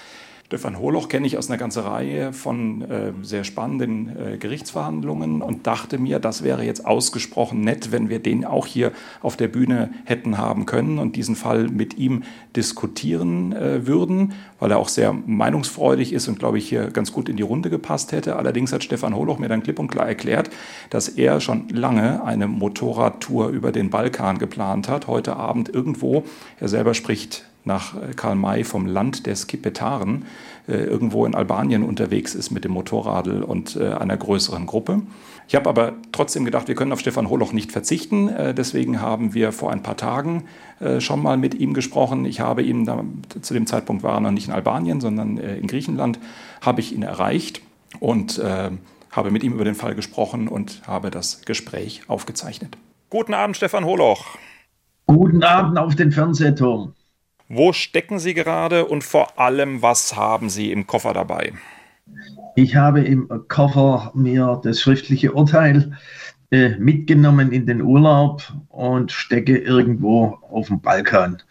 Stefan 0.48 0.78
Holoch 0.78 1.10
kenne 1.10 1.26
ich 1.26 1.36
aus 1.36 1.50
einer 1.50 1.58
ganzen 1.58 1.82
Reihe 1.82 2.32
von 2.32 2.80
äh, 2.80 3.12
sehr 3.20 3.44
spannenden 3.44 4.16
äh, 4.16 4.38
Gerichtsverhandlungen 4.38 5.42
und 5.42 5.66
dachte 5.66 5.98
mir, 5.98 6.20
das 6.20 6.42
wäre 6.42 6.64
jetzt 6.64 6.86
ausgesprochen 6.86 7.60
nett, 7.60 7.92
wenn 7.92 8.08
wir 8.08 8.18
den 8.18 8.46
auch 8.46 8.64
hier 8.64 8.92
auf 9.20 9.36
der 9.36 9.48
Bühne 9.48 9.90
hätten 10.06 10.38
haben 10.38 10.64
können 10.64 10.98
und 10.98 11.16
diesen 11.16 11.36
Fall 11.36 11.68
mit 11.68 11.98
ihm 11.98 12.22
diskutieren 12.56 13.52
äh, 13.52 13.86
würden, 13.86 14.32
weil 14.58 14.70
er 14.70 14.78
auch 14.78 14.88
sehr 14.88 15.12
meinungsfreudig 15.12 16.14
ist 16.14 16.28
und, 16.28 16.38
glaube 16.38 16.56
ich, 16.56 16.66
hier 16.66 16.86
ganz 16.92 17.12
gut 17.12 17.28
in 17.28 17.36
die 17.36 17.42
Runde 17.42 17.68
gepasst 17.68 18.12
hätte. 18.12 18.36
Allerdings 18.36 18.72
hat 18.72 18.82
Stefan 18.82 19.14
Holoch 19.14 19.38
mir 19.38 19.48
dann 19.48 19.62
klipp 19.62 19.78
und 19.78 19.88
klar 19.88 20.08
erklärt, 20.08 20.48
dass 20.88 21.10
er 21.10 21.42
schon 21.42 21.68
lange 21.68 22.24
eine 22.24 22.48
Motorradtour 22.48 23.50
über 23.50 23.70
den 23.70 23.90
Balkan 23.90 24.38
geplant 24.38 24.88
hat, 24.88 25.08
heute 25.08 25.36
Abend 25.36 25.68
irgendwo, 25.68 26.24
er 26.58 26.68
selber 26.68 26.94
spricht 26.94 27.47
nach 27.68 27.94
äh, 27.94 28.14
Karl 28.16 28.34
May 28.34 28.64
vom 28.64 28.86
Land 28.86 29.26
der 29.26 29.36
Skipetaren 29.36 30.24
äh, 30.66 30.72
irgendwo 30.72 31.24
in 31.24 31.36
Albanien 31.36 31.84
unterwegs 31.84 32.34
ist 32.34 32.50
mit 32.50 32.64
dem 32.64 32.72
Motorradl 32.72 33.44
und 33.44 33.76
äh, 33.76 33.92
einer 33.92 34.16
größeren 34.16 34.66
Gruppe. 34.66 35.02
Ich 35.46 35.54
habe 35.54 35.70
aber 35.70 35.92
trotzdem 36.10 36.44
gedacht, 36.44 36.66
wir 36.66 36.74
können 36.74 36.92
auf 36.92 37.00
Stefan 37.00 37.30
Holoch 37.30 37.54
nicht 37.54 37.72
verzichten. 37.72 38.30
Deswegen 38.54 39.00
haben 39.00 39.32
wir 39.32 39.50
vor 39.52 39.72
ein 39.72 39.82
paar 39.82 39.96
Tagen 39.96 40.44
schon 40.98 41.22
mal 41.22 41.38
mit 41.38 41.54
ihm 41.54 41.72
gesprochen. 41.72 42.26
Ich 42.26 42.40
habe 42.40 42.62
ihn, 42.62 42.84
da, 42.84 43.02
zu 43.40 43.54
dem 43.54 43.66
Zeitpunkt 43.66 44.02
war 44.02 44.16
er 44.16 44.20
noch 44.20 44.30
nicht 44.30 44.48
in 44.48 44.52
Albanien, 44.52 45.00
sondern 45.00 45.38
in 45.38 45.66
Griechenland, 45.66 46.18
habe 46.60 46.82
ich 46.82 46.94
ihn 46.94 47.02
erreicht 47.02 47.62
und 47.98 48.38
äh, 48.38 48.70
habe 49.10 49.30
mit 49.30 49.42
ihm 49.42 49.54
über 49.54 49.64
den 49.64 49.74
Fall 49.74 49.94
gesprochen 49.94 50.48
und 50.48 50.82
habe 50.86 51.10
das 51.10 51.42
Gespräch 51.42 52.02
aufgezeichnet. 52.08 52.76
Guten 53.10 53.32
Abend, 53.32 53.56
Stefan 53.56 53.84
Holoch. 53.84 54.36
Guten 55.06 55.42
Abend 55.42 55.78
auf 55.78 55.96
den 55.96 56.12
Fernsehturm. 56.12 56.92
Wo 57.48 57.72
stecken 57.72 58.18
Sie 58.18 58.34
gerade 58.34 58.84
und 58.84 59.02
vor 59.02 59.38
allem, 59.38 59.80
was 59.80 60.14
haben 60.14 60.50
Sie 60.50 60.70
im 60.70 60.86
Koffer 60.86 61.14
dabei? 61.14 61.52
Ich 62.56 62.76
habe 62.76 63.00
im 63.00 63.28
Koffer 63.48 64.12
mir 64.14 64.60
das 64.62 64.80
schriftliche 64.80 65.32
Urteil 65.32 65.96
äh, 66.50 66.70
mitgenommen 66.78 67.52
in 67.52 67.66
den 67.66 67.80
Urlaub 67.80 68.52
und 68.68 69.12
stecke 69.12 69.56
irgendwo 69.56 70.38
auf 70.50 70.66
dem 70.66 70.80
Balkan. 70.80 71.42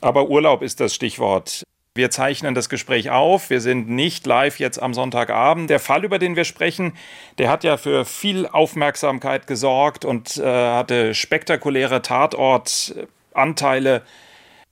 Aber 0.00 0.28
Urlaub 0.28 0.62
ist 0.62 0.80
das 0.80 0.94
Stichwort. 0.94 1.62
Wir 1.94 2.10
zeichnen 2.10 2.54
das 2.54 2.68
Gespräch 2.68 3.10
auf. 3.10 3.50
Wir 3.50 3.60
sind 3.60 3.88
nicht 3.88 4.26
live 4.26 4.58
jetzt 4.58 4.80
am 4.80 4.94
Sonntagabend. 4.94 5.70
Der 5.70 5.80
Fall, 5.80 6.04
über 6.04 6.18
den 6.18 6.36
wir 6.36 6.44
sprechen, 6.44 6.92
der 7.38 7.50
hat 7.50 7.64
ja 7.64 7.76
für 7.76 8.04
viel 8.04 8.46
Aufmerksamkeit 8.46 9.46
gesorgt 9.46 10.04
und 10.04 10.36
äh, 10.36 10.44
hatte 10.44 11.14
spektakuläre 11.14 12.02
Tatortanteile. 12.02 14.02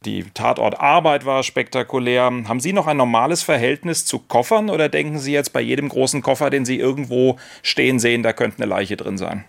Die 0.04 0.24
Tatortarbeit 0.35 1.24
war 1.24 1.42
spektakulär. 1.42 2.24
Haben 2.24 2.61
Sie 2.61 2.72
noch 2.72 2.87
ein 2.87 2.96
normales 2.96 3.42
Verhältnis 3.42 4.04
zu 4.04 4.18
Koffern 4.18 4.70
oder 4.70 4.88
denken 4.88 5.18
Sie 5.18 5.32
jetzt 5.32 5.52
bei 5.52 5.61
jedem 5.61 5.88
großen 5.88 6.22
Koffer, 6.22 6.50
den 6.50 6.64
Sie 6.64 6.78
irgendwo 6.78 7.38
stehen 7.62 7.98
sehen, 7.98 8.22
da 8.22 8.32
könnte 8.32 8.59
eine 8.59 8.70
Leiche 8.70 8.96
drin 8.96 9.18
sein? 9.18 9.44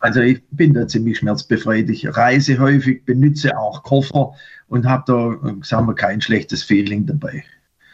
Also 0.00 0.20
ich 0.20 0.42
bin 0.50 0.74
da 0.74 0.88
ziemlich 0.88 1.18
schmerzbefreit. 1.18 1.88
Ich 1.90 2.06
reise 2.16 2.58
häufig, 2.58 3.04
benutze 3.04 3.56
auch 3.58 3.82
Koffer 3.82 4.32
und 4.68 4.86
habe 4.86 5.04
da, 5.06 5.54
sagen 5.62 5.86
wir, 5.86 5.94
kein 5.94 6.20
schlechtes 6.20 6.62
Feeling 6.62 7.06
dabei. 7.06 7.44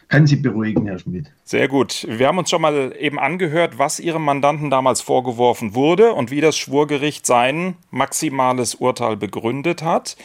Können 0.08 0.28
Sie 0.28 0.36
beruhigen, 0.36 0.86
Herr 0.86 1.00
Schmidt. 1.00 1.32
Sehr 1.42 1.66
gut. 1.66 2.06
Wir 2.08 2.28
haben 2.28 2.38
uns 2.38 2.48
schon 2.48 2.62
mal 2.62 2.94
eben 2.96 3.18
angehört, 3.18 3.78
was 3.78 3.98
Ihrem 3.98 4.22
Mandanten 4.22 4.70
damals 4.70 5.00
vorgeworfen 5.00 5.74
wurde 5.74 6.12
und 6.12 6.30
wie 6.30 6.40
das 6.40 6.56
Schwurgericht 6.56 7.26
sein 7.26 7.74
maximales 7.90 8.76
Urteil 8.76 9.16
begründet 9.16 9.82
hat. 9.82 10.16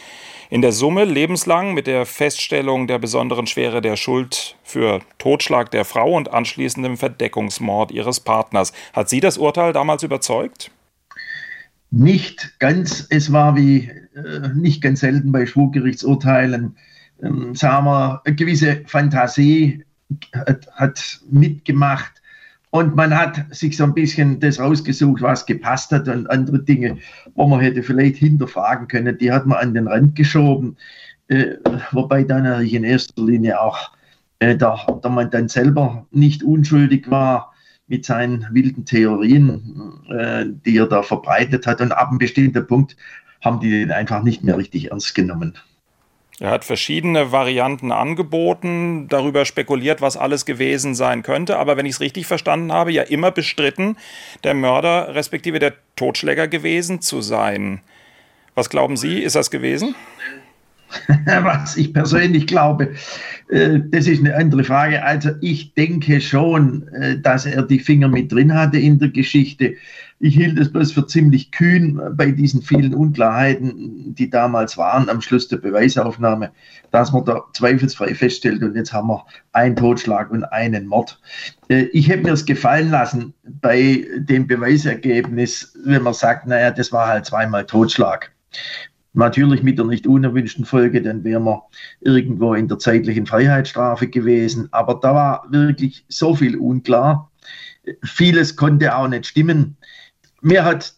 In 0.52 0.60
der 0.60 0.72
Summe 0.72 1.06
lebenslang 1.06 1.72
mit 1.72 1.86
der 1.86 2.04
Feststellung 2.04 2.86
der 2.86 2.98
besonderen 2.98 3.46
Schwere 3.46 3.80
der 3.80 3.96
Schuld 3.96 4.54
für 4.62 5.00
Totschlag 5.16 5.70
der 5.70 5.86
Frau 5.86 6.14
und 6.14 6.30
anschließendem 6.30 6.98
Verdeckungsmord 6.98 7.90
ihres 7.90 8.20
Partners. 8.20 8.74
Hat 8.92 9.08
Sie 9.08 9.20
das 9.20 9.38
Urteil 9.38 9.72
damals 9.72 10.02
überzeugt? 10.02 10.70
Nicht 11.90 12.56
ganz. 12.58 13.06
Es 13.08 13.32
war 13.32 13.56
wie 13.56 13.90
äh, 14.14 14.48
nicht 14.54 14.82
ganz 14.82 15.00
selten 15.00 15.32
bei 15.32 15.46
Schwurgerichtsurteilen, 15.46 16.76
ähm, 17.22 17.54
sagen 17.54 17.86
wir, 17.86 18.20
eine 18.22 18.36
gewisse 18.36 18.82
Fantasie 18.84 19.82
hat, 20.34 20.66
hat 20.74 21.20
mitgemacht 21.30 22.21
und 22.72 22.96
man 22.96 23.14
hat 23.14 23.54
sich 23.54 23.76
so 23.76 23.84
ein 23.84 23.92
bisschen 23.92 24.40
das 24.40 24.58
rausgesucht, 24.58 25.20
was 25.20 25.44
gepasst 25.44 25.92
hat 25.92 26.08
und 26.08 26.30
andere 26.30 26.58
Dinge, 26.58 26.96
wo 27.34 27.46
man 27.46 27.60
hätte 27.60 27.82
vielleicht 27.82 28.16
hinterfragen 28.16 28.88
können, 28.88 29.18
die 29.18 29.30
hat 29.30 29.44
man 29.46 29.58
an 29.58 29.74
den 29.74 29.88
Rand 29.88 30.16
geschoben. 30.16 30.78
Äh, 31.28 31.56
wobei 31.90 32.24
dann 32.24 32.44
natürlich 32.44 32.72
in 32.72 32.84
erster 32.84 33.22
Linie 33.22 33.60
auch 33.60 33.92
äh, 34.38 34.56
der, 34.56 34.78
der 35.04 35.10
man 35.10 35.30
dann 35.30 35.50
selber 35.50 36.06
nicht 36.12 36.42
unschuldig 36.42 37.10
war 37.10 37.52
mit 37.88 38.06
seinen 38.06 38.46
wilden 38.52 38.86
Theorien, 38.86 40.00
äh, 40.08 40.46
die 40.64 40.78
er 40.78 40.86
da 40.86 41.02
verbreitet 41.02 41.66
hat. 41.66 41.82
Und 41.82 41.92
ab 41.92 42.08
einem 42.08 42.18
bestimmten 42.18 42.66
Punkt 42.66 42.96
haben 43.42 43.60
die 43.60 43.70
den 43.70 43.90
einfach 43.90 44.22
nicht 44.22 44.44
mehr 44.44 44.56
richtig 44.56 44.90
ernst 44.92 45.14
genommen. 45.14 45.58
Er 46.42 46.50
hat 46.50 46.64
verschiedene 46.64 47.30
Varianten 47.30 47.92
angeboten, 47.92 49.06
darüber 49.06 49.44
spekuliert, 49.44 50.00
was 50.00 50.16
alles 50.16 50.44
gewesen 50.44 50.96
sein 50.96 51.22
könnte, 51.22 51.56
aber 51.56 51.76
wenn 51.76 51.86
ich 51.86 51.92
es 51.92 52.00
richtig 52.00 52.26
verstanden 52.26 52.72
habe, 52.72 52.90
ja 52.90 53.04
immer 53.04 53.30
bestritten, 53.30 53.96
der 54.42 54.54
Mörder 54.54 55.14
respektive 55.14 55.60
der 55.60 55.74
Totschläger 55.94 56.48
gewesen 56.48 57.00
zu 57.00 57.20
sein. 57.20 57.80
Was 58.56 58.70
glauben 58.70 58.96
Sie, 58.96 59.20
ist 59.20 59.36
das 59.36 59.52
gewesen? 59.52 59.94
Was 61.24 61.76
ich 61.76 61.94
persönlich 61.94 62.48
glaube, 62.48 62.96
äh, 63.48 63.78
das 63.90 64.08
ist 64.08 64.18
eine 64.18 64.34
andere 64.34 64.64
Frage. 64.64 65.04
Also 65.04 65.30
ich 65.40 65.74
denke 65.74 66.20
schon, 66.20 66.88
äh, 66.88 67.18
dass 67.20 67.46
er 67.46 67.62
die 67.62 67.78
Finger 67.78 68.08
mit 68.08 68.32
drin 68.32 68.52
hatte 68.52 68.78
in 68.78 68.98
der 68.98 69.10
Geschichte. 69.10 69.76
Ich 70.24 70.36
hielt 70.36 70.56
es 70.56 70.70
bloß 70.70 70.92
für 70.92 71.04
ziemlich 71.04 71.50
kühn 71.50 72.00
bei 72.12 72.30
diesen 72.30 72.62
vielen 72.62 72.94
Unklarheiten, 72.94 74.14
die 74.14 74.30
damals 74.30 74.78
waren 74.78 75.08
am 75.08 75.20
Schluss 75.20 75.48
der 75.48 75.56
Beweisaufnahme, 75.56 76.52
dass 76.92 77.10
man 77.10 77.24
da 77.24 77.42
zweifelsfrei 77.54 78.14
feststellt 78.14 78.62
und 78.62 78.76
jetzt 78.76 78.92
haben 78.92 79.08
wir 79.08 79.26
einen 79.50 79.74
Totschlag 79.74 80.30
und 80.30 80.44
einen 80.44 80.86
Mord. 80.86 81.20
Äh, 81.66 81.86
ich 81.92 82.08
hätte 82.08 82.22
mir 82.22 82.34
es 82.34 82.44
gefallen 82.44 82.92
lassen 82.92 83.34
bei 83.42 84.06
dem 84.16 84.46
Beweisergebnis, 84.46 85.76
wenn 85.84 86.04
man 86.04 86.14
sagt, 86.14 86.46
naja, 86.46 86.70
das 86.70 86.92
war 86.92 87.08
halt 87.08 87.26
zweimal 87.26 87.66
Totschlag. 87.66 88.30
Natürlich 89.14 89.64
mit 89.64 89.78
der 89.78 89.86
nicht 89.86 90.06
unerwünschten 90.06 90.64
Folge, 90.64 91.02
dann 91.02 91.24
wären 91.24 91.42
wir 91.42 91.64
irgendwo 92.00 92.54
in 92.54 92.68
der 92.68 92.78
zeitlichen 92.78 93.26
Freiheitsstrafe 93.26 94.06
gewesen. 94.06 94.68
Aber 94.70 95.00
da 95.02 95.16
war 95.16 95.46
wirklich 95.50 96.04
so 96.08 96.36
viel 96.36 96.56
unklar. 96.56 97.32
Vieles 98.04 98.54
konnte 98.54 98.94
auch 98.94 99.08
nicht 99.08 99.26
stimmen. 99.26 99.76
Mir 100.42 100.64
hat 100.64 100.94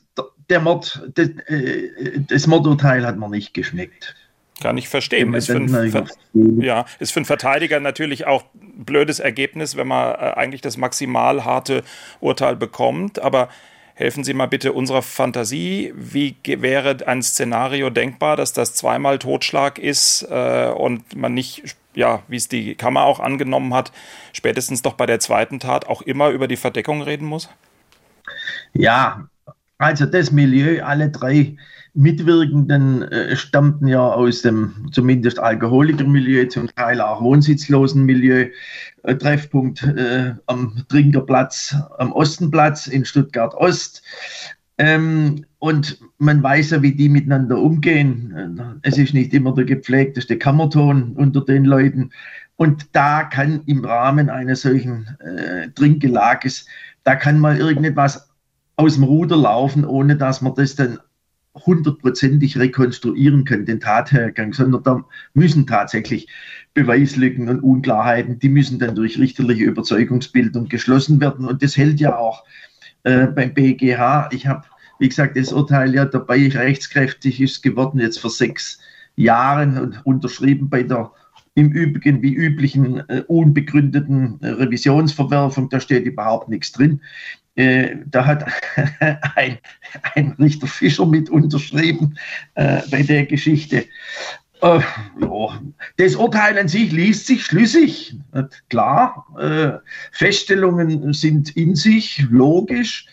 der 0.50 0.60
Mord, 0.60 1.08
das, 1.14 1.28
äh, 1.46 1.90
das 2.28 2.46
Mordurteil 2.46 3.06
hat 3.06 3.16
mir 3.16 3.28
nicht 3.28 3.54
geschmeckt. 3.54 4.14
Kann 4.60 4.76
ich 4.78 4.88
verstehen. 4.88 5.34
Ist 5.34 5.46
für, 5.46 5.56
einen, 5.56 6.60
ja, 6.60 6.84
ist 7.00 7.12
für 7.12 7.18
einen 7.18 7.24
Verteidiger 7.24 7.80
natürlich 7.80 8.26
auch 8.26 8.44
ein 8.54 8.84
blödes 8.84 9.18
Ergebnis, 9.18 9.76
wenn 9.76 9.88
man 9.88 10.14
äh, 10.14 10.34
eigentlich 10.36 10.60
das 10.60 10.76
maximal 10.76 11.44
harte 11.44 11.82
Urteil 12.20 12.56
bekommt. 12.56 13.20
Aber 13.20 13.48
Helfen 13.96 14.24
Sie 14.24 14.34
mal 14.34 14.46
bitte 14.46 14.72
unserer 14.72 15.02
Fantasie. 15.02 15.92
Wie 15.94 16.34
wäre 16.44 16.96
ein 17.06 17.22
Szenario 17.22 17.90
denkbar, 17.90 18.36
dass 18.36 18.52
das 18.52 18.74
zweimal 18.74 19.20
Totschlag 19.20 19.78
ist 19.78 20.26
äh, 20.28 20.66
und 20.66 21.14
man 21.14 21.32
nicht, 21.32 21.76
ja, 21.94 22.24
wie 22.26 22.34
es 22.36 22.48
die 22.48 22.74
Kammer 22.74 23.04
auch 23.04 23.20
angenommen 23.20 23.72
hat, 23.72 23.92
spätestens 24.32 24.82
doch 24.82 24.94
bei 24.94 25.06
der 25.06 25.20
zweiten 25.20 25.60
Tat 25.60 25.86
auch 25.86 26.02
immer 26.02 26.30
über 26.30 26.48
die 26.48 26.56
Verdeckung 26.56 27.02
reden 27.02 27.26
muss? 27.26 27.48
Ja, 28.72 29.28
also 29.78 30.06
das 30.06 30.30
Milieu, 30.30 30.82
alle 30.82 31.10
drei 31.10 31.56
Mitwirkenden 31.94 33.02
äh, 33.02 33.36
stammten 33.36 33.86
ja 33.86 34.00
aus 34.00 34.42
dem 34.42 34.88
zumindest 34.90 35.38
Alkoholikermilieu, 35.38 36.46
zum 36.48 36.68
Teil 36.74 37.00
auch 37.00 37.22
Wohnsitzlosenmilieu. 37.22 38.50
Äh, 39.04 39.16
Treffpunkt 39.16 39.82
äh, 39.82 40.34
am 40.46 40.84
Trinkerplatz, 40.88 41.76
am 41.98 42.12
Ostenplatz 42.12 42.86
in 42.88 43.04
Stuttgart 43.04 43.54
Ost. 43.54 44.02
Ähm, 44.78 45.44
und 45.60 46.00
man 46.18 46.42
weiß 46.42 46.70
ja, 46.70 46.82
wie 46.82 46.92
die 46.92 47.08
miteinander 47.08 47.58
umgehen. 47.58 48.80
Es 48.82 48.98
ist 48.98 49.14
nicht 49.14 49.32
immer 49.32 49.54
der 49.54 49.64
gepflegteste 49.64 50.36
Kammerton 50.36 51.12
unter 51.12 51.42
den 51.42 51.64
Leuten. 51.64 52.10
Und 52.56 52.88
da 52.92 53.24
kann 53.24 53.62
im 53.66 53.84
Rahmen 53.84 54.30
eines 54.30 54.62
solchen 54.62 55.16
äh, 55.20 55.68
Trinkgelages, 55.70 56.66
da 57.04 57.14
kann 57.14 57.38
mal 57.38 57.56
irgendetwas 57.56 58.23
aus 58.76 58.94
dem 58.94 59.04
Ruder 59.04 59.36
laufen, 59.36 59.84
ohne 59.84 60.16
dass 60.16 60.40
man 60.40 60.54
das 60.54 60.74
dann 60.74 60.98
hundertprozentig 61.54 62.58
rekonstruieren 62.58 63.44
können, 63.44 63.64
den 63.64 63.80
Tathergang, 63.80 64.52
sondern 64.52 64.82
da 64.82 65.04
müssen 65.34 65.66
tatsächlich 65.66 66.26
Beweislücken 66.74 67.48
und 67.48 67.60
Unklarheiten, 67.60 68.40
die 68.40 68.48
müssen 68.48 68.80
dann 68.80 68.96
durch 68.96 69.18
richterliche 69.18 69.64
Überzeugungsbildung 69.64 70.68
geschlossen 70.68 71.20
werden. 71.20 71.46
Und 71.46 71.62
das 71.62 71.76
hält 71.76 72.00
ja 72.00 72.16
auch 72.16 72.44
äh, 73.04 73.28
beim 73.28 73.54
BGH. 73.54 74.30
Ich 74.32 74.48
habe, 74.48 74.64
wie 74.98 75.08
gesagt, 75.08 75.36
das 75.36 75.52
Urteil 75.52 75.94
ja 75.94 76.04
dabei 76.04 76.48
rechtskräftig 76.48 77.40
ist 77.40 77.62
geworden, 77.62 78.00
jetzt 78.00 78.18
vor 78.18 78.30
sechs 78.30 78.80
Jahren 79.14 79.78
und 79.78 80.04
unterschrieben 80.04 80.68
bei 80.68 80.82
der 80.82 81.12
im 81.56 81.70
Übrigen 81.70 82.20
wie 82.20 82.34
üblichen 82.34 83.08
äh, 83.08 83.22
unbegründeten 83.28 84.40
äh, 84.42 84.48
Revisionsverwerfung. 84.48 85.68
Da 85.68 85.78
steht 85.78 86.04
überhaupt 86.04 86.48
nichts 86.48 86.72
drin. 86.72 87.00
Äh, 87.56 87.96
da 88.06 88.26
hat 88.26 88.44
ein, 89.36 89.58
ein, 90.14 90.32
Richter 90.38 90.66
Fischer 90.66 91.06
mit 91.06 91.30
unterschrieben 91.30 92.18
äh, 92.54 92.80
bei 92.90 93.02
der 93.02 93.26
Geschichte. 93.26 93.84
Äh, 94.60 94.80
ja. 95.20 95.60
Das 95.96 96.16
Urteil 96.16 96.58
an 96.58 96.68
sich 96.68 96.90
liest 96.90 97.26
sich 97.26 97.44
schlüssig. 97.44 98.16
Klar, 98.70 99.26
äh, 99.38 99.78
Feststellungen 100.10 101.12
sind 101.12 101.56
in 101.56 101.76
sich 101.76 102.26
logisch, 102.30 103.06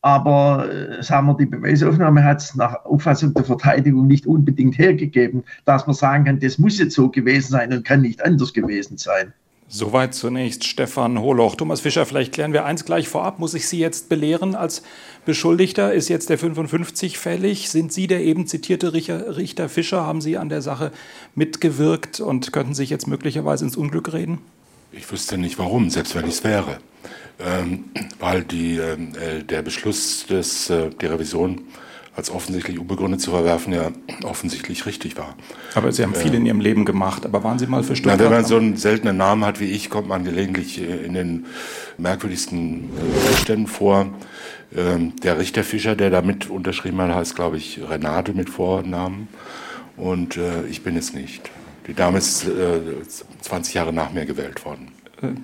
aber 0.00 0.70
äh, 0.72 1.02
sagen 1.02 1.26
wir, 1.26 1.36
die 1.36 1.46
Beweisaufnahme 1.46 2.24
hat 2.24 2.40
es 2.40 2.54
nach 2.54 2.84
Auffassung 2.84 3.34
der 3.34 3.44
Verteidigung 3.44 4.06
nicht 4.06 4.26
unbedingt 4.26 4.78
hergegeben, 4.78 5.44
dass 5.64 5.86
man 5.86 5.94
sagen 5.94 6.24
kann, 6.24 6.40
das 6.40 6.58
muss 6.58 6.78
jetzt 6.78 6.94
so 6.94 7.10
gewesen 7.10 7.52
sein 7.52 7.72
und 7.72 7.84
kann 7.84 8.00
nicht 8.00 8.24
anders 8.24 8.52
gewesen 8.52 8.96
sein. 8.96 9.32
Soweit 9.74 10.14
zunächst 10.14 10.64
Stefan 10.64 11.18
Holoch. 11.18 11.54
Thomas 11.54 11.80
Fischer, 11.80 12.04
vielleicht 12.04 12.34
klären 12.34 12.52
wir 12.52 12.66
eins 12.66 12.84
gleich 12.84 13.08
vorab. 13.08 13.38
Muss 13.38 13.54
ich 13.54 13.66
Sie 13.66 13.78
jetzt 13.78 14.10
belehren 14.10 14.54
als 14.54 14.82
Beschuldigter? 15.24 15.94
Ist 15.94 16.10
jetzt 16.10 16.28
der 16.28 16.36
55 16.36 17.16
fällig? 17.16 17.70
Sind 17.70 17.90
Sie 17.90 18.06
der 18.06 18.20
eben 18.20 18.46
zitierte 18.46 18.92
Richter 18.92 19.70
Fischer? 19.70 20.04
Haben 20.04 20.20
Sie 20.20 20.36
an 20.36 20.50
der 20.50 20.60
Sache 20.60 20.92
mitgewirkt 21.34 22.20
und 22.20 22.52
könnten 22.52 22.74
sich 22.74 22.90
jetzt 22.90 23.06
möglicherweise 23.06 23.64
ins 23.64 23.78
Unglück 23.78 24.12
reden? 24.12 24.40
Ich 24.92 25.10
wüsste 25.10 25.38
nicht 25.38 25.58
warum, 25.58 25.88
selbst 25.88 26.14
wenn 26.14 26.26
ich 26.26 26.34
es 26.34 26.44
wäre. 26.44 26.76
Ähm, 27.40 27.84
weil 28.20 28.44
die, 28.44 28.76
äh, 28.76 29.42
der 29.42 29.62
Beschluss 29.62 30.26
des, 30.26 30.68
äh, 30.68 30.90
der 30.90 31.12
Revision 31.12 31.62
als 32.14 32.30
offensichtlich 32.30 32.78
unbegründet 32.78 33.20
zu 33.20 33.30
verwerfen, 33.30 33.72
ja 33.72 33.90
offensichtlich 34.24 34.84
richtig 34.84 35.16
war. 35.16 35.34
Aber 35.74 35.92
Sie 35.92 36.02
haben 36.02 36.14
viel 36.14 36.34
äh, 36.34 36.36
in 36.36 36.46
Ihrem 36.46 36.60
Leben 36.60 36.84
gemacht. 36.84 37.24
Aber 37.24 37.42
waren 37.42 37.58
Sie 37.58 37.66
mal 37.66 37.82
für 37.82 37.96
Stuttgart? 37.96 38.18
Na, 38.18 38.24
wenn 38.24 38.32
man 38.32 38.44
so 38.44 38.56
einen 38.56 38.76
seltenen 38.76 39.16
Namen 39.16 39.44
hat 39.44 39.60
wie 39.60 39.70
ich, 39.70 39.88
kommt 39.88 40.08
man 40.08 40.24
gelegentlich 40.24 40.80
äh, 40.80 41.04
in 41.04 41.14
den 41.14 41.46
merkwürdigsten 41.96 42.90
Umständen 43.30 43.66
vor. 43.66 44.08
Ähm, 44.76 45.14
der 45.22 45.38
Richter 45.38 45.64
Fischer, 45.64 45.96
der 45.96 46.10
da 46.10 46.20
mit 46.22 46.50
unterschrieben 46.50 47.00
hat, 47.00 47.14
heißt, 47.14 47.34
glaube 47.34 47.56
ich, 47.56 47.80
Renate 47.88 48.34
mit 48.34 48.50
Vornamen. 48.50 49.28
Und 49.96 50.36
äh, 50.36 50.66
ich 50.66 50.82
bin 50.82 50.96
es 50.96 51.14
nicht. 51.14 51.50
Die 51.86 51.94
Dame 51.94 52.18
ist 52.18 52.46
20 53.40 53.74
Jahre 53.74 53.92
nach 53.92 54.12
mir 54.12 54.24
gewählt 54.24 54.64
worden 54.64 54.92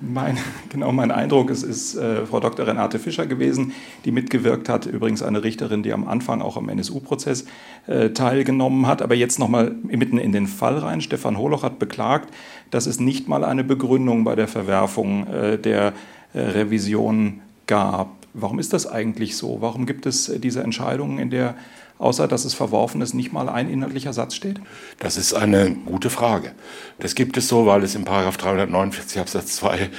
mein, 0.01 0.37
genau 0.69 0.91
mein 0.91 1.11
Eindruck, 1.11 1.49
es 1.49 1.63
ist 1.63 1.95
äh, 1.95 2.25
Frau 2.25 2.39
Dr. 2.39 2.67
Renate 2.67 2.99
Fischer 2.99 3.25
gewesen, 3.25 3.73
die 4.05 4.11
mitgewirkt 4.11 4.69
hat. 4.69 4.85
Übrigens 4.85 5.23
eine 5.23 5.43
Richterin, 5.43 5.83
die 5.83 5.93
am 5.93 6.07
Anfang 6.07 6.41
auch 6.41 6.57
am 6.57 6.69
NSU-Prozess 6.69 7.45
äh, 7.87 8.09
teilgenommen 8.09 8.87
hat. 8.87 9.01
Aber 9.01 9.15
jetzt 9.15 9.39
nochmal 9.39 9.75
mitten 9.83 10.17
in 10.17 10.31
den 10.31 10.47
Fall 10.47 10.77
rein. 10.77 11.01
Stefan 11.01 11.37
Holoch 11.37 11.63
hat 11.63 11.79
beklagt, 11.79 12.33
dass 12.71 12.85
es 12.85 12.99
nicht 12.99 13.27
mal 13.27 13.43
eine 13.43 13.63
Begründung 13.63 14.23
bei 14.23 14.35
der 14.35 14.47
Verwerfung 14.47 15.27
äh, 15.27 15.57
der 15.57 15.93
äh, 16.33 16.39
Revision 16.39 17.41
gab. 17.67 18.15
Warum 18.33 18.59
ist 18.59 18.73
das 18.73 18.85
eigentlich 18.85 19.35
so? 19.35 19.57
Warum 19.61 19.85
gibt 19.85 20.05
es 20.05 20.29
äh, 20.29 20.39
diese 20.39 20.61
Entscheidungen, 20.61 21.19
in 21.19 21.29
der 21.29 21.55
außer 21.99 22.27
dass 22.27 22.45
es 22.45 22.53
verworfen 22.53 23.01
ist, 23.01 23.13
nicht 23.13 23.31
mal 23.31 23.49
ein 23.49 23.69
inhaltlicher 23.69 24.13
Satz 24.13 24.33
steht? 24.33 24.59
Das 24.97 25.17
ist 25.17 25.33
eine 25.33 25.75
gute 25.85 26.09
Frage. 26.09 26.53
Das 26.97 27.13
gibt 27.13 27.37
es 27.37 27.47
so, 27.47 27.65
weil 27.65 27.83
es 27.83 27.93
in 27.93 28.05
Paragraph 28.05 28.37
349 28.37 29.19
Absatz 29.19 29.57
2 29.57 29.89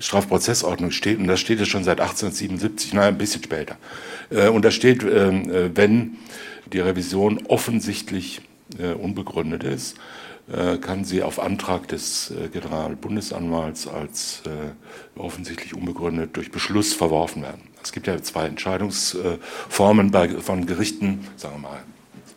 Strafprozessordnung 0.00 0.90
steht 0.90 1.18
und 1.18 1.28
da 1.28 1.36
steht 1.36 1.60
es 1.60 1.68
schon 1.68 1.84
seit 1.84 2.00
1877, 2.00 2.94
nein, 2.94 3.08
ein 3.08 3.18
bisschen 3.18 3.44
später. 3.44 3.76
Äh, 4.30 4.48
und 4.48 4.64
da 4.64 4.70
steht, 4.70 5.04
ähm, 5.04 5.50
äh, 5.50 5.76
wenn 5.76 6.16
die 6.72 6.80
Revision 6.80 7.46
offensichtlich 7.46 8.40
äh, 8.78 8.92
unbegründet 8.92 9.62
ist, 9.62 9.96
kann 10.80 11.04
sie 11.04 11.22
auf 11.22 11.38
Antrag 11.38 11.86
des 11.88 12.32
Generalbundesanwalts 12.52 13.86
als 13.86 14.42
offensichtlich 15.16 15.74
unbegründet 15.74 16.36
durch 16.36 16.50
Beschluss 16.50 16.92
verworfen 16.92 17.42
werden. 17.42 17.62
Es 17.82 17.92
gibt 17.92 18.08
ja 18.08 18.20
zwei 18.20 18.46
Entscheidungsformen 18.46 20.12
von 20.40 20.66
Gerichten, 20.66 21.28
sagen 21.36 21.54
wir 21.56 21.68
mal 21.68 21.82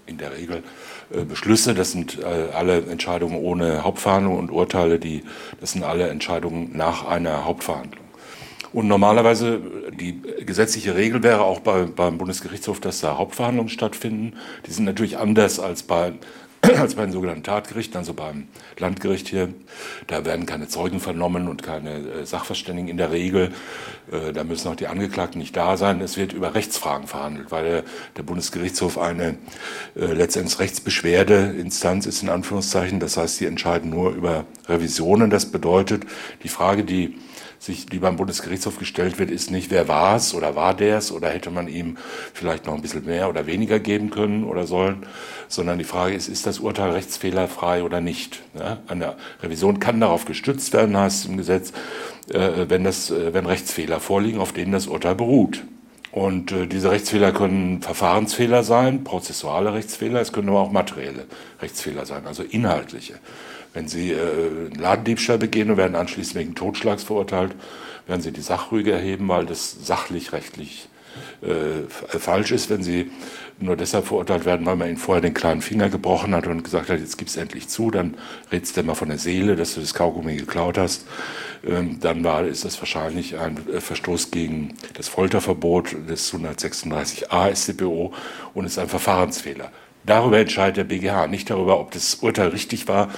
in 0.06 0.18
der 0.18 0.36
Regel 0.36 0.64
äh, 1.12 1.24
Beschlüsse, 1.24 1.74
das 1.74 1.92
sind 1.92 2.20
äh, 2.20 2.26
alle 2.54 2.82
Entscheidungen 2.86 3.38
ohne 3.38 3.84
Hauptverhandlung 3.84 4.38
und 4.38 4.52
Urteile, 4.52 5.00
die, 5.00 5.24
das 5.60 5.72
sind 5.74 5.84
alle 5.84 6.08
Entscheidungen 6.10 6.76
nach 6.76 7.06
einer 7.06 7.46
Hauptverhandlung. 7.46 8.04
Und 8.74 8.88
normalerweise, 8.88 9.62
die 9.92 10.20
gesetzliche 10.46 10.96
Regel 10.96 11.22
wäre 11.22 11.42
auch 11.42 11.60
bei, 11.60 11.84
beim 11.84 12.18
Bundesgerichtshof, 12.18 12.80
dass 12.80 13.02
da 13.02 13.20
Hauptverhandlungen 13.20 13.70
stattfinden. 13.70 14.34
Die 14.66 14.72
sind 14.72 14.86
natürlich 14.86 15.20
anders 15.20 15.60
als 15.60 15.84
bei 15.84 16.14
als 16.80 16.96
bei 16.96 17.04
den 17.04 17.12
sogenannten 17.12 17.44
Tatgerichten, 17.44 17.98
also 17.98 18.14
beim 18.14 18.48
Landgericht 18.80 19.28
hier. 19.28 19.54
Da 20.08 20.24
werden 20.24 20.46
keine 20.46 20.70
Zeugen 20.70 21.02
vernommen 21.02 21.50
und 21.50 21.62
keine 21.62 21.98
äh, 21.98 22.26
Sachverständigen 22.26 22.90
in 22.90 22.98
der 22.98 23.12
Regel. 23.12 23.52
Äh, 24.12 24.32
da 24.32 24.46
müssen 24.46 24.70
auch 24.70 24.76
die 24.76 24.88
Angeklagten 24.88 25.40
nicht 25.40 25.58
da 25.58 25.76
sein. 25.76 26.00
Es 26.00 26.16
wird 26.16 26.32
über 26.32 26.56
Rechtsfragen 26.56 27.08
verhandelt, 27.08 27.52
weil 27.52 27.64
der, 27.66 27.84
der 28.16 28.24
Bundesgerichtshof 28.24 28.98
eine 28.98 29.38
äh, 29.96 30.06
letztendlich 30.06 30.58
Rechtsbeschwerdeinstanz 30.60 32.06
ist, 32.06 32.24
in 32.24 32.30
Anführungszeichen. 32.30 33.02
Das 33.02 33.18
heißt, 33.18 33.38
sie 33.38 33.46
entscheiden 33.46 33.90
nur 33.90 34.12
über 34.12 34.46
Revisionen. 34.68 35.30
Das 35.30 35.52
bedeutet, 35.52 36.04
die 36.44 36.50
Frage, 36.50 36.86
die 36.86 37.18
sich, 37.64 37.86
die 37.86 38.00
beim 38.00 38.18
Bundesgerichtshof 38.18 38.78
gestellt 38.78 39.20
wird, 39.20 39.32
ist 39.32 39.50
nicht, 39.50 39.72
wer 39.72 39.88
war 39.88 40.18
es 40.18 40.34
oder 40.34 40.56
war 40.56 40.74
der 40.74 40.98
es 40.98 41.12
oder 41.12 41.30
hätte 41.30 41.50
man 41.50 41.70
ihm 41.70 41.98
vielleicht 42.34 42.66
noch 42.66 42.74
ein 42.74 42.82
bisschen 42.82 43.06
mehr 43.06 43.30
oder 43.30 43.48
weniger 43.48 43.80
geben 43.80 44.10
können 44.10 44.44
oder 44.44 44.68
sollen, 44.68 45.06
sondern 45.48 45.78
die 45.78 45.86
Frage 45.86 46.14
ist, 46.14 46.28
ist 46.28 46.46
das 46.46 46.60
Urteil 46.60 46.92
rechtsfehlerfrei 46.92 47.84
oder 47.84 48.02
nicht? 48.02 48.42
Ja, 48.60 48.80
eine 48.88 49.16
Revision 49.42 49.80
kann 49.80 50.02
darauf 50.02 50.26
gestützt 50.26 50.74
werden, 50.74 50.98
heißt 50.98 51.24
es 51.24 51.30
im 51.30 51.38
Gesetz, 51.38 51.72
äh, 52.30 52.66
wenn, 52.68 52.84
das, 52.84 53.12
äh, 53.12 53.34
wenn 53.34 53.46
Rechtsfehler 53.46 54.02
vorliegen, 54.02 54.42
auf 54.42 54.52
denen 54.52 54.74
das 54.74 54.88
Urteil 54.88 55.16
beruht. 55.16 55.64
Und 56.12 56.52
äh, 56.52 56.68
diese 56.68 56.92
Rechtsfehler 56.92 57.32
können 57.32 57.82
Verfahrensfehler 57.82 58.64
sein, 58.64 59.04
prozessuale 59.04 59.74
Rechtsfehler, 59.74 60.20
es 60.20 60.34
können 60.34 60.50
aber 60.50 60.60
auch 60.60 60.72
materielle 60.72 61.26
Rechtsfehler 61.62 62.06
sein, 62.06 62.28
also 62.28 62.44
inhaltliche. 62.44 63.16
Wenn 63.74 63.88
Sie 63.88 64.12
äh, 64.12 64.70
Ladendiebstahl 64.78 65.38
begehen 65.38 65.72
und 65.72 65.78
werden 65.78 65.96
anschließend 65.96 66.36
wegen 66.36 66.56
Totschlags 66.56 67.04
verurteilt, 67.04 67.56
werden 68.08 68.22
Sie 68.22 68.32
die 68.32 68.42
Sachrüge 68.42 68.92
erheben, 68.92 69.28
weil 69.28 69.46
das 69.46 69.86
sachlich, 69.86 70.34
rechtlich 70.34 70.90
äh, 71.42 71.88
falsch 72.20 72.52
ist, 72.52 72.70
wenn 72.70 72.84
Sie 72.84 73.12
nur 73.60 73.76
deshalb 73.76 74.08
verurteilt 74.08 74.46
werden, 74.46 74.66
weil 74.66 74.76
man 74.76 74.90
ihnen 74.90 74.98
vorher 74.98 75.22
den 75.22 75.34
kleinen 75.34 75.62
Finger 75.62 75.90
gebrochen 75.90 76.34
hat 76.34 76.48
und 76.48 76.64
gesagt 76.64 76.90
hat, 76.90 77.00
jetzt 77.00 77.18
gib's 77.18 77.36
endlich 77.36 77.68
zu, 77.70 77.92
dann 77.92 78.16
redst 78.52 78.76
du 78.76 78.84
mal 78.84 78.96
von 78.96 79.10
der 79.10 79.18
Seele, 79.18 79.56
dass 79.56 79.76
du 79.76 79.82
das 79.82 79.94
Kaugummi 79.94 80.36
geklaut 80.38 80.78
hast. 80.78 81.06
Ähm, 81.66 82.00
dann 82.00 82.24
war, 82.24 82.46
ist 82.46 82.66
das 82.66 82.80
wahrscheinlich 82.80 83.38
ein 83.38 83.58
äh, 83.70 83.80
Verstoß 83.80 84.32
gegen 84.32 84.76
das 84.96 85.08
Folterverbot 85.08 85.96
des 86.10 86.34
136a 86.34 87.56
StPO 87.56 88.14
und 88.54 88.66
ist 88.66 88.80
ein 88.80 88.90
Verfahrensfehler. 88.90 89.72
Darüber 90.06 90.40
entscheidet 90.40 90.78
der 90.78 90.84
BGH, 90.84 91.28
nicht 91.28 91.50
darüber, 91.50 91.80
ob 91.80 91.92
das 91.92 92.16
Urteil 92.16 92.50
richtig 92.50 92.88
war 92.88 93.10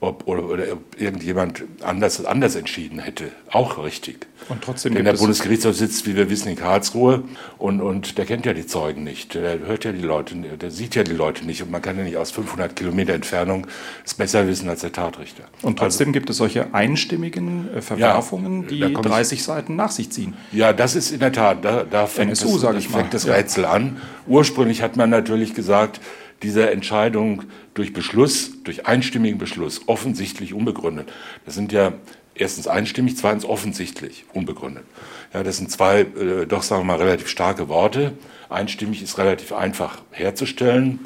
ob, 0.00 0.26
oder, 0.26 0.44
oder 0.44 0.72
ob 0.72 0.98
irgendjemand 0.98 1.62
anders, 1.82 2.24
anders 2.24 2.56
entschieden 2.56 3.00
hätte. 3.00 3.32
Auch 3.50 3.82
richtig. 3.84 4.26
Und 4.48 4.62
trotzdem 4.62 4.94
Denn 4.94 5.04
der 5.04 5.12
Bundesgerichtshof 5.12 5.76
sitzt, 5.76 6.06
wie 6.06 6.16
wir 6.16 6.30
wissen, 6.30 6.48
in 6.48 6.56
Karlsruhe 6.56 7.22
und, 7.58 7.82
und 7.82 8.16
der 8.16 8.24
kennt 8.24 8.46
ja 8.46 8.54
die 8.54 8.66
Zeugen 8.66 9.04
nicht. 9.04 9.34
Der 9.34 9.58
hört 9.58 9.84
ja 9.84 9.92
die 9.92 10.00
Leute, 10.00 10.34
der 10.34 10.70
sieht 10.70 10.94
ja 10.94 11.04
die 11.04 11.12
Leute 11.12 11.44
nicht 11.44 11.62
und 11.62 11.70
man 11.70 11.82
kann 11.82 11.98
ja 11.98 12.04
nicht 12.04 12.16
aus 12.16 12.30
500 12.30 12.74
Kilometer 12.74 13.12
Entfernung 13.12 13.66
es 14.04 14.14
besser 14.14 14.48
wissen 14.48 14.68
als 14.70 14.80
der 14.80 14.92
Tatrichter. 14.92 15.44
Und 15.60 15.78
trotzdem 15.78 16.08
also, 16.08 16.12
gibt 16.12 16.30
es 16.30 16.38
solche 16.38 16.72
einstimmigen 16.74 17.68
äh, 17.76 17.82
Verwerfungen, 17.82 18.66
ja, 18.70 18.88
die 18.88 18.94
30 18.94 19.38
ich, 19.38 19.44
Seiten 19.44 19.76
nach 19.76 19.90
sich 19.90 20.10
ziehen. 20.10 20.34
Ja, 20.50 20.72
das 20.72 20.96
ist 20.96 21.10
in 21.12 21.20
der 21.20 21.32
Tat, 21.32 21.62
da, 21.62 21.84
da 21.84 22.06
fängt, 22.06 22.30
NSU, 22.30 22.58
das, 22.58 22.86
fängt 22.86 23.12
das 23.12 23.26
Rätsel 23.28 23.64
ja. 23.64 23.72
an. 23.72 23.98
Ursprünglich 24.26 24.80
hat 24.80 24.96
man 24.96 25.10
natürlich 25.10 25.54
gesagt, 25.54 26.00
diese 26.42 26.70
Entscheidung 26.70 27.44
durch 27.74 27.92
Beschluss, 27.92 28.62
durch 28.64 28.86
einstimmigen 28.86 29.38
Beschluss, 29.38 29.82
offensichtlich 29.86 30.54
unbegründet. 30.54 31.12
Das 31.44 31.54
sind 31.54 31.72
ja 31.72 31.92
erstens 32.34 32.66
einstimmig, 32.66 33.16
zweitens 33.16 33.44
offensichtlich 33.44 34.24
unbegründet. 34.32 34.84
Ja, 35.32 35.42
das 35.42 35.58
sind 35.58 35.70
zwei, 35.70 36.00
äh, 36.00 36.46
doch 36.46 36.62
sagen 36.62 36.82
wir 36.82 36.96
mal, 36.96 37.02
relativ 37.02 37.28
starke 37.28 37.68
Worte. 37.68 38.12
Einstimmig 38.48 39.02
ist 39.02 39.18
relativ 39.18 39.52
einfach 39.52 40.02
herzustellen, 40.10 41.00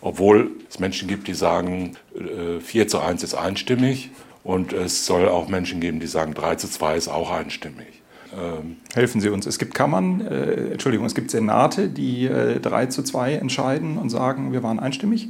obwohl 0.00 0.50
es 0.68 0.78
Menschen 0.78 1.08
gibt, 1.08 1.28
die 1.28 1.34
sagen, 1.34 1.96
äh, 2.14 2.60
4 2.60 2.88
zu 2.88 3.00
1 3.00 3.22
ist 3.22 3.34
einstimmig 3.34 4.10
und 4.42 4.72
es 4.72 5.06
soll 5.06 5.28
auch 5.28 5.48
Menschen 5.48 5.80
geben, 5.80 6.00
die 6.00 6.06
sagen, 6.06 6.34
3 6.34 6.56
zu 6.56 6.68
2 6.68 6.96
ist 6.96 7.08
auch 7.08 7.30
einstimmig. 7.30 7.99
Ähm, 8.32 8.76
Helfen 8.94 9.20
Sie 9.20 9.28
uns. 9.28 9.46
Es 9.46 9.58
gibt 9.58 9.74
Kammern, 9.74 10.20
äh, 10.20 10.72
Entschuldigung, 10.72 11.06
es 11.06 11.14
gibt 11.14 11.30
Senate, 11.30 11.88
die 11.88 12.26
äh, 12.26 12.60
3 12.60 12.86
zu 12.86 13.02
2 13.02 13.34
entscheiden 13.34 13.98
und 13.98 14.10
sagen, 14.10 14.52
wir 14.52 14.62
waren 14.62 14.78
einstimmig? 14.78 15.28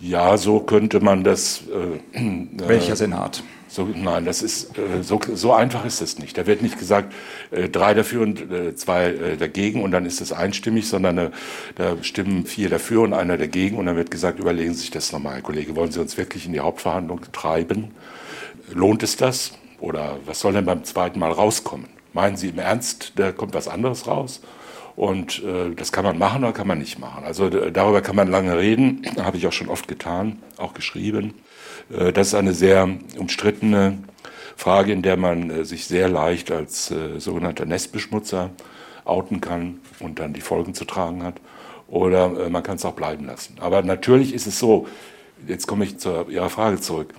Ja, 0.00 0.36
so 0.36 0.60
könnte 0.60 1.00
man 1.00 1.24
das. 1.24 1.62
Äh, 2.14 2.20
Welcher 2.66 2.96
Senat? 2.96 3.42
So, 3.70 3.86
nein, 3.94 4.24
das 4.24 4.42
ist 4.42 4.78
äh, 4.78 5.02
so, 5.02 5.20
so 5.34 5.52
einfach 5.52 5.84
ist 5.84 6.00
es 6.00 6.18
nicht. 6.18 6.38
Da 6.38 6.46
wird 6.46 6.62
nicht 6.62 6.78
gesagt, 6.78 7.12
äh, 7.50 7.68
drei 7.68 7.94
dafür 7.94 8.22
und 8.22 8.50
äh, 8.50 8.74
zwei 8.74 9.06
äh, 9.06 9.36
dagegen 9.36 9.82
und 9.82 9.90
dann 9.90 10.06
ist 10.06 10.20
es 10.20 10.32
einstimmig, 10.32 10.88
sondern 10.88 11.18
äh, 11.18 11.30
da 11.74 11.96
stimmen 12.02 12.46
vier 12.46 12.70
dafür 12.70 13.02
und 13.02 13.12
einer 13.12 13.36
dagegen 13.36 13.76
und 13.76 13.86
dann 13.86 13.96
wird 13.96 14.10
gesagt, 14.10 14.38
überlegen 14.38 14.72
Sie 14.72 14.80
sich 14.80 14.90
das 14.90 15.12
nochmal, 15.12 15.34
Herr 15.34 15.42
Kollege, 15.42 15.76
wollen 15.76 15.90
Sie 15.90 16.00
uns 16.00 16.16
wirklich 16.16 16.46
in 16.46 16.52
die 16.52 16.60
Hauptverhandlung 16.60 17.20
treiben? 17.32 17.90
Lohnt 18.72 19.02
es 19.02 19.16
das? 19.16 19.52
Oder 19.80 20.16
was 20.24 20.40
soll 20.40 20.54
denn 20.54 20.64
beim 20.64 20.84
zweiten 20.84 21.18
Mal 21.18 21.30
rauskommen? 21.30 21.97
Meinen 22.12 22.36
Sie 22.36 22.48
im 22.48 22.58
Ernst, 22.58 23.12
da 23.16 23.32
kommt 23.32 23.54
was 23.54 23.68
anderes 23.68 24.06
raus? 24.06 24.40
Und 24.96 25.44
äh, 25.44 25.74
das 25.76 25.92
kann 25.92 26.04
man 26.04 26.18
machen 26.18 26.42
oder 26.42 26.52
kann 26.52 26.66
man 26.66 26.78
nicht 26.78 26.98
machen. 26.98 27.24
Also 27.24 27.48
darüber 27.48 28.00
kann 28.00 28.16
man 28.16 28.28
lange 28.28 28.58
reden, 28.58 29.02
habe 29.22 29.36
ich 29.36 29.46
auch 29.46 29.52
schon 29.52 29.68
oft 29.68 29.86
getan, 29.86 30.42
auch 30.56 30.74
geschrieben. 30.74 31.34
Äh, 31.90 32.12
das 32.12 32.28
ist 32.28 32.34
eine 32.34 32.52
sehr 32.52 32.88
umstrittene 33.16 33.98
Frage, 34.56 34.92
in 34.92 35.02
der 35.02 35.16
man 35.16 35.50
äh, 35.50 35.64
sich 35.64 35.86
sehr 35.86 36.08
leicht 36.08 36.50
als 36.50 36.90
äh, 36.90 37.20
sogenannter 37.20 37.64
Nestbeschmutzer 37.64 38.50
outen 39.04 39.40
kann 39.40 39.80
und 40.00 40.18
dann 40.18 40.32
die 40.32 40.40
Folgen 40.40 40.74
zu 40.74 40.84
tragen 40.84 41.22
hat. 41.22 41.36
Oder 41.86 42.46
äh, 42.46 42.50
man 42.50 42.64
kann 42.64 42.76
es 42.76 42.84
auch 42.84 42.94
bleiben 42.94 43.26
lassen. 43.26 43.56
Aber 43.60 43.82
natürlich 43.82 44.34
ist 44.34 44.48
es 44.48 44.58
so, 44.58 44.88
jetzt 45.46 45.68
komme 45.68 45.84
ich 45.84 45.98
zu 45.98 46.26
Ihrer 46.28 46.50
Frage 46.50 46.80
zurück, 46.80 47.14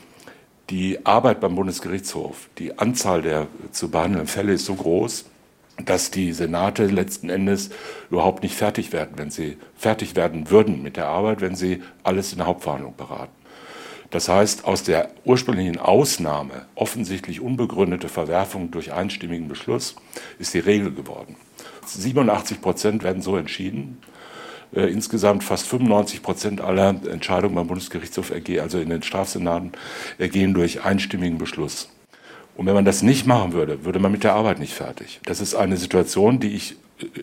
die 0.70 1.06
Arbeit 1.06 1.40
beim 1.40 1.56
Bundesgerichtshof, 1.56 2.50
die 2.58 2.78
Anzahl 2.78 3.22
der 3.22 3.48
zu 3.72 3.90
behandelnden 3.90 4.28
Fälle 4.28 4.54
ist 4.54 4.66
so 4.66 4.76
groß, 4.76 5.26
dass 5.86 6.12
die 6.12 6.34
Senate 6.34 6.86
letzten 6.86 7.30
Endes 7.30 7.70
überhaupt 8.12 8.44
nicht 8.44 8.56
fertig 8.56 8.92
werden, 8.92 9.14
wenn 9.16 9.32
sie 9.32 9.58
fertig 9.78 10.16
werden 10.16 10.50
würden 10.50 10.84
mit 10.84 10.98
der 10.98 11.08
Arbeit, 11.08 11.42
wenn 11.42 11.56
sie 11.56 11.82
alles 12.04 12.32
in 12.32 12.40
der 12.40 12.48
Hauptverhandlung 12.48 12.96
beraten. 12.96 13.32
Das 14.12 14.28
heißt, 14.28 14.66
aus 14.66 14.84
der 14.84 15.12
ursprünglichen 15.24 15.78
Ausnahme, 15.78 16.66
offensichtlich 16.76 17.42
unbegründete 17.42 18.10
Verwerfung 18.10 18.72
durch 18.72 18.92
einstimmigen 18.92 19.48
Beschluss, 19.48 19.96
ist 20.40 20.54
die 20.54 20.60
Regel 20.60 20.92
geworden. 20.94 21.36
87 21.86 22.60
Prozent 22.60 23.04
werden 23.04 23.22
so 23.22 23.38
entschieden. 23.38 24.00
Äh, 24.74 24.88
insgesamt 24.92 25.44
fast 25.44 25.68
95 25.68 26.22
Prozent 26.22 26.62
aller 26.62 26.90
Entscheidungen 26.90 27.56
beim 27.56 27.68
Bundesgerichtshof, 27.68 28.30
ergehen, 28.30 28.62
also 28.62 28.80
in 28.80 28.90
den 28.90 29.02
Strafsenaten, 29.02 29.72
ergehen 30.18 30.54
durch 30.54 30.84
einstimmigen 30.84 31.38
Beschluss. 31.38 31.90
Und 32.56 32.66
wenn 32.66 32.76
man 32.76 32.86
das 32.86 33.02
nicht 33.02 33.26
machen 33.26 33.54
würde, 33.54 33.86
würde 33.86 34.00
man 34.00 34.12
mit 34.12 34.24
der 34.24 34.34
Arbeit 34.34 34.60
nicht 34.60 34.74
fertig. 34.74 35.22
Das 35.26 35.40
ist 35.40 35.56
eine 35.56 35.78
Situation, 35.78 36.40
die 36.40 36.56
ich 36.56 36.76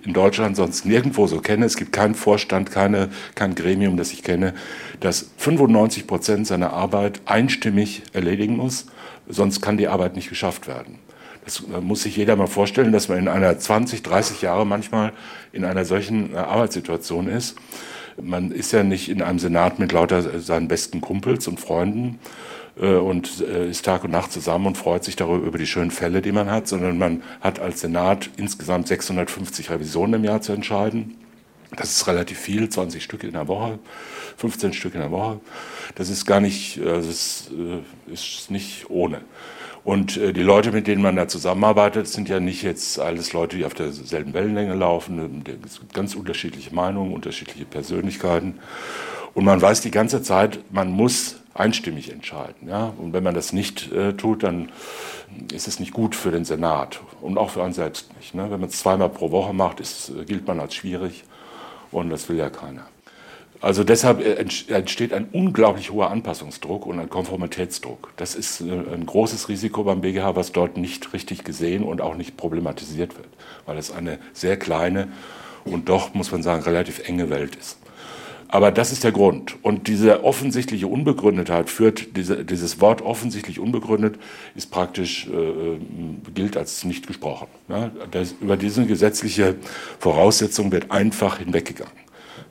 in 0.04 0.14
Deutschland 0.14 0.56
sonst 0.56 0.86
nirgendwo 0.86 1.26
so 1.26 1.40
kenne. 1.40 1.66
Es 1.66 1.76
gibt 1.76 1.92
keinen 1.92 2.14
Vorstand, 2.14 2.70
keine, 2.70 3.10
kein 3.34 3.54
Gremium, 3.54 3.96
das 3.96 4.12
ich 4.12 4.22
kenne, 4.22 4.54
das 5.00 5.30
95 5.36 6.06
Prozent 6.06 6.46
seiner 6.46 6.72
Arbeit 6.72 7.20
einstimmig 7.26 8.02
erledigen 8.12 8.56
muss. 8.56 8.86
Sonst 9.28 9.60
kann 9.60 9.76
die 9.76 9.88
Arbeit 9.88 10.16
nicht 10.16 10.30
geschafft 10.30 10.66
werden. 10.66 10.98
Das 11.46 11.62
muss 11.80 12.02
sich 12.02 12.16
jeder 12.16 12.34
mal 12.34 12.48
vorstellen, 12.48 12.90
dass 12.90 13.08
man 13.08 13.18
in 13.18 13.28
einer 13.28 13.56
20, 13.56 14.02
30 14.02 14.42
Jahre 14.42 14.66
manchmal 14.66 15.12
in 15.52 15.64
einer 15.64 15.84
solchen 15.84 16.34
äh, 16.34 16.38
Arbeitssituation 16.38 17.28
ist. 17.28 17.56
Man 18.20 18.50
ist 18.50 18.72
ja 18.72 18.82
nicht 18.82 19.08
in 19.08 19.22
einem 19.22 19.38
Senat 19.38 19.78
mit 19.78 19.92
lauter 19.92 20.40
seinen 20.40 20.66
besten 20.66 21.00
Kumpels 21.00 21.46
und 21.46 21.60
Freunden 21.60 22.18
äh, 22.80 22.94
und 22.94 23.42
äh, 23.42 23.70
ist 23.70 23.84
Tag 23.84 24.02
und 24.02 24.10
Nacht 24.10 24.32
zusammen 24.32 24.66
und 24.66 24.76
freut 24.76 25.04
sich 25.04 25.14
darüber 25.14 25.46
über 25.46 25.56
die 25.56 25.68
schönen 25.68 25.92
Fälle, 25.92 26.20
die 26.20 26.32
man 26.32 26.50
hat, 26.50 26.66
sondern 26.66 26.98
man 26.98 27.22
hat 27.40 27.60
als 27.60 27.80
Senat 27.80 28.28
insgesamt 28.36 28.88
650 28.88 29.70
Revisionen 29.70 30.14
im 30.14 30.24
Jahr 30.24 30.40
zu 30.40 30.52
entscheiden. 30.52 31.16
Das 31.76 31.92
ist 31.92 32.08
relativ 32.08 32.40
viel, 32.40 32.68
20 32.68 33.04
Stück 33.04 33.22
in 33.22 33.34
der 33.34 33.46
Woche, 33.46 33.78
15 34.38 34.72
Stück 34.72 34.94
in 34.94 35.00
der 35.00 35.12
Woche. 35.12 35.38
Das 35.94 36.08
ist 36.10 36.26
gar 36.26 36.40
nicht, 36.40 36.80
das 36.82 37.50
ist 38.06 38.50
nicht 38.50 38.88
ohne. 38.88 39.20
Und 39.86 40.16
äh, 40.16 40.32
die 40.32 40.42
Leute, 40.42 40.72
mit 40.72 40.88
denen 40.88 41.00
man 41.00 41.14
da 41.14 41.28
zusammenarbeitet, 41.28 42.08
sind 42.08 42.28
ja 42.28 42.40
nicht 42.40 42.64
jetzt 42.64 42.98
alles 42.98 43.32
Leute, 43.32 43.56
die 43.56 43.64
auf 43.64 43.72
derselben 43.72 44.34
Wellenlänge 44.34 44.74
laufen. 44.74 45.44
Es 45.64 45.78
gibt 45.78 45.94
ganz 45.94 46.16
unterschiedliche 46.16 46.74
Meinungen, 46.74 47.14
unterschiedliche 47.14 47.64
Persönlichkeiten. 47.64 48.58
Und 49.32 49.44
man 49.44 49.62
weiß 49.62 49.82
die 49.82 49.92
ganze 49.92 50.22
Zeit, 50.22 50.58
man 50.72 50.90
muss 50.90 51.36
einstimmig 51.54 52.10
entscheiden. 52.10 52.68
Ja? 52.68 52.94
Und 52.98 53.12
wenn 53.12 53.22
man 53.22 53.36
das 53.36 53.52
nicht 53.52 53.92
äh, 53.92 54.14
tut, 54.14 54.42
dann 54.42 54.70
ist 55.52 55.68
es 55.68 55.78
nicht 55.78 55.92
gut 55.92 56.16
für 56.16 56.32
den 56.32 56.44
Senat 56.44 56.98
und 57.20 57.38
auch 57.38 57.50
für 57.50 57.62
einen 57.62 57.72
selbst 57.72 58.12
nicht. 58.16 58.34
Ne? 58.34 58.50
Wenn 58.50 58.58
man 58.58 58.70
es 58.70 58.80
zweimal 58.80 59.08
pro 59.08 59.30
Woche 59.30 59.52
macht, 59.52 59.78
ist, 59.78 60.08
äh, 60.10 60.24
gilt 60.24 60.48
man 60.48 60.58
als 60.58 60.74
schwierig 60.74 61.22
und 61.92 62.10
das 62.10 62.28
will 62.28 62.38
ja 62.38 62.50
keiner. 62.50 62.88
Also 63.66 63.82
deshalb 63.82 64.20
äh, 64.20 64.34
entsteht 64.68 65.12
ein 65.12 65.26
unglaublich 65.32 65.90
hoher 65.90 66.12
Anpassungsdruck 66.12 66.86
und 66.86 67.00
ein 67.00 67.10
Konformitätsdruck. 67.10 68.12
Das 68.16 68.36
ist 68.36 68.60
äh, 68.60 68.64
ein 68.64 69.06
großes 69.06 69.48
Risiko 69.48 69.82
beim 69.82 70.02
BGH, 70.02 70.36
was 70.36 70.52
dort 70.52 70.76
nicht 70.76 71.12
richtig 71.12 71.42
gesehen 71.42 71.82
und 71.82 72.00
auch 72.00 72.14
nicht 72.14 72.36
problematisiert 72.36 73.16
wird, 73.16 73.26
weil 73.64 73.76
es 73.76 73.90
eine 73.90 74.20
sehr 74.32 74.56
kleine 74.56 75.08
und 75.64 75.88
doch, 75.88 76.14
muss 76.14 76.30
man 76.30 76.44
sagen, 76.44 76.62
relativ 76.62 77.08
enge 77.08 77.28
Welt 77.28 77.56
ist. 77.56 77.78
Aber 78.46 78.70
das 78.70 78.92
ist 78.92 79.02
der 79.02 79.10
Grund. 79.10 79.56
Und 79.64 79.88
diese 79.88 80.22
offensichtliche 80.22 80.86
Unbegründetheit 80.86 81.68
führt, 81.68 82.16
diese, 82.16 82.44
dieses 82.44 82.80
Wort 82.80 83.02
offensichtlich 83.02 83.58
unbegründet 83.58 84.14
ist 84.54 84.70
praktisch, 84.70 85.26
äh, 85.26 85.78
gilt 86.32 86.56
als 86.56 86.84
nicht 86.84 87.08
gesprochen. 87.08 87.48
Ja, 87.68 87.90
das, 88.12 88.36
über 88.40 88.56
diese 88.56 88.86
gesetzliche 88.86 89.56
Voraussetzung 89.98 90.70
wird 90.70 90.92
einfach 90.92 91.38
hinweggegangen. 91.38 92.05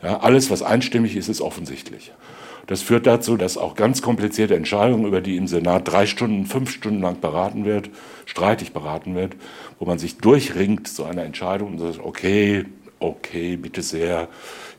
Ja, 0.06 0.20
alles, 0.20 0.52
was 0.52 0.62
einstimmig 0.62 1.16
ist, 1.16 1.30
ist 1.30 1.42
offensichtlich. 1.42 2.12
Das 2.68 2.84
führt 2.84 3.08
dazu, 3.08 3.38
dass 3.38 3.58
auch 3.58 3.74
ganz 3.74 4.04
komplizierte 4.04 4.56
Entscheidungen, 4.56 5.08
über 5.08 5.20
die 5.20 5.36
im 5.36 5.48
Senat 5.48 5.88
drei 5.88 6.06
Stunden, 6.06 6.46
fünf 6.46 6.70
Stunden 6.70 7.02
lang 7.02 7.22
beraten 7.22 7.66
wird, 7.66 7.90
streitig 8.26 8.72
beraten 8.72 9.16
wird, 9.16 9.36
wo 9.80 9.86
man 9.86 9.98
sich 9.98 10.18
durchringt 10.18 10.88
zu 10.88 11.06
einer 11.06 11.24
Entscheidung 11.24 11.74
und 11.74 11.80
sagt, 11.80 12.06
okay, 12.06 12.66
okay, 13.00 13.56
bitte 13.56 13.82
sehr, 13.82 14.28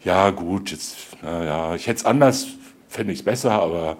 ja 0.04 0.30
gut, 0.30 0.70
jetzt, 0.70 0.96
na 1.22 1.44
ja, 1.44 1.74
ich 1.74 1.88
hätte 1.88 1.98
es 1.98 2.04
anders, 2.04 2.46
fände 2.88 3.12
ich 3.12 3.18
es 3.18 3.24
besser, 3.24 3.50
aber 3.50 3.96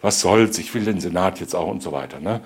was 0.00 0.20
soll's, 0.20 0.58
ich 0.58 0.72
will 0.74 0.84
den 0.84 1.00
Senat 1.00 1.40
jetzt 1.40 1.56
auch 1.56 1.68
und 1.68 1.82
so 1.82 1.90
weiter. 1.90 2.20
Ne? 2.20 2.40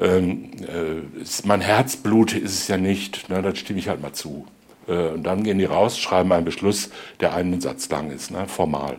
Ähm, 0.00 0.52
äh, 0.62 1.26
mein 1.44 1.60
Herzblut 1.60 2.32
ist 2.32 2.52
es 2.52 2.68
ja 2.68 2.76
nicht, 2.76 3.28
ne, 3.28 3.42
das 3.42 3.58
stimme 3.58 3.80
ich 3.80 3.88
halt 3.88 4.00
mal 4.00 4.12
zu 4.12 4.46
und 4.86 5.24
dann 5.24 5.42
gehen 5.42 5.58
die 5.58 5.64
raus, 5.64 5.98
schreiben 5.98 6.32
einen 6.32 6.44
Beschluss, 6.44 6.90
der 7.20 7.34
einen 7.34 7.60
Satz 7.60 7.88
lang 7.88 8.10
ist, 8.10 8.30
ne, 8.30 8.46
formal. 8.46 8.98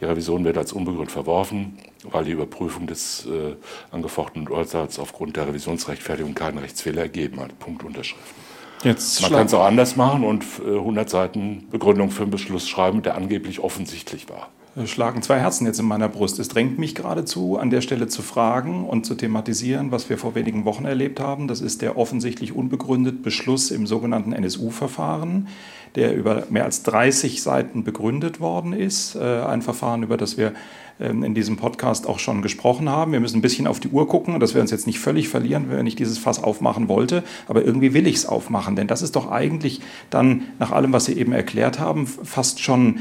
Die 0.00 0.04
Revision 0.04 0.44
wird 0.44 0.58
als 0.58 0.72
unbegründet 0.72 1.12
verworfen, 1.12 1.78
weil 2.04 2.24
die 2.24 2.32
Überprüfung 2.32 2.86
des 2.86 3.26
äh, 3.26 3.54
angefochtenen 3.90 4.48
Urteils 4.48 4.98
aufgrund 4.98 5.36
der 5.36 5.46
Revisionsrechtfertigung 5.48 6.34
keinen 6.34 6.58
Rechtsfehler 6.58 7.02
ergeben 7.02 7.40
hat. 7.40 7.58
Punkt 7.58 7.84
Unterschrift. 7.84 8.34
Jetzt 8.82 9.22
Man 9.22 9.30
kann 9.30 9.46
es 9.46 9.54
auch 9.54 9.64
anders 9.64 9.96
machen 9.96 10.24
und 10.24 10.44
äh, 10.66 10.76
100 10.76 11.08
Seiten 11.08 11.68
Begründung 11.70 12.10
für 12.10 12.22
einen 12.22 12.30
Beschluss 12.30 12.68
schreiben, 12.68 13.02
der 13.02 13.14
angeblich 13.14 13.60
offensichtlich 13.60 14.28
war 14.28 14.48
schlagen 14.86 15.22
zwei 15.22 15.38
Herzen 15.38 15.66
jetzt 15.66 15.78
in 15.78 15.86
meiner 15.86 16.08
Brust. 16.08 16.38
Es 16.40 16.48
drängt 16.48 16.78
mich 16.78 16.94
geradezu, 16.94 17.58
an 17.58 17.70
der 17.70 17.80
Stelle 17.80 18.08
zu 18.08 18.22
fragen 18.22 18.84
und 18.84 19.06
zu 19.06 19.14
thematisieren, 19.14 19.92
was 19.92 20.10
wir 20.10 20.18
vor 20.18 20.34
wenigen 20.34 20.64
Wochen 20.64 20.84
erlebt 20.84 21.20
haben. 21.20 21.46
Das 21.46 21.60
ist 21.60 21.80
der 21.80 21.96
offensichtlich 21.96 22.52
unbegründete 22.54 23.18
Beschluss 23.18 23.70
im 23.70 23.86
sogenannten 23.86 24.32
NSU-Verfahren, 24.32 25.46
der 25.94 26.16
über 26.16 26.46
mehr 26.50 26.64
als 26.64 26.82
30 26.82 27.40
Seiten 27.40 27.84
begründet 27.84 28.40
worden 28.40 28.72
ist. 28.72 29.14
Äh, 29.14 29.42
ein 29.42 29.62
Verfahren, 29.62 30.02
über 30.02 30.16
das 30.16 30.36
wir 30.36 30.52
ähm, 30.98 31.22
in 31.22 31.34
diesem 31.34 31.56
Podcast 31.56 32.08
auch 32.08 32.18
schon 32.18 32.42
gesprochen 32.42 32.88
haben. 32.88 33.12
Wir 33.12 33.20
müssen 33.20 33.38
ein 33.38 33.42
bisschen 33.42 33.68
auf 33.68 33.78
die 33.78 33.88
Uhr 33.88 34.08
gucken, 34.08 34.40
dass 34.40 34.54
wir 34.54 34.60
uns 34.60 34.72
jetzt 34.72 34.88
nicht 34.88 34.98
völlig 34.98 35.28
verlieren, 35.28 35.66
wenn 35.68 35.86
ich 35.86 35.94
dieses 35.94 36.18
Fass 36.18 36.42
aufmachen 36.42 36.88
wollte. 36.88 37.22
Aber 37.46 37.64
irgendwie 37.64 37.94
will 37.94 38.08
ich 38.08 38.16
es 38.16 38.26
aufmachen, 38.26 38.74
denn 38.74 38.88
das 38.88 39.02
ist 39.02 39.14
doch 39.14 39.30
eigentlich 39.30 39.80
dann 40.10 40.42
nach 40.58 40.72
allem, 40.72 40.92
was 40.92 41.04
Sie 41.04 41.12
eben 41.12 41.32
erklärt 41.32 41.78
haben, 41.78 42.08
fast 42.08 42.60
schon 42.60 42.98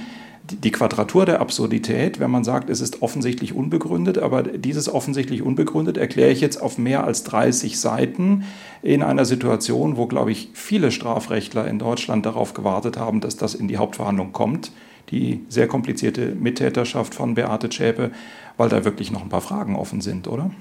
die 0.52 0.72
Quadratur 0.72 1.26
der 1.26 1.40
Absurdität, 1.40 2.20
wenn 2.20 2.30
man 2.30 2.44
sagt, 2.44 2.70
es 2.70 2.82
ist 2.82 3.02
offensichtlich 3.02 3.54
unbegründet, 3.54 4.18
aber 4.18 4.44
dieses 4.44 4.90
offensichtlich 4.94 5.42
unbegründet 5.42 5.98
erkläre 5.98 6.32
ich 6.32 6.42
jetzt 6.42 6.62
auf 6.62 6.78
mehr 6.78 7.06
als 7.06 7.24
30 7.24 7.80
Seiten 7.80 8.44
in 8.82 9.04
einer 9.04 9.24
Situation, 9.24 9.96
wo, 9.96 10.06
glaube 10.06 10.32
ich, 10.32 10.50
viele 10.54 10.92
Strafrechtler 10.92 11.66
in 11.68 11.80
Deutschland 11.80 12.26
darauf 12.26 12.54
gewartet 12.54 12.98
haben, 12.98 13.22
dass 13.22 13.38
das 13.38 13.56
in 13.56 13.70
die 13.70 13.78
Hauptverhandlung 13.78 14.34
kommt. 14.34 14.72
Die 15.12 15.42
sehr 15.48 15.68
komplizierte 15.68 16.36
Mittäterschaft 16.36 17.16
von 17.16 17.36
Beate 17.36 17.70
Zschäpe, 17.70 18.12
weil 18.58 18.70
da 18.70 18.84
wirklich 18.84 19.12
noch 19.12 19.22
ein 19.22 19.30
paar 19.30 19.42
Fragen 19.42 19.76
offen 19.76 20.02
sind, 20.02 20.28
oder? 20.28 20.52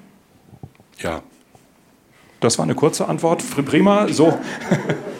Ja. 0.99 1.23
Das 2.41 2.59
war 2.59 2.65
eine 2.65 2.75
kurze 2.75 3.09
Antwort. 3.09 3.43
Prima, 3.65 4.09
so. 4.09 4.37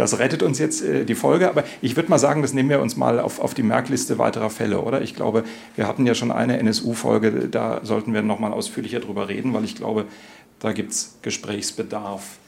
Das 0.00 0.18
rettet 0.18 0.42
uns 0.42 0.58
jetzt 0.58 0.82
äh, 0.82 1.04
die 1.04 1.14
Folge. 1.14 1.48
Aber 1.48 1.64
ich 1.82 1.96
würde 1.96 2.08
mal 2.08 2.18
sagen, 2.18 2.42
das 2.42 2.52
nehmen 2.52 2.68
wir 2.68 2.80
uns 2.80 2.96
mal 2.96 3.20
auf, 3.20 3.38
auf 3.38 3.54
die 3.54 3.62
Merkliste 3.62 4.18
weiterer 4.18 4.50
Fälle, 4.50 4.80
oder? 4.80 5.02
Ich 5.02 5.14
glaube, 5.14 5.44
wir 5.76 5.86
hatten 5.86 6.06
ja 6.06 6.14
schon 6.14 6.32
eine 6.32 6.58
NSU-Folge, 6.58 7.48
da 7.48 7.80
sollten 7.82 8.14
wir 8.14 8.22
noch 8.22 8.38
mal 8.38 8.52
ausführlicher 8.52 9.00
drüber 9.00 9.28
reden, 9.28 9.52
weil 9.54 9.64
ich 9.64 9.76
glaube, 9.76 10.06
da 10.58 10.72
gibt 10.72 10.92
es 10.92 11.16
Gesprächsbedarf. 11.22 12.38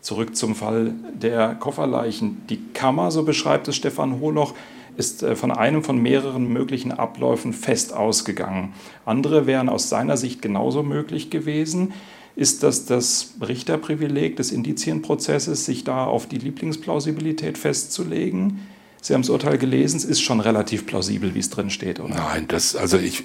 Zurück 0.00 0.36
zum 0.36 0.54
Fall 0.54 0.94
der 1.12 1.54
Kofferleichen. 1.56 2.42
Die 2.48 2.60
Kammer, 2.72 3.10
so 3.10 3.24
beschreibt 3.24 3.66
es 3.68 3.76
Stefan 3.76 4.20
Holoch, 4.20 4.54
ist 4.96 5.22
äh, 5.22 5.36
von 5.36 5.50
einem 5.50 5.82
von 5.82 6.00
mehreren 6.00 6.48
möglichen 6.48 6.92
Abläufen 6.92 7.52
fest 7.52 7.94
ausgegangen. 7.94 8.74
Andere 9.06 9.46
wären 9.46 9.68
aus 9.68 9.88
seiner 9.88 10.16
Sicht 10.16 10.42
genauso 10.42 10.82
möglich 10.82 11.30
gewesen. 11.30 11.92
Ist 12.38 12.62
das 12.62 12.86
das 12.86 13.34
Richterprivileg 13.40 14.36
des 14.36 14.52
Indizienprozesses, 14.52 15.64
sich 15.64 15.82
da 15.82 16.04
auf 16.04 16.28
die 16.28 16.38
Lieblingsplausibilität 16.38 17.58
festzulegen? 17.58 18.64
Sie 19.02 19.12
haben 19.12 19.22
das 19.22 19.30
Urteil 19.30 19.58
gelesen, 19.58 19.96
es 19.96 20.04
ist 20.04 20.20
schon 20.20 20.38
relativ 20.38 20.86
plausibel, 20.86 21.34
wie 21.34 21.40
es 21.40 21.50
drin 21.50 21.68
steht, 21.68 21.98
oder? 21.98 22.14
Nein, 22.14 22.46
das, 22.46 22.76
also 22.76 22.96
ich, 22.96 23.24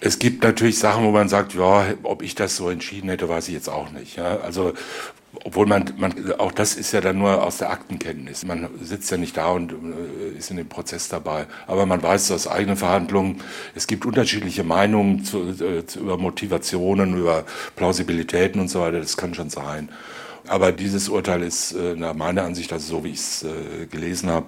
es 0.00 0.18
gibt 0.18 0.42
natürlich 0.42 0.80
Sachen, 0.80 1.04
wo 1.04 1.12
man 1.12 1.28
sagt, 1.28 1.54
ja, 1.54 1.94
ob 2.02 2.22
ich 2.22 2.34
das 2.34 2.56
so 2.56 2.68
entschieden 2.70 3.08
hätte, 3.08 3.28
weiß 3.28 3.46
ich 3.46 3.54
jetzt 3.54 3.68
auch 3.68 3.92
nicht. 3.92 4.16
Ja? 4.16 4.40
Also 4.40 4.72
obwohl 5.44 5.66
man, 5.66 5.92
man, 5.96 6.32
auch 6.38 6.52
das 6.52 6.74
ist 6.74 6.92
ja 6.92 7.00
dann 7.00 7.18
nur 7.18 7.42
aus 7.42 7.58
der 7.58 7.70
Aktenkenntnis. 7.70 8.44
Man 8.44 8.68
sitzt 8.82 9.10
ja 9.10 9.16
nicht 9.16 9.36
da 9.36 9.48
und 9.48 9.72
äh, 9.72 10.36
ist 10.36 10.50
in 10.50 10.56
dem 10.56 10.68
Prozess 10.68 11.08
dabei. 11.08 11.46
Aber 11.66 11.86
man 11.86 12.02
weiß 12.02 12.32
aus 12.32 12.48
eigenen 12.48 12.76
Verhandlungen, 12.76 13.40
es 13.74 13.86
gibt 13.86 14.04
unterschiedliche 14.04 14.64
Meinungen 14.64 15.24
zu, 15.24 15.50
äh, 15.50 15.86
zu, 15.86 16.00
über 16.00 16.18
Motivationen, 16.18 17.16
über 17.16 17.44
Plausibilitäten 17.76 18.60
und 18.60 18.68
so 18.68 18.80
weiter. 18.80 18.98
Das 18.98 19.16
kann 19.16 19.34
schon 19.34 19.50
sein. 19.50 19.88
Aber 20.48 20.72
dieses 20.72 21.08
Urteil 21.08 21.42
ist 21.42 21.72
äh, 21.72 21.94
nach 21.94 22.14
meiner 22.14 22.42
Ansicht, 22.42 22.72
also 22.72 22.96
so 22.96 23.04
wie 23.04 23.10
ich 23.10 23.20
es 23.20 23.46
gelesen 23.90 24.30
habe, 24.30 24.46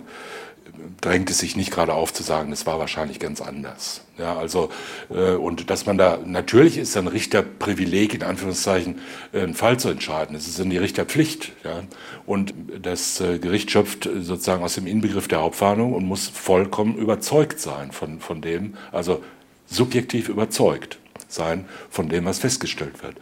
drängt 1.01 1.31
es 1.31 1.39
sich 1.39 1.57
nicht 1.57 1.71
gerade 1.71 1.93
auf 1.93 2.13
zu 2.13 2.23
sagen, 2.23 2.53
es 2.53 2.67
war 2.67 2.79
wahrscheinlich 2.79 3.19
ganz 3.19 3.41
anders. 3.41 4.03
Ja, 4.19 4.37
also, 4.37 4.71
äh, 5.11 5.33
und 5.33 5.71
dass 5.71 5.87
man 5.87 5.99
da, 5.99 6.19
natürlich 6.25 6.79
ist 6.79 6.97
ein 6.97 7.07
Richterprivileg, 7.07 8.15
in 8.15 8.23
Anführungszeichen, 8.23 9.01
äh, 9.33 9.41
einen 9.41 9.55
Fall 9.55 9.79
zu 9.79 9.89
entscheiden. 9.89 10.37
Es 10.37 10.47
ist 10.47 10.59
in 10.59 10.71
die 10.71 10.79
Richterpflicht. 10.79 11.53
Ja. 11.65 11.83
Und 12.27 12.55
das 12.81 13.21
äh, 13.21 13.39
Gericht 13.39 13.71
schöpft 13.71 14.09
sozusagen 14.21 14.63
aus 14.63 14.75
dem 14.75 14.87
Inbegriff 14.87 15.29
der 15.29 15.41
Hauptverhandlung 15.41 15.93
und 15.93 16.05
muss 16.05 16.29
vollkommen 16.29 16.97
überzeugt 16.97 17.61
sein 17.61 17.93
von, 17.93 18.21
von 18.21 18.41
dem, 18.41 18.75
also 18.93 19.23
subjektiv 19.67 20.29
überzeugt 20.29 20.99
sein 21.29 21.65
von 21.91 22.09
dem, 22.09 22.25
was 22.25 22.39
festgestellt 22.39 23.03
wird. 23.03 23.17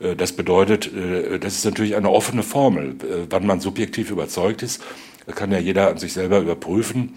Äh, 0.00 0.16
das 0.16 0.32
bedeutet, 0.32 0.92
äh, 0.94 1.38
das 1.38 1.56
ist 1.56 1.64
natürlich 1.64 1.96
eine 1.96 2.10
offene 2.10 2.42
Formel, 2.42 2.90
äh, 2.90 3.26
wann 3.30 3.46
man 3.46 3.60
subjektiv 3.60 4.10
überzeugt 4.10 4.62
ist 4.62 4.82
kann 5.32 5.52
ja 5.52 5.58
jeder 5.58 5.88
an 5.88 5.98
sich 5.98 6.12
selber 6.12 6.38
überprüfen. 6.40 7.14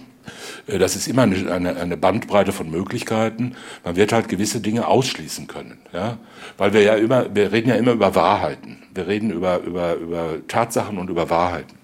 Äh, 0.67 0.77
das 0.77 0.95
ist 0.95 1.07
immer 1.07 1.23
eine, 1.23 1.75
eine, 1.75 1.97
Bandbreite 1.97 2.51
von 2.51 2.69
Möglichkeiten. 2.69 3.55
Man 3.83 3.95
wird 3.95 4.13
halt 4.13 4.29
gewisse 4.29 4.61
Dinge 4.61 4.87
ausschließen 4.87 5.47
können, 5.47 5.77
ja, 5.93 6.17
weil 6.57 6.73
wir 6.73 6.81
ja 6.81 6.95
immer, 6.95 7.33
wir 7.35 7.51
reden 7.51 7.69
ja 7.69 7.75
immer 7.75 7.91
über 7.91 8.15
Wahrheiten. 8.15 8.77
Wir 8.93 9.07
reden 9.07 9.31
über 9.31 9.59
über 9.59 9.95
über 9.95 10.35
Tatsachen 10.47 10.97
und 10.97 11.09
über 11.09 11.29
Wahrheiten. 11.29 11.77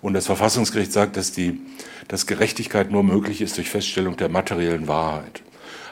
Und 0.00 0.14
das 0.14 0.26
Verfassungsgericht 0.26 0.92
sagt, 0.92 1.16
dass 1.16 1.32
die, 1.32 1.60
dass 2.08 2.26
Gerechtigkeit 2.26 2.90
nur 2.90 3.04
möglich 3.04 3.40
ist 3.40 3.56
durch 3.56 3.70
Feststellung 3.70 4.16
der 4.16 4.28
materiellen 4.28 4.88
Wahrheit. 4.88 5.42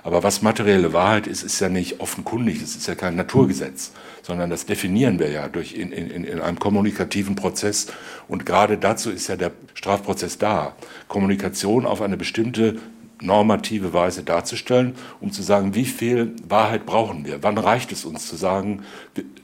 Aber 0.03 0.23
was 0.23 0.43
materielle 0.43 0.93
Wahrheit 0.93 1.27
ist, 1.27 1.43
ist 1.43 1.61
ja 1.61 1.69
nicht 1.69 2.01
offenkundig, 2.01 2.63
es 2.63 2.77
ist 2.77 2.87
ja 2.87 2.95
kein 2.95 3.17
Naturgesetz, 3.17 3.93
sondern 4.23 4.49
das 4.49 4.67
definieren 4.67 5.19
wir 5.19 5.31
ja 5.31 5.49
durch 5.49 5.75
in, 5.75 5.93
in, 5.93 6.25
in 6.25 6.41
einem 6.41 6.59
kommunikativen 6.59 7.37
Prozess. 7.37 7.89
Und 8.29 8.47
gerade 8.47 8.79
dazu 8.79 9.11
ist 9.11 9.29
ja 9.29 9.37
der 9.37 9.53
Strafprozess 9.75 10.39
da, 10.39 10.75
Kommunikation 11.09 11.85
auf 11.87 12.01
eine 12.01 12.17
bestimmte 12.17 12.77
normative 13.23 13.93
Weise 13.93 14.23
darzustellen, 14.23 14.95
um 15.21 15.31
zu 15.31 15.43
sagen, 15.43 15.75
wie 15.75 15.85
viel 15.85 16.35
Wahrheit 16.49 16.87
brauchen 16.87 17.27
wir? 17.27 17.43
Wann 17.43 17.59
reicht 17.59 17.93
es 17.93 18.05
uns 18.05 18.27
zu 18.27 18.37
sagen, 18.37 18.83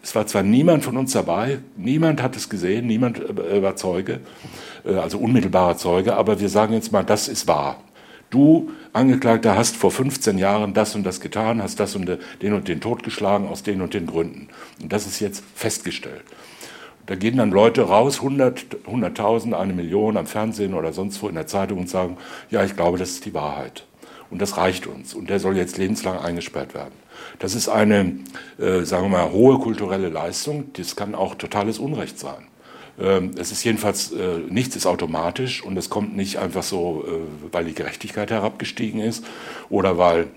es 0.03 0.15
war 0.15 0.27
zwar 0.27 0.43
niemand 0.43 0.85
von 0.85 0.97
uns 0.97 1.13
dabei, 1.13 1.59
niemand 1.77 2.23
hat 2.23 2.37
es 2.37 2.49
gesehen, 2.49 2.87
niemand 2.87 3.19
äh, 3.19 3.63
war 3.63 3.77
Zeuge, 3.77 4.21
äh, 4.85 4.95
also 4.95 5.19
unmittelbarer 5.19 5.77
Zeuge, 5.77 6.17
aber 6.17 6.41
wir 6.41 6.49
sagen 6.49 6.73
jetzt 6.73 6.93
mal, 6.93 7.05
das 7.05 7.29
ist 7.29 7.47
wahr. 7.47 7.83
Du, 8.31 8.71
Angeklagter, 8.93 9.57
hast 9.57 9.77
vor 9.77 9.91
15 9.91 10.39
Jahren 10.39 10.75
das 10.75 10.95
und 10.95 11.05
das 11.05 11.21
getan, 11.21 11.63
hast 11.63 11.79
das 11.79 11.95
und 11.95 12.19
den 12.43 12.53
und 12.53 12.67
den 12.67 12.81
totgeschlagen 12.81 13.47
aus 13.47 13.63
den 13.63 13.81
und 13.81 13.95
den 13.95 14.07
Gründen. 14.07 14.49
Und 14.83 14.93
das 14.93 15.07
ist 15.07 15.21
jetzt 15.21 15.45
festgestellt. 15.55 16.25
Da 17.07 17.15
gehen 17.15 17.37
dann 17.37 17.53
Leute 17.53 17.83
raus, 17.83 18.19
100, 18.19 18.79
100.000, 18.85 19.53
eine 19.53 19.73
Million 19.73 20.17
am 20.17 20.27
Fernsehen 20.27 20.75
oder 20.75 20.93
sonst 20.93 21.23
wo 21.23 21.29
in 21.29 21.37
der 21.37 21.47
Zeitung 21.47 21.79
und 21.79 21.89
sagen, 21.89 22.17
ja, 22.51 22.65
ich 22.65 22.75
glaube, 22.75 22.99
das 22.99 23.11
ist 23.11 23.25
die 23.27 23.35
Wahrheit. 23.35 23.87
Und 24.29 24.43
das 24.43 24.57
reicht 24.57 24.89
uns. 24.89 25.15
Und 25.15 25.31
der 25.31 25.39
soll 25.39 25.57
jetzt 25.57 25.79
lebenslang 25.79 26.19
eingesperrt 26.19 26.75
werden. 26.75 26.95
Das 27.39 27.55
ist 27.55 27.69
eine, 27.69 28.19
äh, 28.59 28.81
sagen 28.83 29.05
wir 29.05 29.19
mal, 29.19 29.31
hohe 29.31 29.59
kulturelle 29.59 30.09
Leistung. 30.09 30.73
Das 30.73 30.97
kann 30.97 31.15
auch 31.15 31.37
totales 31.37 31.79
Unrecht 31.79 32.19
sein. 32.19 32.49
Ähm, 32.99 33.33
es 33.39 33.53
ist 33.53 33.65
jedenfalls, 33.65 34.13
äh, 34.13 34.39
nichts 34.49 34.77
ist 34.77 34.87
automatisch 34.87 35.63
und 35.63 35.77
es 35.77 35.91
kommt 35.91 36.17
nicht 36.17 36.39
einfach 36.39 36.63
so, 36.63 37.05
äh, 37.07 37.53
weil 37.53 37.65
die 37.67 37.75
Gerechtigkeit 37.75 38.31
herabgestiegen 38.31 39.01
ist 39.01 39.25
oder 39.69 39.99
weil 39.99 40.29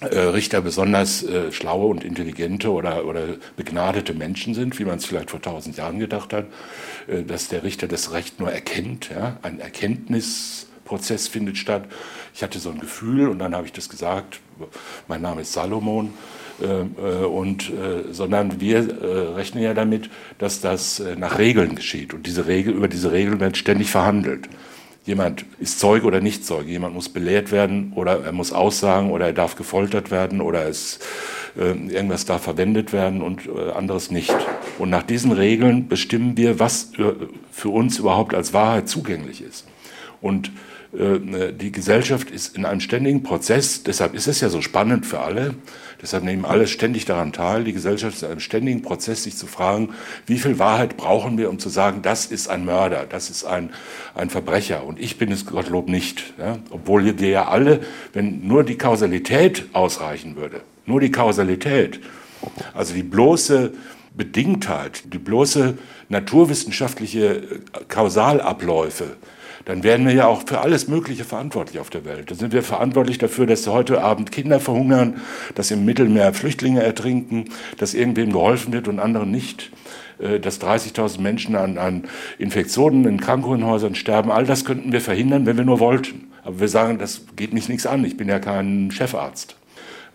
äh, 0.00 0.18
Richter 0.18 0.60
besonders 0.60 1.24
schlaue 1.50 1.86
und 1.88 2.04
intelligente 2.04 2.70
oder, 2.70 3.04
oder 3.04 3.24
begnadete 3.56 4.14
Menschen 4.14 4.54
sind, 4.54 4.78
wie 4.78 4.84
man 4.84 4.98
es 4.98 5.06
vielleicht 5.06 5.30
vor 5.30 5.42
tausend 5.42 5.76
Jahren 5.76 5.98
gedacht 5.98 6.32
hat, 6.32 6.46
dass 7.26 7.48
der 7.48 7.64
Richter 7.64 7.88
das 7.88 8.12
Recht 8.12 8.38
nur 8.38 8.52
erkennt. 8.52 9.10
Ja? 9.10 9.38
Ein 9.42 9.58
Erkenntnisprozess 9.58 11.26
findet 11.26 11.56
statt. 11.56 11.86
Ich 12.32 12.44
hatte 12.44 12.60
so 12.60 12.70
ein 12.70 12.78
Gefühl 12.78 13.28
und 13.28 13.40
dann 13.40 13.56
habe 13.56 13.66
ich 13.66 13.72
das 13.72 13.88
gesagt. 13.88 14.38
Mein 15.08 15.20
Name 15.20 15.40
ist 15.40 15.52
Salomon. 15.52 16.14
Ähm, 16.60 16.96
äh, 16.98 17.24
und, 17.24 17.70
äh, 17.70 18.12
sondern 18.12 18.60
wir 18.60 18.78
äh, 18.78 19.34
rechnen 19.34 19.62
ja 19.62 19.74
damit, 19.74 20.10
dass 20.38 20.60
das 20.60 21.02
nach 21.16 21.38
Regeln 21.38 21.76
geschieht. 21.76 22.14
Und 22.14 22.26
diese 22.26 22.46
Regel, 22.46 22.74
über 22.74 22.88
diese 22.88 23.12
Regeln 23.12 23.38
wird 23.38 23.56
ständig 23.56 23.90
verhandelt. 23.90 24.48
Jemand 25.04 25.44
ist 25.58 25.78
Zeuge 25.78 26.06
oder 26.06 26.20
nicht 26.20 26.44
Zeuge. 26.44 26.70
Jemand 26.70 26.94
muss 26.94 27.08
belehrt 27.08 27.52
werden 27.52 27.92
oder 27.94 28.24
er 28.24 28.32
muss 28.32 28.52
aussagen 28.52 29.10
oder 29.10 29.26
er 29.26 29.32
darf 29.32 29.56
gefoltert 29.56 30.10
werden 30.10 30.40
oder 30.40 30.68
es, 30.68 30.98
irgendwas 31.56 32.26
darf 32.26 32.42
verwendet 32.42 32.92
werden 32.92 33.22
und 33.22 33.48
anderes 33.74 34.10
nicht. 34.10 34.34
Und 34.78 34.90
nach 34.90 35.02
diesen 35.02 35.32
Regeln 35.32 35.88
bestimmen 35.88 36.36
wir, 36.36 36.60
was 36.60 36.92
für 37.50 37.68
uns 37.70 37.98
überhaupt 37.98 38.34
als 38.34 38.52
Wahrheit 38.52 38.88
zugänglich 38.88 39.42
ist. 39.42 39.66
Und 40.20 40.48
äh, 40.48 40.50
die 40.90 41.70
Gesellschaft 41.70 42.30
ist 42.30 42.56
in 42.56 42.64
einem 42.64 42.80
ständigen 42.80 43.22
Prozess, 43.22 43.82
deshalb 43.82 44.14
ist 44.14 44.26
es 44.26 44.40
ja 44.40 44.48
so 44.48 44.62
spannend 44.62 45.04
für 45.04 45.20
alle, 45.20 45.54
deshalb 46.00 46.24
nehmen 46.24 46.46
alle 46.46 46.66
ständig 46.66 47.04
daran 47.04 47.34
teil. 47.34 47.64
Die 47.64 47.74
Gesellschaft 47.74 48.14
ist 48.16 48.22
in 48.22 48.30
einem 48.30 48.40
ständigen 48.40 48.80
Prozess, 48.80 49.24
sich 49.24 49.36
zu 49.36 49.46
fragen, 49.46 49.90
wie 50.24 50.38
viel 50.38 50.58
Wahrheit 50.58 50.96
brauchen 50.96 51.36
wir, 51.36 51.50
um 51.50 51.58
zu 51.58 51.68
sagen, 51.68 52.00
das 52.00 52.24
ist 52.24 52.48
ein 52.48 52.64
Mörder, 52.64 53.04
das 53.06 53.28
ist 53.28 53.44
ein, 53.44 53.70
ein 54.14 54.30
Verbrecher 54.30 54.82
und 54.84 54.98
ich 54.98 55.18
bin 55.18 55.30
es 55.30 55.44
Gottlob 55.44 55.88
nicht. 55.88 56.32
Ja? 56.38 56.58
Obwohl 56.70 57.18
wir 57.18 57.28
ja 57.28 57.48
alle, 57.48 57.80
wenn 58.14 58.46
nur 58.46 58.64
die 58.64 58.78
Kausalität 58.78 59.66
ausreichen 59.74 60.36
würde, 60.36 60.62
nur 60.86 61.00
die 61.00 61.10
Kausalität, 61.10 62.00
also 62.72 62.94
die 62.94 63.02
bloße 63.02 63.72
Bedingtheit, 64.16 65.12
die 65.12 65.18
bloße 65.18 65.76
naturwissenschaftliche 66.08 67.42
Kausalabläufe, 67.88 69.16
dann 69.68 69.82
werden 69.82 70.06
wir 70.06 70.14
ja 70.14 70.26
auch 70.26 70.44
für 70.46 70.60
alles 70.60 70.88
Mögliche 70.88 71.24
verantwortlich 71.24 71.78
auf 71.78 71.90
der 71.90 72.06
Welt. 72.06 72.30
Dann 72.30 72.38
sind 72.38 72.54
wir 72.54 72.62
verantwortlich 72.62 73.18
dafür, 73.18 73.44
dass 73.44 73.66
heute 73.66 74.02
Abend 74.02 74.32
Kinder 74.32 74.60
verhungern, 74.60 75.20
dass 75.56 75.70
im 75.70 75.84
Mittelmeer 75.84 76.32
Flüchtlinge 76.32 76.82
ertrinken, 76.82 77.50
dass 77.76 77.92
irgendwem 77.92 78.32
geholfen 78.32 78.72
wird 78.72 78.88
und 78.88 78.98
anderen 78.98 79.30
nicht, 79.30 79.70
äh, 80.20 80.40
dass 80.40 80.58
30.000 80.62 81.20
Menschen 81.20 81.54
an, 81.54 81.76
an 81.76 82.04
Infektionen 82.38 83.04
in 83.04 83.20
Krankenhäusern 83.20 83.94
sterben. 83.94 84.30
All 84.30 84.46
das 84.46 84.64
könnten 84.64 84.90
wir 84.90 85.02
verhindern, 85.02 85.44
wenn 85.44 85.58
wir 85.58 85.66
nur 85.66 85.80
wollten. 85.80 86.32
Aber 86.44 86.60
wir 86.60 86.68
sagen, 86.68 86.96
das 86.96 87.26
geht 87.36 87.52
mich 87.52 87.68
nichts 87.68 87.84
an. 87.84 88.02
Ich 88.06 88.16
bin 88.16 88.26
ja 88.26 88.38
kein 88.38 88.90
Chefarzt. 88.90 89.56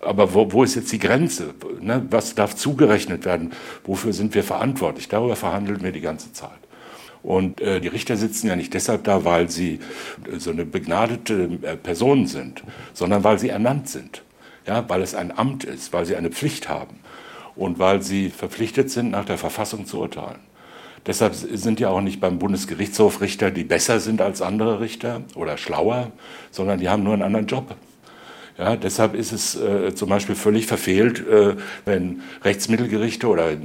Aber 0.02 0.34
wo, 0.34 0.52
wo 0.52 0.64
ist 0.64 0.74
jetzt 0.74 0.92
die 0.92 1.00
Grenze? 1.00 1.54
Ne? 1.80 2.04
Was 2.10 2.34
darf 2.34 2.56
zugerechnet 2.56 3.24
werden? 3.24 3.52
Wofür 3.86 4.14
sind 4.14 4.34
wir 4.34 4.44
verantwortlich? 4.44 5.10
Darüber 5.10 5.36
verhandeln 5.36 5.84
wir 5.84 5.92
die 5.92 6.02
ganze 6.02 6.34
Zeit. 6.34 6.63
Und 7.24 7.62
äh, 7.62 7.80
die 7.80 7.88
Richter 7.88 8.18
sitzen 8.18 8.48
ja 8.48 8.56
nicht 8.56 8.74
deshalb 8.74 9.06
da, 9.06 9.24
weil 9.24 9.50
sie 9.50 9.80
äh, 10.32 10.40
so 10.40 10.52
eine 10.52 10.66
begnadete 10.66 11.50
äh, 11.62 11.78
Person 11.78 12.28
sind, 12.28 12.64
sondern 12.94 13.24
weil 13.24 13.40
sie 13.40 13.50
ernannt 13.50 13.90
sind. 13.90 14.24
Ja, 14.68 14.88
weil 14.90 15.02
es 15.02 15.16
ein 15.16 15.38
Amt 15.38 15.64
ist, 15.64 15.92
weil 15.92 16.06
sie 16.06 16.16
eine 16.16 16.30
Pflicht 16.30 16.70
haben 16.70 17.00
und 17.56 17.80
weil 17.80 18.02
sie 18.02 18.30
verpflichtet 18.30 18.90
sind, 18.90 19.12
nach 19.12 19.26
der 19.26 19.38
Verfassung 19.38 19.86
zu 19.86 20.00
urteilen. 20.00 20.40
Deshalb 21.06 21.36
sind 21.36 21.82
ja 21.82 21.90
auch 21.90 22.00
nicht 22.00 22.22
beim 22.22 22.40
Bundesgerichtshof 22.40 23.20
Richter, 23.20 23.52
die 23.52 23.66
besser 23.66 24.00
sind 24.00 24.22
als 24.22 24.42
andere 24.42 24.80
Richter 24.80 25.22
oder 25.36 25.58
schlauer, 25.58 26.12
sondern 26.50 26.80
die 26.80 26.88
haben 26.88 27.04
nur 27.04 27.14
einen 27.14 27.24
anderen 27.24 27.48
Job. 27.48 27.76
Ja, 28.58 28.76
deshalb 28.76 29.16
ist 29.16 29.32
es 29.32 29.56
äh, 29.56 29.96
zum 29.96 30.10
Beispiel 30.10 30.36
völlig 30.36 30.68
verfehlt, 30.68 31.28
äh, 31.28 31.56
wenn 31.86 32.22
Rechtsmittelgerichte 32.44 33.28
oder 33.28 33.52
äh, 33.52 33.58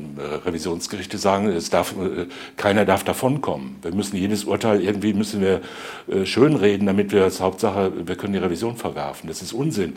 Revisionsgerichte 0.46 1.18
sagen, 1.18 1.48
es 1.48 1.68
darf, 1.68 1.92
äh, 1.92 2.26
keiner 2.56 2.86
darf 2.86 3.04
davonkommen. 3.04 3.76
Wir 3.82 3.94
müssen 3.94 4.16
jedes 4.16 4.44
Urteil 4.44 4.80
irgendwie 4.82 5.12
müssen 5.12 5.42
wir 5.42 5.60
äh, 6.10 6.24
schönreden, 6.24 6.86
damit 6.86 7.12
wir 7.12 7.24
als 7.24 7.40
Hauptsache, 7.40 7.92
wir 8.06 8.16
können 8.16 8.32
die 8.32 8.38
Revision 8.38 8.76
verwerfen. 8.76 9.28
Das 9.28 9.42
ist 9.42 9.52
Unsinn. 9.52 9.94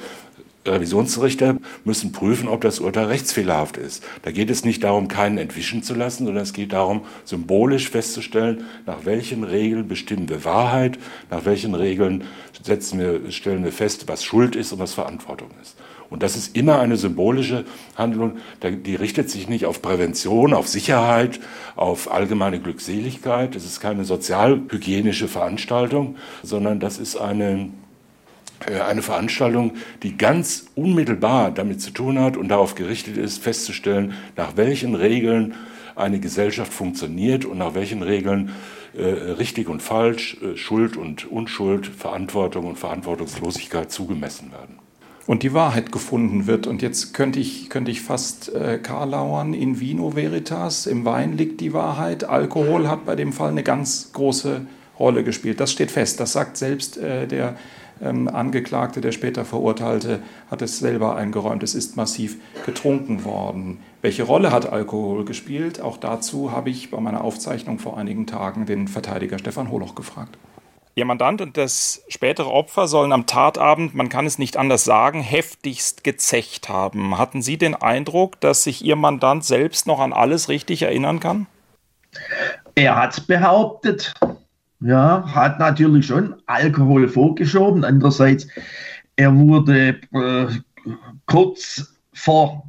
Revisionsrichter 0.66 1.58
müssen 1.86 2.12
prüfen, 2.12 2.48
ob 2.48 2.62
das 2.62 2.80
Urteil 2.80 3.06
rechtsfehlerhaft 3.06 3.78
ist. 3.78 4.04
Da 4.22 4.32
geht 4.32 4.50
es 4.50 4.64
nicht 4.64 4.84
darum, 4.84 5.08
keinen 5.08 5.38
entwischen 5.38 5.82
zu 5.82 5.96
lassen, 5.96 6.26
sondern 6.26 6.44
es 6.44 6.54
geht 6.54 6.74
darum, 6.74 7.02
symbolisch 7.26 7.90
festzustellen, 7.90 8.66
nach 8.86 9.06
welchen 9.06 9.44
Regeln 9.44 9.88
bestimmen 9.88 10.30
wir 10.30 10.46
Wahrheit, 10.46 11.00
nach 11.30 11.46
welchen 11.46 11.74
Regeln 11.74 12.26
setzen 12.62 13.00
wir, 13.00 13.32
stellen 13.32 13.64
wir 13.64 13.72
fest, 13.72 14.08
was 14.08 14.24
Schuld 14.24 14.56
ist 14.56 14.72
und 14.72 14.80
was 14.80 14.94
Verantwortung 14.94 15.50
ist. 15.62 15.78
Und 16.12 16.24
das 16.24 16.36
ist 16.36 16.58
immer 16.58 16.80
eine 16.80 16.98
symbolische 16.98 17.64
Handlung, 17.96 18.38
die 18.62 18.96
richtet 18.96 19.30
sich 19.30 19.48
nicht 19.48 19.66
auf 19.66 19.82
Prävention, 19.82 20.54
auf 20.54 20.68
Sicherheit, 20.68 21.40
auf 21.78 22.12
allgemeine 22.12 22.60
Glückseligkeit. 22.60 23.56
Das 23.56 23.64
ist 23.64 23.80
keine 23.80 24.04
sozialhygienische 24.04 25.30
Veranstaltung, 25.30 26.18
sondern 26.44 26.82
das 26.82 27.00
ist 27.00 27.16
eine 27.16 27.70
eine 28.68 29.02
Veranstaltung, 29.02 29.74
die 30.04 30.18
ganz 30.18 30.68
unmittelbar 30.76 31.52
damit 31.52 31.82
zu 31.82 31.92
tun 31.92 32.20
hat 32.20 32.38
und 32.38 32.50
darauf 32.50 32.76
gerichtet 32.76 33.18
ist, 33.18 33.42
festzustellen, 33.42 34.14
nach 34.36 34.58
welchen 34.58 34.96
Regeln 34.96 35.56
eine 35.96 36.20
Gesellschaft 36.20 36.74
funktioniert 36.74 37.46
und 37.46 37.58
nach 37.58 37.76
welchen 37.76 38.02
Regeln 38.02 38.52
äh, 38.94 39.04
richtig 39.04 39.70
und 39.70 39.82
falsch, 39.82 40.38
äh, 40.42 40.58
Schuld 40.58 40.98
und 40.98 41.30
Unschuld, 41.30 41.88
Verantwortung 41.88 42.66
und 42.66 42.78
Verantwortungslosigkeit 42.78 43.92
zugemessen 43.92 44.52
werden. 44.52 44.80
Und 45.28 45.44
die 45.44 45.54
Wahrheit 45.54 45.92
gefunden 45.92 46.48
wird. 46.48 46.68
Und 46.68 46.82
jetzt 46.82 47.14
könnte 47.14 47.40
ich, 47.40 47.70
könnte 47.70 47.92
ich 47.92 48.02
fast 48.02 48.54
äh, 48.54 48.80
karlauern, 48.80 49.54
in 49.54 49.80
vino 49.80 50.16
veritas, 50.16 50.88
im 50.88 51.06
Wein 51.06 51.38
liegt 51.38 51.62
die 51.62 51.74
Wahrheit. 51.74 52.24
Alkohol 52.24 52.90
hat 52.90 53.06
bei 53.06 53.16
dem 53.16 53.32
Fall 53.32 53.52
eine 53.52 53.64
ganz 53.64 54.12
große 54.14 54.66
Rolle 55.00 55.24
gespielt. 55.24 55.60
Das 55.60 55.72
steht 55.72 55.92
fest. 55.92 56.20
Das 56.20 56.34
sagt 56.34 56.58
selbst 56.58 56.98
äh, 56.98 57.28
der 57.28 57.56
ähm, 58.02 58.28
Angeklagte, 58.28 59.02
der 59.02 59.12
später 59.12 59.46
Verurteilte, 59.46 60.22
hat 60.50 60.62
es 60.62 60.80
selber 60.80 61.16
eingeräumt. 61.16 61.64
Es 61.64 61.76
ist 61.76 61.98
massiv 61.98 62.38
getrunken 62.66 63.24
worden. 63.24 63.80
Welche 64.02 64.24
Rolle 64.24 64.52
hat 64.52 64.72
Alkohol 64.72 65.26
gespielt? 65.26 65.82
Auch 65.82 65.98
dazu 65.98 66.52
habe 66.52 66.70
ich 66.70 66.92
bei 66.92 67.00
meiner 67.00 67.24
Aufzeichnung 67.24 67.80
vor 67.80 67.98
einigen 67.98 68.28
Tagen 68.28 68.66
den 68.66 68.88
Verteidiger 68.88 69.40
Stefan 69.40 69.70
Holoch 69.70 69.96
gefragt. 69.96 70.38
Ihr 70.94 71.06
Mandant 71.06 71.40
und 71.42 71.56
das 71.56 72.04
spätere 72.10 72.50
Opfer 72.50 72.88
sollen 72.88 73.14
am 73.14 73.26
Tatabend, 73.26 73.96
man 73.96 74.10
kann 74.10 74.26
es 74.26 74.38
nicht 74.38 74.58
anders 74.58 74.84
sagen, 74.84 75.22
heftigst 75.22 76.04
gezecht 76.04 76.68
haben. 76.68 77.18
Hatten 77.18 77.42
Sie 77.42 77.58
den 77.58 77.76
Eindruck, 77.76 78.42
dass 78.42 78.66
sich 78.66 78.84
Ihr 78.84 78.98
Mandant 78.98 79.46
selbst 79.46 79.88
noch 79.88 80.00
an 80.00 80.12
alles 80.12 80.50
richtig 80.50 80.82
erinnern 80.82 81.22
kann? 81.22 81.48
Er 82.76 82.98
hat 82.98 83.14
es 83.14 83.22
behauptet 83.22 84.14
ja, 84.82 85.24
hat 85.28 85.60
natürlich 85.60 86.08
schon 86.08 86.36
Alkohol 86.48 87.08
vorgeschoben. 87.08 87.84
Andererseits, 87.84 88.48
er 89.16 89.36
wurde 89.36 90.00
äh, 90.12 90.48
kurz 91.26 91.96
vor 92.14 92.68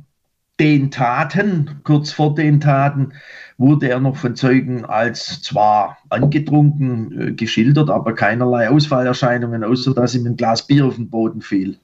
den 0.61 0.91
Taten, 0.91 1.81
kurz 1.85 2.13
vor 2.13 2.35
den 2.35 2.61
Taten, 2.61 3.15
wurde 3.57 3.89
er 3.89 4.01
noch 4.01 4.17
von 4.17 4.37
Zeugen 4.37 4.85
als 4.85 5.43
zwar 5.43 5.99
angetrunken 6.11 7.29
äh, 7.29 7.33
geschildert, 7.33 7.91
aber 7.91 8.15
keinerlei 8.15 8.69
Ausfallerscheinungen, 8.69 9.65
außer 9.65 9.95
dass 9.95 10.15
ihm 10.15 10.27
ein 10.27 10.37
Glas 10.37 10.67
Bier 10.67 10.87
auf 10.87 10.97
den 10.97 11.09
Boden 11.09 11.41
fiel. 11.41 11.79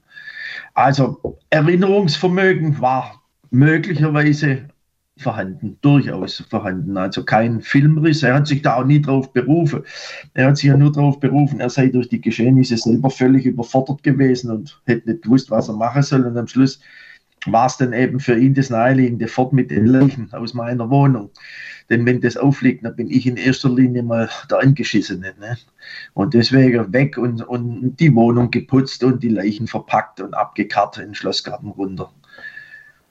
Also 0.74 1.38
Erinnerungsvermögen 1.50 2.80
war 2.80 3.22
möglicherweise 3.50 4.68
vorhanden, 5.20 5.78
durchaus 5.80 6.44
vorhanden. 6.48 6.96
Also 6.96 7.24
kein 7.24 7.60
Filmriss. 7.60 8.22
Er 8.22 8.34
hat 8.34 8.46
sich 8.46 8.62
da 8.62 8.76
auch 8.76 8.84
nie 8.84 9.00
drauf 9.00 9.32
berufen. 9.32 9.82
Er 10.34 10.48
hat 10.48 10.56
sich 10.56 10.68
ja 10.68 10.76
nur 10.76 10.92
darauf 10.92 11.20
berufen, 11.20 11.60
er 11.60 11.70
sei 11.70 11.88
durch 11.88 12.08
die 12.08 12.20
Geschehnisse 12.20 12.76
selber 12.76 13.10
völlig 13.10 13.46
überfordert 13.46 14.02
gewesen 14.02 14.50
und 14.50 14.80
hätte 14.86 15.10
nicht 15.10 15.22
gewusst, 15.22 15.50
was 15.50 15.68
er 15.68 15.74
machen 15.74 16.02
soll. 16.02 16.24
Und 16.24 16.36
am 16.36 16.46
Schluss 16.46 16.80
war 17.46 17.66
es 17.66 17.76
dann 17.76 17.92
eben 17.92 18.20
für 18.20 18.36
ihn 18.38 18.54
das 18.54 18.70
Naheliegende, 18.70 19.28
fort 19.28 19.52
mit 19.52 19.70
den 19.70 19.86
Leichen 19.86 20.32
aus 20.32 20.54
meiner 20.54 20.90
Wohnung. 20.90 21.30
Denn 21.90 22.04
wenn 22.04 22.20
das 22.20 22.36
aufliegt, 22.36 22.84
dann 22.84 22.96
bin 22.96 23.10
ich 23.10 23.26
in 23.26 23.36
erster 23.36 23.70
Linie 23.70 24.02
mal 24.02 24.28
der 24.50 24.60
Angeschissene. 24.60 25.34
Ne? 25.40 25.56
Und 26.14 26.34
deswegen 26.34 26.92
weg 26.92 27.16
und, 27.16 27.42
und 27.42 27.96
die 27.96 28.14
Wohnung 28.14 28.50
geputzt 28.50 29.02
und 29.04 29.22
die 29.22 29.30
Leichen 29.30 29.66
verpackt 29.66 30.20
und 30.20 30.34
abgekarrt 30.34 30.98
in 30.98 31.06
den 31.06 31.14
Schlossgarten 31.14 31.70
runter. 31.70 32.10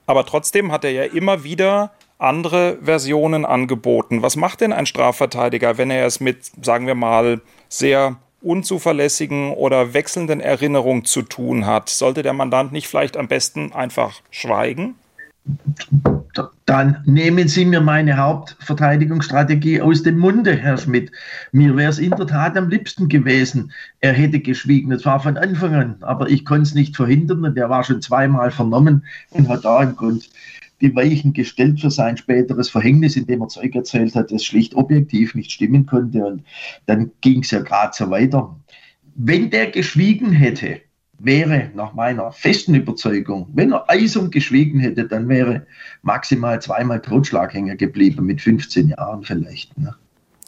Aber 0.08 0.24
trotzdem 0.24 0.72
hat 0.72 0.84
er 0.84 0.90
ja 0.90 1.02
immer 1.04 1.44
wieder 1.44 1.92
andere 2.16 2.78
Versionen 2.82 3.44
angeboten. 3.44 4.22
Was 4.22 4.36
macht 4.36 4.62
denn 4.62 4.72
ein 4.72 4.86
Strafverteidiger, 4.86 5.76
wenn 5.76 5.90
er 5.90 6.06
es 6.06 6.18
mit, 6.18 6.50
sagen 6.62 6.86
wir 6.86 6.94
mal, 6.94 7.42
sehr 7.68 8.16
unzuverlässigen 8.40 9.52
oder 9.52 9.92
wechselnden 9.92 10.40
Erinnerungen 10.40 11.04
zu 11.04 11.20
tun 11.20 11.66
hat? 11.66 11.90
Sollte 11.90 12.22
der 12.22 12.32
Mandant 12.32 12.72
nicht 12.72 12.88
vielleicht 12.88 13.18
am 13.18 13.28
besten 13.28 13.74
einfach 13.74 14.22
schweigen? 14.30 14.94
Dann 16.66 17.02
nehmen 17.06 17.48
Sie 17.48 17.64
mir 17.64 17.80
meine 17.80 18.18
Hauptverteidigungsstrategie 18.18 19.80
aus 19.80 20.02
dem 20.02 20.18
Munde, 20.18 20.54
Herr 20.54 20.76
Schmidt. 20.76 21.10
Mir 21.50 21.74
wäre 21.76 21.90
es 21.90 21.98
in 21.98 22.10
der 22.10 22.26
Tat 22.26 22.56
am 22.56 22.68
liebsten 22.68 23.08
gewesen, 23.08 23.72
er 24.00 24.12
hätte 24.12 24.40
geschwiegen. 24.40 24.90
Das 24.90 25.06
war 25.06 25.20
von 25.20 25.36
Anfang 25.36 25.74
an, 25.74 25.96
aber 26.00 26.28
ich 26.28 26.44
konnte 26.44 26.62
es 26.62 26.74
nicht 26.74 26.94
verhindern 26.94 27.44
und 27.44 27.56
er 27.56 27.70
war 27.70 27.84
schon 27.84 28.02
zweimal 28.02 28.50
vernommen 28.50 29.04
und 29.30 29.48
hat 29.48 29.64
da 29.64 29.82
im 29.82 29.96
Grund 29.96 30.28
die 30.80 30.94
Weichen 30.94 31.32
gestellt 31.32 31.80
für 31.80 31.90
sein 31.90 32.16
späteres 32.16 32.68
Verhängnis, 32.68 33.16
indem 33.16 33.40
er 33.40 33.48
Zeug 33.48 33.74
erzählt 33.74 34.14
hat, 34.14 34.30
das 34.30 34.44
schlicht 34.44 34.74
objektiv 34.74 35.34
nicht 35.34 35.50
stimmen 35.50 35.86
konnte. 35.86 36.24
Und 36.24 36.44
dann 36.86 37.10
ging 37.20 37.40
es 37.40 37.50
ja 37.50 37.60
gerade 37.60 37.92
so 37.94 38.10
weiter. 38.10 38.54
Wenn 39.14 39.50
der 39.50 39.70
geschwiegen 39.70 40.30
hätte, 40.32 40.80
wäre 41.18 41.70
nach 41.74 41.94
meiner 41.94 42.32
festen 42.32 42.74
Überzeugung, 42.74 43.48
wenn 43.54 43.72
er 43.72 43.90
eisern 43.90 44.30
geschwiegen 44.30 44.80
hätte, 44.80 45.06
dann 45.06 45.28
wäre 45.28 45.66
maximal 46.02 46.60
zweimal 46.62 47.00
Totschlaghänger 47.00 47.76
geblieben, 47.76 48.26
mit 48.26 48.40
15 48.40 48.88
Jahren 48.88 49.24
vielleicht. 49.24 49.76
Ne? 49.78 49.94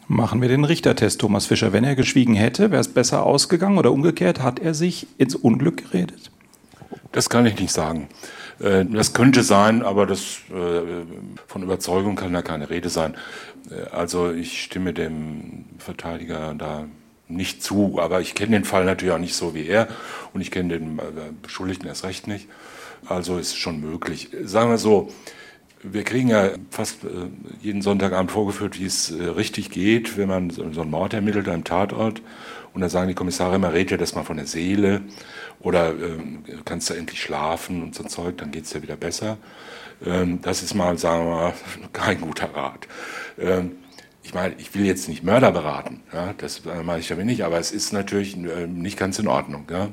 Machen 0.07 0.41
wir 0.41 0.49
den 0.49 0.65
Richtertest, 0.65 1.21
Thomas 1.21 1.47
Fischer. 1.47 1.73
Wenn 1.73 1.85
er 1.85 1.95
geschwiegen 1.95 2.35
hätte, 2.35 2.71
wäre 2.71 2.81
es 2.81 2.89
besser 2.89 3.25
ausgegangen 3.25 3.79
oder 3.79 3.93
umgekehrt? 3.93 4.43
Hat 4.43 4.59
er 4.59 4.75
sich 4.75 5.07
ins 5.19 5.35
Unglück 5.35 5.91
geredet? 5.91 6.31
Das 7.13 7.31
kann 7.31 7.47
ich 7.47 7.59
nicht 7.59 7.73
sagen. 7.73 8.09
Äh, 8.61 8.85
das 8.87 9.13
könnte 9.13 9.43
sein, 9.43 9.83
aber 9.83 10.07
das, 10.07 10.39
äh, 10.51 11.05
von 11.47 11.63
Überzeugung 11.63 12.17
kann 12.17 12.33
da 12.33 12.43
keine 12.43 12.71
Rede 12.71 12.89
sein. 12.89 13.15
Äh, 13.71 13.89
also 13.91 14.33
ich 14.33 14.63
stimme 14.63 14.93
dem 14.93 15.67
Verteidiger 15.79 16.55
da 16.55 16.87
nicht 17.31 17.63
zu. 17.63 17.99
Aber 18.01 18.21
ich 18.21 18.35
kenne 18.35 18.53
den 18.53 18.65
Fall 18.65 18.85
natürlich 18.85 19.15
auch 19.15 19.19
nicht 19.19 19.35
so 19.35 19.55
wie 19.55 19.67
er 19.67 19.89
und 20.33 20.41
ich 20.41 20.51
kenne 20.51 20.79
den 20.79 20.99
äh, 20.99 21.03
Beschuldigten 21.43 21.89
erst 21.89 22.05
recht 22.05 22.27
nicht. 22.27 22.49
Also 23.07 23.39
ist 23.39 23.49
es 23.49 23.57
schon 23.57 23.81
möglich. 23.81 24.31
Sagen 24.45 24.71
wir 24.71 24.79
so, 24.79 25.11
wir 25.83 26.05
kriegen 26.05 26.29
ja 26.29 26.51
fast 26.71 27.05
äh, 27.05 27.09
jeden 27.63 27.83
Sonntagabend 27.83 28.31
vorgeführt, 28.31 28.79
wie 28.79 28.85
es 28.85 29.11
äh, 29.11 29.25
richtig 29.25 29.71
geht, 29.71 30.17
wenn 30.17 30.29
man 30.29 30.51
so 30.51 30.63
einen 30.63 30.91
Mord 30.91 31.15
ermittelt 31.15 31.49
am 31.49 31.65
Tatort. 31.65 32.21
Und 32.73 32.83
da 32.83 32.89
sagen 32.89 33.09
die 33.09 33.15
Kommissare 33.15 33.57
immer, 33.57 33.73
red 33.73 33.91
dir 33.91 33.99
das 33.99 34.15
mal 34.15 34.23
von 34.23 34.37
der 34.37 34.47
Seele 34.47 35.01
oder 35.59 35.91
ähm, 35.91 36.45
kannst 36.65 36.91
du 36.91 36.95
endlich 36.95 37.21
schlafen 37.21 37.83
und 37.83 37.95
so 37.95 38.05
Zeug, 38.05 38.39
dann 38.39 38.53
geht's 38.53 38.73
ja 38.73 38.83
wieder 38.83 38.97
besser. 38.97 39.39
Ähm, 40.05 40.41
das 40.43 40.63
ist 40.63 40.75
mal, 40.75 40.97
sagen 40.99 41.27
wir 41.27 41.35
mal, 41.35 41.55
kein 41.93 42.21
guter 42.21 42.55
Rat. 42.55 42.87
Ähm, 43.39 43.73
ich 44.23 44.35
meine, 44.35 44.55
ich 44.59 44.75
will 44.75 44.85
jetzt 44.85 45.09
nicht 45.09 45.25
Mörder 45.25 45.53
beraten, 45.53 46.03
ja, 46.13 46.35
das 46.37 46.63
meine 46.65 47.01
ich 47.01 47.09
damit 47.09 47.27
nicht, 47.27 47.45
aber 47.45 47.59
es 47.59 47.73
ist 47.73 47.93
natürlich 47.93 48.37
äh, 48.37 48.67
nicht 48.67 48.99
ganz 48.99 49.19
in 49.19 49.29
Ordnung. 49.29 49.67
Ja. 49.71 49.89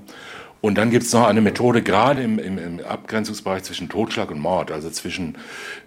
Und 0.59 0.78
dann 0.78 0.89
gibt 0.89 1.05
es 1.05 1.13
noch 1.13 1.28
eine 1.28 1.41
Methode, 1.41 1.84
gerade 1.84 2.23
im, 2.23 2.39
im, 2.39 2.57
im, 2.57 2.80
Abgrenzungsbereich 2.84 3.63
zwischen 3.63 3.89
Totschlag 3.89 4.32
und 4.32 4.39
Mord. 4.39 4.71
Also 4.71 4.89
zwischen, 4.89 5.36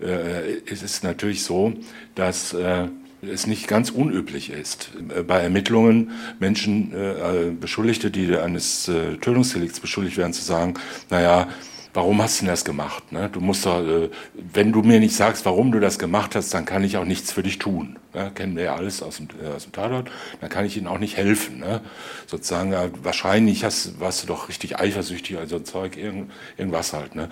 äh, 0.01 0.61
es 0.70 0.82
ist 0.82 1.03
natürlich 1.03 1.43
so, 1.43 1.72
dass 2.14 2.53
äh, 2.55 2.86
es 3.22 3.47
nicht 3.47 3.68
ganz 3.68 3.91
unüblich 3.91 4.51
ist, 4.51 4.91
äh, 5.14 5.22
bei 5.22 5.41
Ermittlungen 5.41 6.12
Menschen, 6.38 6.93
äh, 6.95 7.51
Beschuldigte, 7.51 8.11
die 8.11 8.36
eines 8.36 8.88
äh, 8.88 9.16
Tötungsdelikts 9.16 9.80
beschuldigt 9.80 10.16
werden, 10.16 10.32
zu 10.32 10.43
sagen, 10.43 10.74
naja, 11.11 11.49
warum 11.95 12.22
hast 12.22 12.41
du 12.41 12.45
denn 12.45 12.53
das 12.53 12.64
gemacht? 12.64 13.12
Ne? 13.12 13.28
Du 13.30 13.41
musst 13.41 13.66
doch, 13.66 13.80
äh, 13.80 14.11
wenn 14.34 14.72
du 14.72 14.82
mir 14.82 15.01
nicht 15.01 15.14
sagst, 15.14 15.45
warum 15.45 15.72
du 15.72 15.80
das 15.80 15.99
gemacht 15.99 16.34
hast, 16.34 16.53
dann 16.55 16.64
kann 16.64 16.84
ich 16.84 16.97
auch 16.97 17.05
nichts 17.05 17.32
für 17.32 17.43
dich 17.43 17.59
tun. 17.59 17.99
Ne? 18.14 18.30
Kennen 18.34 18.57
wir 18.57 18.64
ja 18.64 18.76
alles 18.76 19.03
aus 19.03 19.16
dem, 19.16 19.28
äh, 19.43 19.55
aus 19.55 19.64
dem 19.64 19.72
Tatort. 19.72 20.11
Dann 20.41 20.51
kann 20.51 20.64
ich 20.64 20.76
ihnen 20.76 20.86
auch 20.86 20.99
nicht 20.99 21.16
helfen. 21.16 21.61
Ne? 21.61 21.80
Sozusagen, 22.26 22.72
ja, 22.72 22.88
wahrscheinlich 23.03 23.64
hast, 23.64 24.01
warst 24.01 24.22
du 24.22 24.26
doch 24.26 24.49
richtig 24.49 24.78
eifersüchtig, 24.78 25.38
also 25.38 25.59
Zeug, 25.61 25.97
irgend, 25.97 26.30
irgendwas 26.57 26.93
halt. 26.93 27.14
Ne? 27.14 27.28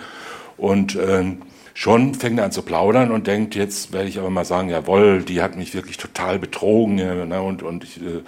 Und 0.57 0.97
ähm, 0.97 1.43
schon 1.79 2.13
fängt 2.13 2.41
er 2.41 2.45
an 2.47 2.51
zu 2.51 2.63
plaudern 2.63 3.13
und 3.13 3.29
denkt, 3.29 3.55
jetzt 3.55 3.93
werde 3.93 4.09
ich 4.09 4.19
aber 4.19 4.31
mal 4.31 4.45
sagen, 4.45 4.69
jawohl, 4.69 5.23
die 5.23 5.41
hat 5.41 5.57
mich 5.57 5.75
wirklich 5.75 5.97
total 5.97 6.41
betrogen 6.41 6.97
ne, 6.97 7.41
und, 7.41 7.63
und 7.63 7.85
ich, 7.85 8.03
äh, 8.03 8.23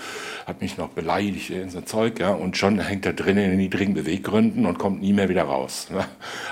hat 0.46 0.62
mich 0.62 0.78
noch 0.78 0.90
beleidigt, 0.90 1.51
in 1.51 1.68
so 1.68 1.80
Zeug, 1.80 2.20
ja, 2.20 2.30
und 2.30 2.57
schon 2.57 2.78
hängt 2.78 3.07
er 3.07 3.12
drin 3.12 3.36
in 3.38 3.51
den 3.51 3.57
niedrigen 3.57 3.94
Beweggründen 3.94 4.66
und 4.66 4.78
kommt 4.78 5.03
nie 5.03 5.12
mehr 5.12 5.28
wieder 5.28 5.42
raus. 5.42 5.88
Ne? 5.92 6.05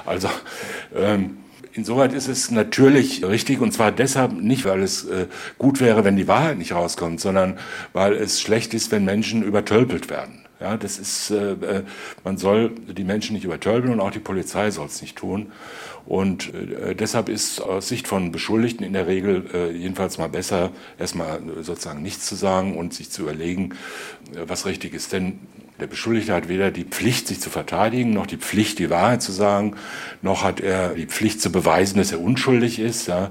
Also 0.07 0.29
ähm, 0.93 1.37
Insoweit 1.73 2.13
ist 2.15 2.27
es 2.27 2.51
natürlich 2.51 3.25
richtig 3.25 3.61
und 3.61 3.71
zwar 3.71 3.93
deshalb 3.93 4.33
nicht, 4.33 4.65
weil 4.65 4.83
es 4.83 5.05
äh, 5.05 5.29
gut 5.57 5.81
wäre, 5.81 6.03
wenn 6.03 6.17
die 6.17 6.27
Wahrheit 6.27 6.59
nicht 6.59 6.73
rauskommt, 6.73 7.21
sondern 7.21 7.61
weil 7.93 8.15
es 8.15 8.41
schlecht 8.41 8.75
ist, 8.75 8.91
wenn 8.91 9.05
Menschen 9.05 9.45
übertölpelt 9.45 10.11
werden. 10.11 10.48
Ja, 10.61 10.77
das 10.77 10.99
ist, 10.99 11.31
äh, 11.31 11.53
äh 11.53 11.83
man 12.25 12.37
soll 12.37 12.71
die 12.71 13.05
Menschen 13.05 13.35
nicht 13.35 13.45
übertölpeln 13.45 13.93
und 13.93 14.01
auch 14.01 14.11
die 14.11 14.19
Polizei 14.19 14.71
soll 14.71 14.87
es 14.87 15.01
nicht 15.03 15.17
tun. 15.17 15.53
Und 16.09 16.55
äh, 16.55 16.95
deshalb 16.95 17.29
ist 17.29 17.61
aus 17.61 17.89
Sicht 17.89 18.09
von 18.09 18.33
Beschuldigten 18.33 18.85
in 18.85 18.95
der 18.95 19.07
Regel 19.07 19.45
äh, 19.53 19.71
jedenfalls 19.71 20.17
mal 20.17 20.29
besser, 20.29 20.71
erstmal 20.99 21.41
sozusagen 21.61 22.03
nichts 22.03 22.27
zu 22.27 22.35
sagen 22.35 22.77
und 22.77 22.95
sich 22.95 23.11
zu 23.11 23.23
überlegen, 23.23 23.75
äh, 24.35 24.49
was 24.49 24.65
richtig 24.65 24.95
ist. 24.95 25.13
Denn 25.13 25.39
der 25.81 25.87
Beschuldigte 25.87 26.35
hat 26.35 26.49
weder 26.49 26.71
die 26.73 26.85
Pflicht, 26.85 27.29
sich 27.29 27.41
zu 27.41 27.51
verteidigen, 27.51 28.13
noch 28.13 28.27
die 28.27 28.37
Pflicht, 28.37 28.81
die 28.81 28.91
Wahrheit 28.91 29.23
zu 29.23 29.31
sagen, 29.31 29.77
noch 30.23 30.43
hat 30.43 30.61
er 30.61 30.95
die 30.95 31.07
Pflicht 31.07 31.41
zu 31.41 31.53
beweisen, 31.53 31.99
dass 31.99 32.11
er 32.11 32.21
unschuldig 32.21 32.81
ist, 32.81 33.07
ja, 33.07 33.31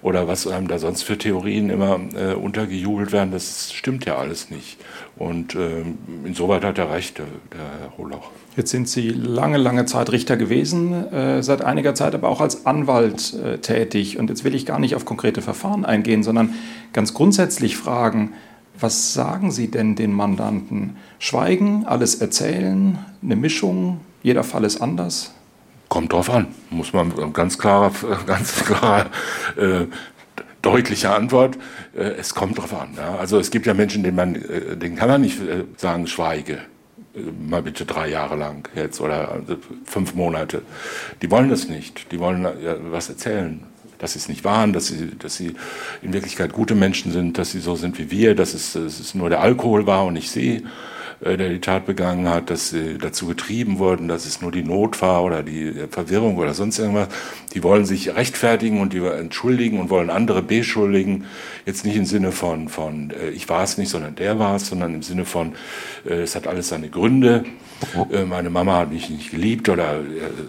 oder 0.00 0.28
was 0.28 0.46
einem 0.46 0.68
da 0.68 0.78
sonst 0.78 1.02
für 1.02 1.18
Theorien 1.18 1.70
immer 1.70 1.98
äh, 2.14 2.34
untergejubelt 2.34 3.10
werden. 3.10 3.32
Das 3.32 3.72
stimmt 3.72 4.04
ja 4.04 4.16
alles 4.16 4.50
nicht. 4.50 4.76
Und 5.18 5.56
ähm, 5.56 5.98
insoweit 6.24 6.64
hat 6.64 6.78
er 6.78 6.92
recht, 6.92 7.18
der, 7.18 7.26
der 7.52 7.60
Herr 7.80 7.98
Holoch. 7.98 8.30
Jetzt 8.56 8.70
sind 8.70 8.88
Sie 8.88 9.08
lange, 9.10 9.56
lange 9.56 9.84
Zeit 9.84 10.12
Richter 10.12 10.36
gewesen, 10.36 11.12
äh, 11.12 11.42
seit 11.42 11.62
einiger 11.62 11.94
Zeit 11.94 12.14
aber 12.14 12.28
auch 12.28 12.40
als 12.40 12.66
Anwalt 12.66 13.34
äh, 13.34 13.58
tätig. 13.58 14.18
Und 14.18 14.30
jetzt 14.30 14.44
will 14.44 14.54
ich 14.54 14.64
gar 14.64 14.78
nicht 14.78 14.94
auf 14.94 15.04
konkrete 15.04 15.42
Verfahren 15.42 15.84
eingehen, 15.84 16.22
sondern 16.22 16.54
ganz 16.92 17.14
grundsätzlich 17.14 17.76
fragen, 17.76 18.32
was 18.80 19.12
sagen 19.12 19.50
Sie 19.50 19.70
denn 19.70 19.96
den 19.96 20.12
Mandanten? 20.12 20.96
Schweigen, 21.18 21.84
alles 21.84 22.16
erzählen, 22.16 22.98
eine 23.22 23.36
Mischung, 23.36 24.00
jeder 24.22 24.44
Fall 24.44 24.64
ist 24.64 24.80
anders? 24.80 25.32
Kommt 25.88 26.12
drauf 26.12 26.30
an, 26.30 26.46
muss 26.70 26.92
man 26.92 27.32
ganz 27.32 27.58
klarer, 27.58 27.90
ganz 28.26 28.64
klarer 28.64 29.06
äh, 29.56 29.86
deutliche 30.62 31.10
Antwort. 31.10 31.56
Äh, 31.96 32.14
es 32.18 32.34
kommt 32.34 32.58
drauf 32.58 32.74
an. 32.74 32.90
Ja? 32.96 33.16
Also 33.16 33.38
es 33.38 33.50
gibt 33.50 33.66
ja 33.66 33.74
Menschen, 33.74 34.02
denen 34.02 34.16
man, 34.16 34.34
äh, 34.34 34.76
denen 34.76 34.96
kann 34.96 35.08
man 35.08 35.20
nicht 35.20 35.40
äh, 35.40 35.64
sagen, 35.76 36.06
schweige 36.06 36.58
mal 37.48 37.62
bitte 37.62 37.84
drei 37.84 38.08
Jahre 38.08 38.36
lang 38.36 38.68
jetzt 38.74 39.00
oder 39.00 39.32
also 39.32 39.56
fünf 39.84 40.14
Monate. 40.14 40.62
Die 41.22 41.30
wollen 41.30 41.48
das 41.48 41.68
nicht. 41.68 42.12
Die 42.12 42.20
wollen 42.20 42.42
ja 42.42 42.76
was 42.90 43.08
erzählen. 43.08 43.60
Dass 43.98 44.12
sie 44.12 44.20
es 44.20 44.28
nicht 44.28 44.44
waren, 44.44 44.72
dass 44.72 44.86
sie, 44.86 45.10
dass 45.18 45.36
sie 45.36 45.54
in 46.02 46.12
Wirklichkeit 46.12 46.52
gute 46.52 46.76
Menschen 46.76 47.10
sind, 47.10 47.36
dass 47.36 47.50
sie 47.50 47.58
so 47.58 47.74
sind 47.74 47.98
wie 47.98 48.12
wir, 48.12 48.36
dass 48.36 48.54
es, 48.54 48.76
es 48.76 49.14
nur 49.16 49.28
der 49.28 49.40
Alkohol 49.40 49.86
war 49.86 50.04
und 50.06 50.12
nicht 50.12 50.30
sie. 50.30 50.64
Äh, 51.20 51.36
der 51.36 51.48
die 51.48 51.60
Tat 51.60 51.86
begangen 51.86 52.28
hat, 52.28 52.48
dass 52.50 52.70
sie 52.70 52.96
dazu 52.96 53.26
getrieben 53.26 53.78
wurden, 53.78 54.06
dass 54.06 54.24
es 54.24 54.40
nur 54.40 54.52
die 54.52 54.62
Not 54.62 55.02
war 55.02 55.24
oder 55.24 55.42
die 55.42 55.72
Verwirrung 55.90 56.36
oder 56.36 56.54
sonst 56.54 56.78
irgendwas. 56.78 57.08
Die 57.54 57.62
wollen 57.64 57.84
sich 57.84 58.14
rechtfertigen 58.14 58.80
und 58.80 58.92
die 58.92 58.98
entschuldigen 58.98 59.80
und 59.80 59.90
wollen 59.90 60.10
andere 60.10 60.42
beschuldigen. 60.42 61.24
Jetzt 61.66 61.84
nicht 61.84 61.96
im 61.96 62.04
Sinne 62.04 62.30
von, 62.30 62.68
von 62.68 63.10
äh, 63.10 63.30
ich 63.30 63.48
war 63.48 63.64
es 63.64 63.78
nicht, 63.78 63.88
sondern 63.88 64.14
der 64.14 64.38
war 64.38 64.56
es, 64.56 64.68
sondern 64.68 64.94
im 64.94 65.02
Sinne 65.02 65.24
von, 65.24 65.54
äh, 66.06 66.22
es 66.22 66.36
hat 66.36 66.46
alles 66.46 66.68
seine 66.68 66.88
Gründe. 66.88 67.44
Meine 68.26 68.50
Mama 68.50 68.78
hat 68.78 68.90
mich 68.90 69.08
nicht 69.08 69.30
geliebt 69.30 69.68
oder 69.68 70.00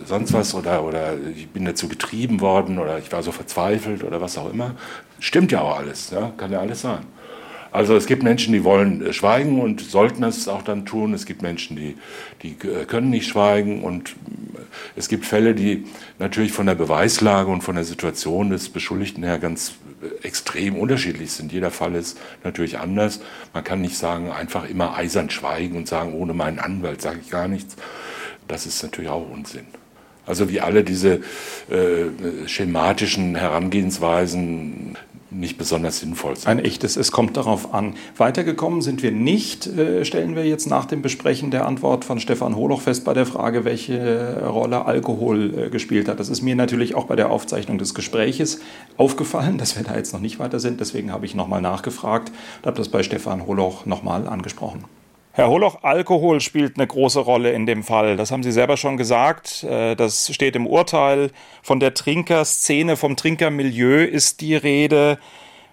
sonst 0.03 0.33
was 0.33 0.55
oder, 0.55 0.83
oder 0.83 1.13
ich 1.35 1.47
bin 1.49 1.63
dazu 1.63 1.87
getrieben 1.87 2.41
worden 2.41 2.79
oder 2.79 2.97
ich 2.97 3.11
war 3.11 3.21
so 3.21 3.31
verzweifelt 3.31 4.03
oder 4.03 4.19
was 4.19 4.35
auch 4.39 4.51
immer. 4.51 4.71
Stimmt 5.19 5.51
ja 5.51 5.61
auch 5.61 5.77
alles, 5.77 6.09
ja? 6.09 6.33
kann 6.37 6.51
ja 6.51 6.59
alles 6.59 6.81
sein. 6.81 7.05
Also 7.71 7.95
es 7.95 8.07
gibt 8.07 8.23
Menschen, 8.23 8.53
die 8.53 8.63
wollen 8.63 9.05
äh, 9.05 9.13
schweigen 9.13 9.61
und 9.61 9.81
sollten 9.81 10.23
es 10.23 10.47
auch 10.47 10.63
dann 10.63 10.85
tun. 10.85 11.13
Es 11.13 11.25
gibt 11.25 11.41
Menschen, 11.41 11.75
die, 11.75 11.97
die 12.41 12.55
äh, 12.67 12.85
können 12.85 13.09
nicht 13.09 13.27
schweigen. 13.27 13.83
Und 13.83 14.09
äh, 14.09 14.59
es 14.95 15.07
gibt 15.07 15.25
Fälle, 15.25 15.53
die 15.53 15.85
natürlich 16.17 16.51
von 16.51 16.65
der 16.65 16.75
Beweislage 16.75 17.51
und 17.51 17.61
von 17.61 17.75
der 17.75 17.83
Situation 17.83 18.49
des 18.49 18.69
Beschuldigten 18.69 19.23
her 19.23 19.39
ganz 19.39 19.73
extrem 20.23 20.75
unterschiedlich 20.75 21.31
sind. 21.31 21.51
Jeder 21.51 21.71
Fall 21.71 21.95
ist 21.95 22.17
natürlich 22.43 22.79
anders. 22.79 23.19
Man 23.53 23.63
kann 23.63 23.81
nicht 23.81 23.97
sagen, 23.97 24.31
einfach 24.31 24.67
immer 24.69 24.95
eisern 24.95 25.29
schweigen 25.29 25.77
und 25.77 25.87
sagen, 25.87 26.13
ohne 26.13 26.33
meinen 26.33 26.59
Anwalt 26.59 27.01
sage 27.01 27.19
ich 27.21 27.29
gar 27.29 27.47
nichts. 27.47 27.75
Das 28.47 28.65
ist 28.65 28.81
natürlich 28.81 29.11
auch 29.11 29.29
Unsinn. 29.29 29.65
Also 30.25 30.49
wie 30.49 30.61
alle 30.61 30.83
diese 30.83 31.21
äh, 31.69 32.47
schematischen 32.47 33.35
Herangehensweisen 33.35 34.95
nicht 35.31 35.57
besonders 35.57 35.99
sinnvoll 35.99 36.35
sind. 36.35 36.47
Ein 36.47 36.59
echtes, 36.59 36.97
es 36.97 37.11
kommt 37.11 37.37
darauf 37.37 37.73
an. 37.73 37.95
Weitergekommen 38.17 38.81
sind 38.81 39.03
wir 39.03 39.11
nicht, 39.11 39.67
äh, 39.67 40.03
stellen 40.05 40.35
wir 40.35 40.45
jetzt 40.45 40.67
nach 40.67 40.85
dem 40.85 41.01
Besprechen 41.01 41.51
der 41.51 41.65
Antwort 41.65 42.05
von 42.05 42.19
Stefan 42.19 42.55
Holoch 42.55 42.81
fest 42.81 43.05
bei 43.05 43.13
der 43.13 43.25
Frage, 43.25 43.65
welche 43.65 44.45
Rolle 44.47 44.85
Alkohol 44.85 45.53
äh, 45.57 45.69
gespielt 45.69 46.07
hat. 46.07 46.19
Das 46.19 46.29
ist 46.29 46.41
mir 46.41 46.55
natürlich 46.55 46.95
auch 46.95 47.05
bei 47.05 47.15
der 47.15 47.31
Aufzeichnung 47.31 47.77
des 47.77 47.93
Gespräches 47.93 48.59
aufgefallen, 48.97 49.57
dass 49.57 49.75
wir 49.75 49.83
da 49.83 49.95
jetzt 49.95 50.13
noch 50.13 50.21
nicht 50.21 50.39
weiter 50.39 50.59
sind. 50.59 50.79
Deswegen 50.79 51.11
habe 51.11 51.25
ich 51.25 51.35
nochmal 51.35 51.61
nachgefragt 51.61 52.31
und 52.61 52.67
habe 52.67 52.77
das 52.77 52.89
bei 52.89 53.03
Stefan 53.03 53.45
Holoch 53.45 53.85
nochmal 53.85 54.27
angesprochen. 54.27 54.83
Herr 55.31 55.47
Holoch, 55.47 55.83
Alkohol 55.83 56.41
spielt 56.41 56.77
eine 56.77 56.87
große 56.87 57.19
Rolle 57.19 57.51
in 57.51 57.65
dem 57.65 57.83
Fall. 57.83 58.17
Das 58.17 58.31
haben 58.31 58.43
Sie 58.43 58.51
selber 58.51 58.77
schon 58.77 58.97
gesagt. 58.97 59.63
Äh, 59.63 59.95
das 59.95 60.33
steht 60.33 60.55
im 60.55 60.65
Urteil. 60.65 61.31
Von 61.61 61.79
der 61.79 61.93
Trinkerszene, 61.93 62.97
vom 62.97 63.15
Trinkermilieu 63.15 64.03
ist 64.03 64.41
die 64.41 64.55
Rede. 64.55 65.19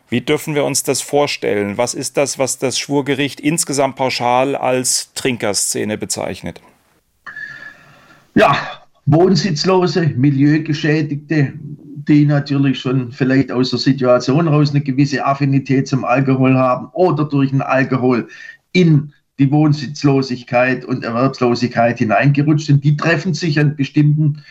Wie 0.09 0.21
dürfen 0.21 0.55
wir 0.55 0.65
uns 0.65 0.83
das 0.83 1.01
vorstellen? 1.01 1.79
Was 1.79 1.95
ist 1.95 2.17
das, 2.17 2.39
was 2.39 2.59
das 2.59 2.79
Schwurgericht 2.79 3.41
insgesamt 3.41 3.97
pauschal 3.97 4.55
als 4.55 5.13
Trinkerszene 5.15 5.99
bezeichnet? 5.99 6.61
Ja, 8.35 8.57
wohnsitzlose, 9.07 10.13
milieugeschädigte, 10.17 11.55
die 12.09 12.25
natürlich 12.25 12.79
schon 12.79 13.11
vielleicht 13.11 13.51
aus 13.51 13.71
der 13.71 13.79
Situation 13.81 14.49
heraus 14.49 14.71
eine 14.71 14.83
gewisse 14.83 15.25
Affinität 15.25 15.89
zum 15.89 16.05
Alkohol 16.05 16.55
haben 16.55 16.89
oder 16.93 17.25
durch 17.25 17.51
den 17.51 17.63
Alkohol 17.63 18.29
in 18.73 19.13
die 19.39 19.51
Wohnsitzlosigkeit 19.51 20.85
und 20.85 21.05
Erwerbslosigkeit 21.05 21.99
hineingerutscht 21.99 22.67
sind. 22.67 22.85
Die 22.85 22.97
treffen 22.97 23.35
sich 23.35 23.59
an 23.61 23.77
bestimmten 23.77 24.43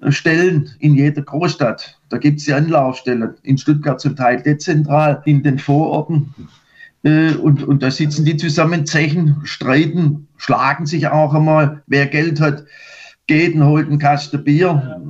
äh, 0.00 0.10
Stellen 0.10 0.70
in 0.80 0.94
jeder 0.94 1.22
Großstadt. 1.22 1.98
Da 2.08 2.18
gibt 2.18 2.40
es 2.40 2.46
die 2.46 2.52
Anlaufstellen, 2.52 3.34
in 3.42 3.58
Stuttgart 3.58 4.00
zum 4.00 4.16
Teil 4.16 4.42
dezentral, 4.42 5.22
in 5.24 5.42
den 5.42 5.58
Vororten. 5.58 6.34
Äh, 7.04 7.34
und, 7.34 7.62
und 7.62 7.82
da 7.82 7.90
sitzen 7.90 8.24
die 8.24 8.36
zusammen, 8.36 8.86
zechen, 8.86 9.40
streiten, 9.44 10.26
schlagen 10.36 10.86
sich 10.86 11.06
auch 11.06 11.34
einmal. 11.34 11.82
Wer 11.86 12.06
Geld 12.06 12.40
hat, 12.40 12.64
geht 13.28 13.54
und 13.54 13.64
holt 13.64 13.88
einen 13.88 13.98
Kasten 13.98 14.42
Bier. 14.42 15.00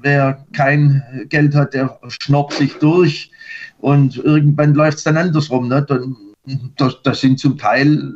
Wer 0.00 0.46
kein 0.52 1.02
Geld 1.28 1.54
hat, 1.54 1.74
der 1.74 1.98
schnoppt 2.08 2.54
sich 2.54 2.74
durch. 2.74 3.30
Und 3.78 4.16
irgendwann 4.16 4.74
läuft 4.74 4.98
es 4.98 5.04
dann 5.04 5.16
andersrum. 5.16 5.68
Ne? 5.68 5.82
Dann, 5.82 6.16
das 7.02 7.20
sind 7.20 7.38
zum 7.38 7.56
Teil 7.58 8.14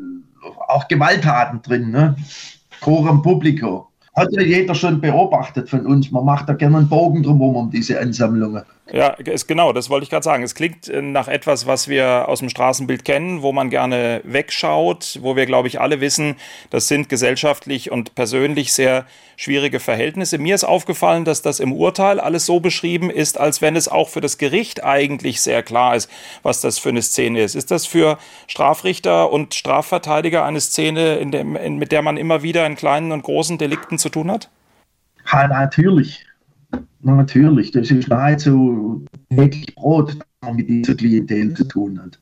auch 0.68 0.88
Gewalttaten 0.88 1.62
drin, 1.62 1.90
ne? 1.90 2.16
Coram 2.80 3.22
Publico. 3.22 3.88
Hat 4.14 4.28
ja 4.32 4.43
jeder 4.43 4.74
schon 4.74 5.01
beobachtet 5.01 5.70
von 5.70 5.86
uns. 5.86 6.11
Man 6.11 6.24
macht 6.24 6.49
da 6.49 6.53
gerne 6.53 6.78
einen 6.78 6.88
Bogen 6.88 7.22
drumherum 7.22 7.57
um 7.57 7.70
diese 7.70 7.99
Ansammlungen. 7.99 8.62
Ja, 8.93 9.09
ist 9.09 9.49
genau, 9.49 9.72
das 9.72 9.88
wollte 9.88 10.05
ich 10.05 10.11
gerade 10.11 10.24
sagen. 10.24 10.43
Es 10.43 10.55
klingt 10.55 10.88
äh, 10.88 11.01
nach 11.01 11.28
etwas, 11.28 11.66
was 11.66 11.88
wir 11.88 12.28
aus 12.28 12.40
dem 12.40 12.51
Straßenbild 12.51 13.07
kennen, 13.07 13.40
wo 13.40 13.53
man 13.53 13.70
gerne 13.70 14.20
wegschaut, 14.24 15.18
wo 15.22 15.34
wir, 15.34 15.47
glaube 15.47 15.68
ich, 15.68 15.80
alle 15.80 16.03
wissen, 16.03 16.36
das 16.68 16.88
sind 16.88 17.09
gesellschaftlich 17.09 17.90
und 17.90 18.14
persönlich 18.14 18.74
sehr 18.74 19.07
schwierige 19.43 19.80
Verhältnisse. 19.80 20.38
Mir 20.38 20.55
ist 20.55 20.62
aufgefallen, 20.62 21.24
dass 21.24 21.43
das 21.43 21.59
im 21.59 21.72
Urteil 21.72 22.20
alles 22.20 22.47
so 22.47 22.61
beschrieben 22.61 23.11
ist, 23.11 23.40
als 23.40 23.61
wenn 23.61 23.74
es 23.74 23.88
auch 23.88 24.09
für 24.09 24.20
das 24.20 24.38
Gericht 24.38 24.84
eigentlich 24.84 25.40
sehr 25.40 25.64
klar 25.64 25.97
ist, 25.97 26.09
was 26.45 26.61
das 26.61 26.78
für 26.78 26.90
eine 26.90 27.03
Szene 27.03 27.43
ist. 27.43 27.57
Ist 27.57 27.72
das 27.72 27.84
für 27.84 28.18
Strafrichter 28.47 29.32
und 29.32 29.55
Strafverteidiger 29.55 30.45
eine 30.45 30.61
Szene, 30.61 31.16
in 31.16 31.32
dem, 31.32 31.57
in, 31.57 31.76
mit 31.76 31.90
der 31.90 32.03
man 32.03 32.18
immer 32.18 32.45
wieder 32.45 32.64
in 32.66 32.76
kleinen 32.76 33.11
und 33.11 33.24
großen 33.24 33.59
Delikten 33.59 33.99
zu 33.99 34.11
tun 34.11 34.30
hat? 34.30 34.49
Ja, 35.32 35.49
natürlich. 35.49 36.24
Natürlich, 37.01 37.72
das 37.72 37.90
ist 37.90 38.09
nahezu 38.09 39.05
täglich 39.28 39.74
Brot, 39.74 40.16
mit 40.55 40.68
dieser 40.68 40.95
Klientel 40.95 41.55
zu 41.55 41.64
tun 41.64 42.01
hat. 42.01 42.22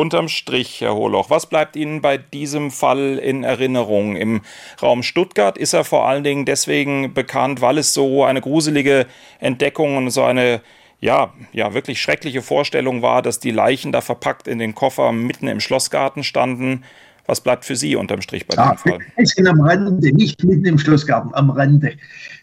Unterm 0.00 0.28
Strich, 0.28 0.80
Herr 0.80 0.94
Holoch, 0.94 1.28
was 1.28 1.44
bleibt 1.44 1.76
Ihnen 1.76 2.00
bei 2.00 2.16
diesem 2.16 2.70
Fall 2.70 3.18
in 3.18 3.44
Erinnerung? 3.44 4.16
Im 4.16 4.40
Raum 4.80 5.02
Stuttgart 5.02 5.58
ist 5.58 5.74
er 5.74 5.84
vor 5.84 6.08
allen 6.08 6.24
Dingen 6.24 6.46
deswegen 6.46 7.12
bekannt, 7.12 7.60
weil 7.60 7.76
es 7.76 7.92
so 7.92 8.24
eine 8.24 8.40
gruselige 8.40 9.04
Entdeckung 9.40 9.98
und 9.98 10.08
so 10.08 10.22
eine 10.22 10.62
ja, 11.00 11.34
ja, 11.52 11.74
wirklich 11.74 12.00
schreckliche 12.00 12.40
Vorstellung 12.40 13.02
war, 13.02 13.20
dass 13.20 13.40
die 13.40 13.50
Leichen 13.50 13.92
da 13.92 14.00
verpackt 14.00 14.48
in 14.48 14.58
den 14.58 14.74
Koffer 14.74 15.12
mitten 15.12 15.48
im 15.48 15.60
Schlossgarten 15.60 16.24
standen. 16.24 16.82
Was 17.26 17.42
bleibt 17.42 17.66
für 17.66 17.76
Sie 17.76 17.94
unterm 17.94 18.22
Strich 18.22 18.46
bei 18.46 18.56
ja, 18.56 18.70
dem 18.70 18.78
Fall? 18.78 18.98
sind 19.18 19.48
am 19.48 19.60
Rande, 19.60 20.16
nicht 20.16 20.42
mitten 20.42 20.64
im 20.64 20.78
Schlossgarten, 20.78 21.34
am 21.34 21.50
Rande, 21.50 21.92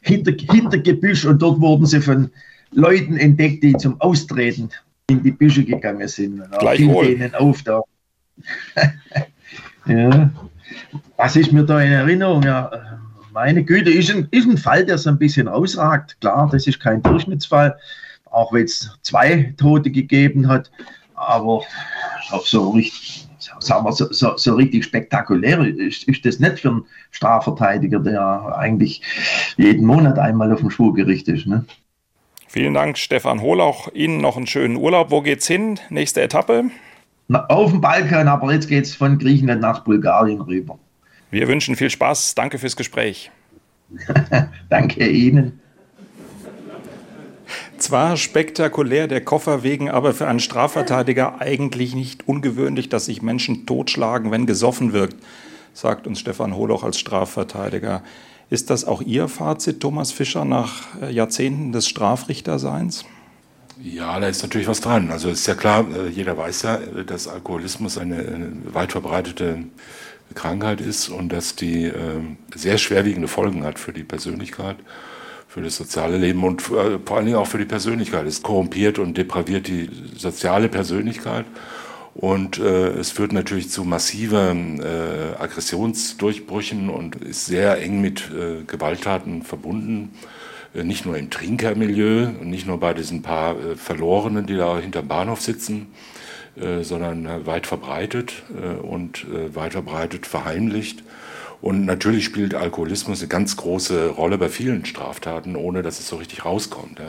hinter, 0.04 0.32
hinter 0.54 0.78
Gebüsch 0.78 1.26
und 1.26 1.42
dort 1.42 1.60
wurden 1.60 1.88
sie 1.88 2.02
von 2.02 2.30
Leuten 2.72 3.18
entdeckt, 3.18 3.64
die 3.64 3.76
zum 3.78 4.00
Austreten 4.00 4.70
in 5.10 5.24
die 5.24 5.32
Büsche 5.32 5.64
gegangen 5.64 6.08
sind. 6.08 6.42
Und 6.42 6.60
Gleichwohl. 6.60 7.06
denen 7.06 7.34
auf 7.36 7.64
da. 7.64 7.82
ja. 9.86 10.30
Was 11.16 11.36
ist 11.36 11.52
mir 11.52 11.64
da 11.64 11.82
in 11.82 11.92
Erinnerung? 11.92 12.44
Ja, 12.44 12.70
meine 13.32 13.64
Güte, 13.64 13.90
ist 13.90 14.12
ein, 14.12 14.28
ist 14.32 14.48
ein 14.48 14.58
Fall, 14.58 14.86
der 14.86 14.98
so 14.98 15.10
ein 15.10 15.18
bisschen 15.18 15.48
ausragt. 15.48 16.18
Klar, 16.20 16.50
das 16.52 16.68
ist 16.68 16.80
kein 16.80 17.02
Durchschnittsfall, 17.04 17.78
auch 18.26 18.52
wenn 18.52 18.66
es 18.66 18.92
zwei 19.02 19.54
Tote 19.58 19.92
gegeben 19.92 20.48
hat, 20.48 20.72
aber 21.16 21.64
auch 22.32 22.46
so 22.46 22.72
richtig 22.72 23.28
sagen 23.60 23.86
wir, 23.86 23.94
so, 23.94 24.12
so, 24.12 24.36
so 24.38 24.56
richtig 24.56 24.84
spektakulär 24.84 25.60
ist, 25.62 26.04
ist 26.04 26.26
das 26.26 26.40
nicht 26.40 26.60
für 26.60 26.70
einen 26.70 26.86
Strafverteidiger, 27.12 28.00
der 28.00 28.58
eigentlich 28.58 29.02
jeden 29.56 29.86
Monat 29.86 30.20
einmal 30.20 30.52
auf 30.52 30.60
dem 30.60 30.70
Schwurgericht 30.70 31.28
ist. 31.28 31.48
Ne? 31.48 31.66
Vielen 32.48 32.74
Dank, 32.74 32.98
Stefan 32.98 33.42
Hohlauch. 33.42 33.90
Ihnen 33.94 34.22
noch 34.22 34.38
einen 34.38 34.48
schönen 34.48 34.78
Urlaub. 34.78 35.12
Wo 35.12 35.22
geht's 35.22 35.48
hin? 35.48 35.80
Nächste 35.90 36.22
Etappe? 36.22 36.72
Na, 37.28 37.46
auf 37.48 37.72
dem 37.72 37.82
Balkan, 37.82 38.30
aber 38.30 38.54
jetzt 38.54 38.70
geht's 38.70 38.96
von 38.96 39.20
Griechenland 39.20 39.62
nach 39.62 39.84
Bulgarien 39.84 40.40
rüber. 40.40 40.80
Wir 41.30 41.50
wünschen 41.50 41.76
viel 41.76 41.90
Spaß. 41.90 42.36
Danke 42.36 42.58
fürs 42.58 42.78
Gespräch. 42.78 43.32
Danke 44.70 45.08
Ihnen. 45.08 45.60
Zwar 47.78 48.18
spektakulär 48.18 49.08
der 49.08 49.22
Koffer 49.22 49.64
wegen, 49.64 49.90
aber 49.90 50.14
für 50.14 50.28
einen 50.28 50.40
Strafverteidiger 50.40 51.42
eigentlich 51.42 51.96
nicht 51.96 52.28
ungewöhnlich, 52.28 52.90
dass 52.90 53.06
sich 53.06 53.22
Menschen 53.22 53.66
totschlagen, 53.66 54.32
wenn 54.32 54.46
gesoffen 54.46 54.94
wird, 54.94 55.16
sagt 55.74 56.08
uns 56.08 56.20
Stefan 56.20 56.56
Holoch 56.56 56.84
als 56.84 56.98
Strafverteidiger. 56.98 58.04
Ist 58.50 58.70
das 58.70 58.86
auch 58.86 59.02
Ihr 59.02 59.28
Fazit, 59.28 59.80
Thomas 59.82 60.12
Fischer, 60.12 60.46
nach 60.46 60.84
äh, 61.02 61.12
Jahrzehnten 61.12 61.72
des 61.72 61.88
Strafrichterseins? 61.88 63.06
Ja, 63.82 64.20
da 64.20 64.28
ist 64.28 64.42
natürlich 64.42 64.68
was 64.68 64.82
dran. 64.82 65.12
Also 65.12 65.30
ist 65.30 65.46
ja 65.48 65.56
klar, 65.56 65.86
äh, 65.94 66.10
jeder 66.10 66.38
weiß 66.38 66.62
ja, 66.64 66.78
dass 67.06 67.28
Alkoholismus 67.28 67.98
eine 67.98 68.52
weit 68.72 68.94
verbreitete 68.94 69.66
Krankheit 70.34 70.82
ist 70.82 71.10
und 71.10 71.30
dass 71.30 71.56
die 71.56 71.86
äh, 71.86 71.94
sehr 72.56 72.78
schwerwiegende 72.78 73.28
Folgen 73.28 73.64
hat 73.64 73.80
für 73.80 73.94
die 73.94 74.04
Persönlichkeit 74.04 74.78
für 75.58 75.64
das 75.64 75.78
soziale 75.78 76.18
Leben 76.18 76.44
und 76.44 76.62
äh, 76.70 77.00
vor 77.04 77.18
allen 77.18 77.26
Dingen 77.26 77.38
auch 77.38 77.48
für 77.48 77.58
die 77.58 77.66
Persönlichkeit. 77.66 78.28
Es 78.28 78.44
korrumpiert 78.44 79.00
und 79.00 79.18
depraviert 79.18 79.68
die 79.68 79.90
soziale 80.16 80.70
Persönlichkeit. 80.70 81.46
Und 82.18 82.58
äh, 82.58 82.90
es 82.90 83.12
führt 83.12 83.32
natürlich 83.32 83.70
zu 83.70 83.84
massiven 83.84 84.82
äh, 84.82 85.36
Aggressionsdurchbrüchen 85.38 86.90
und 86.90 87.16
ist 87.16 87.46
sehr 87.46 87.80
eng 87.80 88.02
mit 88.02 88.32
äh, 88.32 88.64
Gewalttaten 88.66 89.44
verbunden. 89.44 90.12
Äh, 90.74 90.84
nicht 90.84 91.06
nur 91.06 91.18
im 91.18 91.30
Trinkermilieu 91.30 92.30
und 92.42 92.50
nicht 92.50 92.68
nur 92.68 92.80
bei 92.80 92.94
diesen 92.94 93.22
paar 93.22 93.56
äh, 93.60 93.76
Verlorenen, 93.76 94.48
die 94.48 94.56
da 94.56 94.80
hinterm 94.80 95.08
Bahnhof 95.08 95.42
sitzen, 95.42 95.88
äh, 96.56 96.84
sondern 96.84 97.46
weit 97.46 97.68
verbreitet 97.68 98.34
und 98.82 99.26
weit 99.54 99.74
verbreitet 99.74 100.26
verheimlicht. 100.26 101.04
Und 101.62 101.86
natürlich 101.86 102.26
spielt 102.26 102.54
Alkoholismus 102.54 103.20
eine 103.20 103.30
ganz 103.30 103.58
große 103.58 104.10
Rolle 104.10 104.38
bei 104.38 104.50
vielen 104.50 104.86
Straftaten, 104.86 105.56
ohne 105.56 105.82
dass 105.82 106.00
es 106.00 106.08
so 106.08 106.18
richtig 106.18 106.46
rauskommt. 106.46 107.02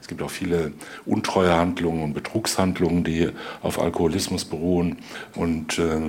Es 0.00 0.08
gibt 0.08 0.22
auch 0.22 0.30
viele 0.30 0.72
Untreuehandlungen 1.06 2.02
und 2.02 2.12
Betrugshandlungen, 2.12 3.04
die 3.04 3.28
auf 3.62 3.80
Alkoholismus 3.80 4.44
beruhen. 4.44 4.98
Und 5.36 5.78
äh, 5.78 6.00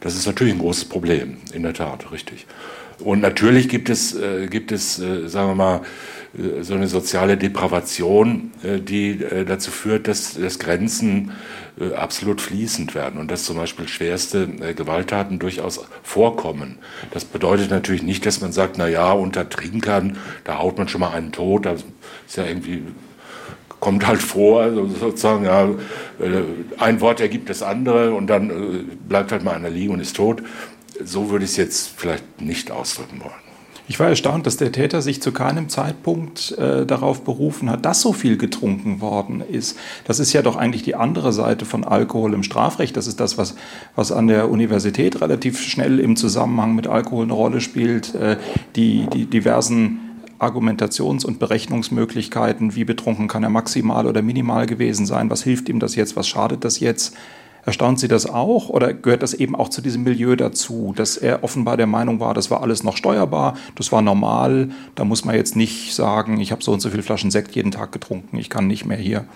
das 0.00 0.14
ist 0.14 0.26
natürlich 0.26 0.54
ein 0.54 0.60
großes 0.60 0.86
Problem, 0.86 1.36
in 1.52 1.62
der 1.64 1.74
Tat, 1.74 2.10
richtig. 2.12 2.46
Und 3.00 3.20
natürlich 3.20 3.68
gibt 3.68 3.90
es, 3.90 4.14
äh, 4.14 4.46
gibt 4.46 4.72
es 4.72 4.98
äh, 4.98 5.28
sagen 5.28 5.50
wir 5.50 5.54
mal, 5.54 5.80
so 6.60 6.74
eine 6.74 6.88
soziale 6.88 7.36
Depravation, 7.36 8.52
äh, 8.62 8.80
die 8.80 9.22
äh, 9.22 9.44
dazu 9.44 9.70
führt, 9.70 10.08
dass, 10.08 10.34
dass 10.34 10.58
Grenzen 10.58 11.32
äh, 11.80 11.94
absolut 11.94 12.40
fließend 12.40 12.94
werden 12.94 13.18
und 13.18 13.30
dass 13.30 13.44
zum 13.44 13.56
Beispiel 13.56 13.88
schwerste 13.88 14.48
äh, 14.60 14.74
Gewalttaten 14.74 15.38
durchaus 15.38 15.80
vorkommen. 16.02 16.78
Das 17.12 17.24
bedeutet 17.24 17.70
natürlich 17.70 18.02
nicht, 18.02 18.26
dass 18.26 18.40
man 18.40 18.52
sagt, 18.52 18.76
na 18.76 18.88
ja, 18.88 19.12
unter 19.12 19.48
Trinkern, 19.48 20.18
da 20.44 20.58
haut 20.58 20.76
man 20.76 20.88
schon 20.88 21.00
mal 21.00 21.12
einen 21.12 21.32
tot, 21.32 21.64
das 21.64 21.84
ist 22.26 22.36
ja 22.36 22.44
irgendwie 22.44 22.82
kommt 23.80 24.04
halt 24.08 24.20
vor, 24.20 24.62
also 24.62 24.88
sozusagen, 24.88 25.44
ja, 25.44 25.66
äh, 25.66 26.42
ein 26.78 27.00
Wort 27.00 27.20
ergibt 27.20 27.48
das 27.48 27.62
andere 27.62 28.12
und 28.12 28.26
dann 28.26 28.98
bleibt 29.08 29.30
halt 29.30 29.44
mal 29.44 29.54
einer 29.54 29.70
liegen 29.70 29.92
und 29.92 30.00
ist 30.00 30.16
tot. 30.16 30.42
So 31.04 31.30
würde 31.30 31.44
ich 31.44 31.52
es 31.52 31.56
jetzt 31.56 31.92
vielleicht 31.96 32.40
nicht 32.40 32.72
ausdrücken 32.72 33.20
wollen. 33.20 33.47
Ich 33.90 33.98
war 33.98 34.08
erstaunt, 34.08 34.46
dass 34.46 34.58
der 34.58 34.70
Täter 34.70 35.00
sich 35.00 35.22
zu 35.22 35.32
keinem 35.32 35.70
Zeitpunkt 35.70 36.52
äh, 36.58 36.84
darauf 36.84 37.24
berufen 37.24 37.70
hat, 37.70 37.86
dass 37.86 38.02
so 38.02 38.12
viel 38.12 38.36
getrunken 38.36 39.00
worden 39.00 39.40
ist. 39.40 39.78
Das 40.04 40.20
ist 40.20 40.34
ja 40.34 40.42
doch 40.42 40.56
eigentlich 40.56 40.82
die 40.82 40.94
andere 40.94 41.32
Seite 41.32 41.64
von 41.64 41.84
Alkohol 41.84 42.34
im 42.34 42.42
Strafrecht. 42.42 42.98
Das 42.98 43.06
ist 43.06 43.18
das, 43.18 43.38
was, 43.38 43.54
was 43.96 44.12
an 44.12 44.26
der 44.26 44.50
Universität 44.50 45.22
relativ 45.22 45.58
schnell 45.62 46.00
im 46.00 46.16
Zusammenhang 46.16 46.74
mit 46.74 46.86
Alkohol 46.86 47.24
eine 47.24 47.32
Rolle 47.32 47.62
spielt. 47.62 48.14
Äh, 48.14 48.36
die, 48.76 49.06
die 49.10 49.24
diversen 49.24 50.00
Argumentations- 50.38 51.24
und 51.24 51.38
Berechnungsmöglichkeiten, 51.38 52.76
wie 52.76 52.84
betrunken 52.84 53.26
kann 53.26 53.42
er 53.42 53.50
maximal 53.50 54.06
oder 54.06 54.20
minimal 54.20 54.66
gewesen 54.66 55.06
sein, 55.06 55.30
was 55.30 55.42
hilft 55.42 55.70
ihm 55.70 55.80
das 55.80 55.96
jetzt, 55.96 56.14
was 56.14 56.28
schadet 56.28 56.62
das 56.62 56.78
jetzt. 56.78 57.16
Erstaunt 57.68 58.00
Sie 58.00 58.08
das 58.08 58.24
auch 58.24 58.70
oder 58.70 58.94
gehört 58.94 59.22
das 59.22 59.34
eben 59.34 59.54
auch 59.54 59.68
zu 59.68 59.82
diesem 59.82 60.02
Milieu 60.02 60.36
dazu, 60.36 60.94
dass 60.96 61.18
er 61.18 61.44
offenbar 61.44 61.76
der 61.76 61.86
Meinung 61.86 62.18
war, 62.18 62.32
das 62.32 62.50
war 62.50 62.62
alles 62.62 62.82
noch 62.82 62.96
steuerbar, 62.96 63.58
das 63.74 63.92
war 63.92 64.00
normal, 64.00 64.70
da 64.94 65.04
muss 65.04 65.26
man 65.26 65.34
jetzt 65.34 65.54
nicht 65.54 65.94
sagen, 65.94 66.40
ich 66.40 66.50
habe 66.50 66.64
so 66.64 66.72
und 66.72 66.80
so 66.80 66.88
viele 66.88 67.02
Flaschen 67.02 67.30
Sekt 67.30 67.54
jeden 67.54 67.70
Tag 67.70 67.92
getrunken, 67.92 68.38
ich 68.38 68.48
kann 68.48 68.68
nicht 68.68 68.86
mehr 68.86 68.96
hier 68.96 69.26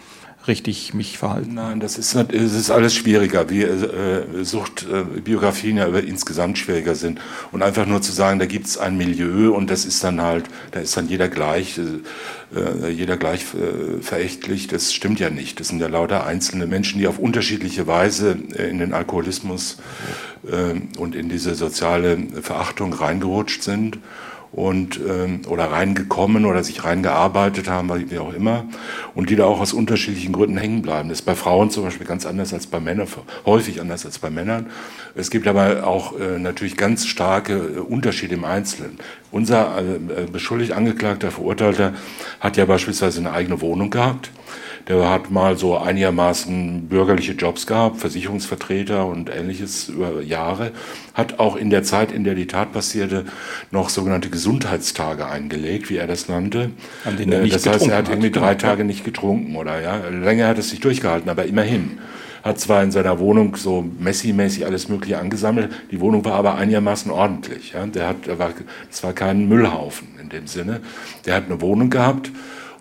richtig 0.46 0.92
mich 0.94 1.18
verhalten. 1.18 1.54
Nein, 1.54 1.80
das 1.80 1.98
ist, 1.98 2.14
das 2.14 2.26
ist 2.30 2.70
alles 2.70 2.94
schwieriger, 2.94 3.48
wie 3.48 3.62
äh, 3.62 4.44
Suchtbiografien 4.44 5.78
äh, 5.78 5.80
ja 5.80 5.98
insgesamt 5.98 6.58
schwieriger 6.58 6.94
sind. 6.94 7.20
Und 7.52 7.62
einfach 7.62 7.86
nur 7.86 8.02
zu 8.02 8.12
sagen, 8.12 8.38
da 8.38 8.46
gibt 8.46 8.66
es 8.66 8.78
ein 8.78 8.96
Milieu 8.96 9.52
und 9.54 9.70
das 9.70 9.84
ist 9.84 10.02
dann 10.02 10.20
halt, 10.20 10.46
da 10.72 10.80
ist 10.80 10.96
dann 10.96 11.08
jeder 11.08 11.28
gleich, 11.28 11.78
äh, 11.78 12.58
äh, 12.58 12.90
jeder 12.90 13.16
gleich 13.16 13.42
äh, 13.54 14.02
verächtlich, 14.02 14.66
das 14.66 14.92
stimmt 14.92 15.20
ja 15.20 15.30
nicht. 15.30 15.60
Das 15.60 15.68
sind 15.68 15.80
ja 15.80 15.88
lauter 15.88 16.26
einzelne 16.26 16.66
Menschen, 16.66 16.98
die 16.98 17.06
auf 17.06 17.18
unterschiedliche 17.18 17.86
Weise 17.86 18.36
äh, 18.56 18.68
in 18.68 18.78
den 18.78 18.94
Alkoholismus 18.94 19.78
äh, 20.50 20.74
und 20.98 21.14
in 21.14 21.28
diese 21.28 21.54
soziale 21.54 22.18
Verachtung 22.42 22.92
reingerutscht 22.92 23.62
sind 23.62 23.98
und 24.52 25.00
ähm, 25.08 25.40
oder 25.48 25.70
reingekommen 25.70 26.44
oder 26.44 26.62
sich 26.62 26.84
reingearbeitet 26.84 27.68
haben, 27.68 28.10
wie 28.10 28.18
auch 28.18 28.34
immer, 28.34 28.66
und 29.14 29.30
die 29.30 29.36
da 29.36 29.46
auch 29.46 29.60
aus 29.60 29.72
unterschiedlichen 29.72 30.32
Gründen 30.32 30.58
hängen 30.58 30.82
bleiben. 30.82 31.08
Das 31.08 31.20
ist 31.20 31.24
bei 31.24 31.34
Frauen 31.34 31.70
zum 31.70 31.84
Beispiel 31.84 32.06
ganz 32.06 32.26
anders 32.26 32.52
als 32.52 32.66
bei 32.66 32.78
Männern, 32.78 33.08
häufig 33.46 33.80
anders 33.80 34.04
als 34.04 34.18
bei 34.18 34.28
Männern. 34.28 34.66
Es 35.14 35.30
gibt 35.30 35.46
aber 35.46 35.86
auch 35.86 36.18
äh, 36.18 36.38
natürlich 36.38 36.76
ganz 36.76 37.06
starke 37.06 37.54
äh, 37.54 37.78
Unterschiede 37.78 38.34
im 38.34 38.44
Einzelnen. 38.44 38.98
Unser 39.30 39.78
äh, 39.78 40.26
beschuldigt 40.30 40.72
Angeklagter, 40.72 41.30
Verurteilter 41.30 41.94
hat 42.40 42.58
ja 42.58 42.66
beispielsweise 42.66 43.20
eine 43.20 43.32
eigene 43.32 43.60
Wohnung 43.62 43.88
gehabt. 43.88 44.30
Der 44.88 45.08
hat 45.08 45.30
mal 45.30 45.56
so 45.56 45.78
einigermaßen 45.78 46.88
bürgerliche 46.88 47.32
Jobs 47.32 47.66
gehabt, 47.66 47.98
Versicherungsvertreter 47.98 49.06
und 49.06 49.30
ähnliches 49.30 49.88
über 49.88 50.20
Jahre. 50.22 50.72
Hat 51.14 51.38
auch 51.38 51.56
in 51.56 51.70
der 51.70 51.84
Zeit, 51.84 52.10
in 52.10 52.24
der 52.24 52.34
die 52.34 52.46
Tat 52.46 52.72
passierte, 52.72 53.24
noch 53.70 53.88
sogenannte 53.90 54.28
Gesundheitstage 54.28 55.26
eingelegt, 55.26 55.88
wie 55.88 55.96
er 55.96 56.06
das 56.06 56.28
nannte. 56.28 56.70
An 57.04 57.16
denen 57.16 57.32
er 57.32 57.40
äh, 57.40 57.42
nicht 57.44 57.54
das 57.54 57.66
heißt, 57.66 57.88
er 57.88 57.98
hat 57.98 58.08
irgendwie 58.08 58.30
drei 58.30 58.54
Tage 58.56 58.84
nicht 58.84 59.04
getrunken 59.04 59.56
oder 59.56 59.80
ja. 59.80 60.08
Länger 60.08 60.48
hat 60.48 60.58
es 60.58 60.70
sich 60.70 60.80
durchgehalten, 60.80 61.30
aber 61.30 61.44
immerhin 61.44 61.98
hat 62.42 62.58
zwar 62.58 62.82
in 62.82 62.90
seiner 62.90 63.20
Wohnung 63.20 63.54
so 63.56 63.84
Messi-mäßig 64.00 64.66
alles 64.66 64.88
Mögliche 64.88 65.18
angesammelt, 65.18 65.70
die 65.92 66.00
Wohnung 66.00 66.24
war 66.24 66.34
aber 66.34 66.56
einigermaßen 66.56 67.10
ordentlich. 67.10 67.72
Ja. 67.72 67.86
Der 67.86 68.08
hat, 68.08 68.38
war, 68.38 68.52
es 68.90 69.02
war 69.04 69.12
kein 69.12 69.48
Müllhaufen 69.48 70.08
in 70.20 70.28
dem 70.28 70.48
Sinne. 70.48 70.80
Der 71.24 71.36
hat 71.36 71.44
eine 71.46 71.60
Wohnung 71.60 71.88
gehabt 71.88 72.32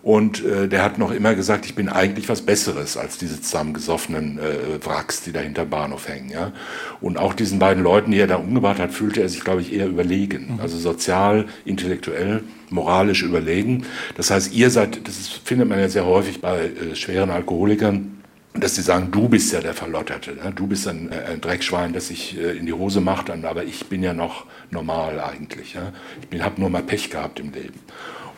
und 0.04 0.44
äh, 0.44 0.68
der 0.68 0.84
hat 0.84 0.98
noch 0.98 1.12
immer 1.12 1.36
gesagt, 1.36 1.66
ich 1.66 1.76
bin 1.76 1.88
eigentlich 1.88 2.28
was 2.28 2.42
Besseres 2.42 2.98
als 2.98 3.20
diese 3.20 3.40
zusammengesoffenen 3.40 4.40
äh, 4.40 4.84
Wracks, 4.84 5.22
die 5.22 5.32
da 5.32 5.42
hinter 5.42 5.66
Bahnhof 5.66 6.08
hängen. 6.08 6.30
Ja? 6.32 6.54
Und 7.02 7.18
auch 7.18 7.34
diesen 7.36 7.60
beiden 7.60 7.84
Leuten, 7.84 8.12
die 8.12 8.20
er 8.20 8.28
da 8.28 8.38
umgebracht 8.38 8.80
hat, 8.80 8.92
fühlte 8.92 9.22
er 9.22 9.30
sich, 9.30 9.44
glaube 9.44 9.62
ich, 9.62 9.74
eher 9.74 9.88
überlegen. 9.88 10.56
Mhm. 10.56 10.60
Also 10.60 10.80
sozial, 10.80 11.46
intellektuell, 11.66 12.44
moralisch 12.72 13.22
überlegen. 13.22 13.86
Das 14.18 14.32
heißt, 14.32 14.54
ihr 14.54 14.72
seid, 14.72 15.08
das 15.08 15.20
ist, 15.20 15.42
findet 15.46 15.70
man 15.70 15.80
ja 15.80 15.88
sehr 15.88 16.06
häufig 16.06 16.42
bei 16.42 16.66
äh, 16.66 16.96
schweren 16.96 17.30
Alkoholikern, 17.30 18.18
dass 18.56 18.76
sie 18.76 18.82
sagen, 18.82 19.12
du 19.12 19.30
bist 19.30 19.54
ja 19.54 19.62
der 19.62 19.76
Verlotterte, 19.76 20.32
ne? 20.32 20.52
du 20.54 20.66
bist 20.66 20.88
ein, 20.88 21.12
äh, 21.12 21.32
ein, 21.32 21.42
Dreckschwein, 21.42 21.94
das 21.94 22.08
sich 22.08 22.38
äh, 22.40 22.58
in 22.58 22.66
die 22.66 22.74
Hose 22.74 23.02
macht, 23.02 23.30
aber 23.30 23.64
ich 23.64 23.86
bin 23.86 24.02
ja 24.02 24.14
noch 24.14 24.46
normal 24.72 25.20
eigentlich. 25.20 25.76
Ja? 25.76 25.94
Ich 26.32 26.42
habe 26.42 26.60
nur 26.60 26.72
mal 26.72 26.82
Pech 26.82 27.12
gehabt 27.12 27.40
im 27.40 27.52
Leben. 27.52 27.80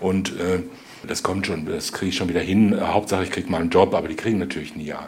Und 0.01 0.37
äh, 0.37 0.59
das 1.07 1.23
kommt 1.23 1.47
schon, 1.47 1.65
das 1.65 1.91
kriege 1.91 2.09
ich 2.09 2.15
schon 2.15 2.29
wieder 2.29 2.41
hin. 2.41 2.75
Hauptsache, 2.81 3.23
ich 3.23 3.31
kriege 3.31 3.49
mal 3.49 3.61
einen 3.61 3.69
Job, 3.69 3.93
aber 3.93 4.07
die 4.07 4.15
kriegen 4.15 4.39
natürlich 4.39 4.75
nie 4.75 4.93
einen. 4.93 5.07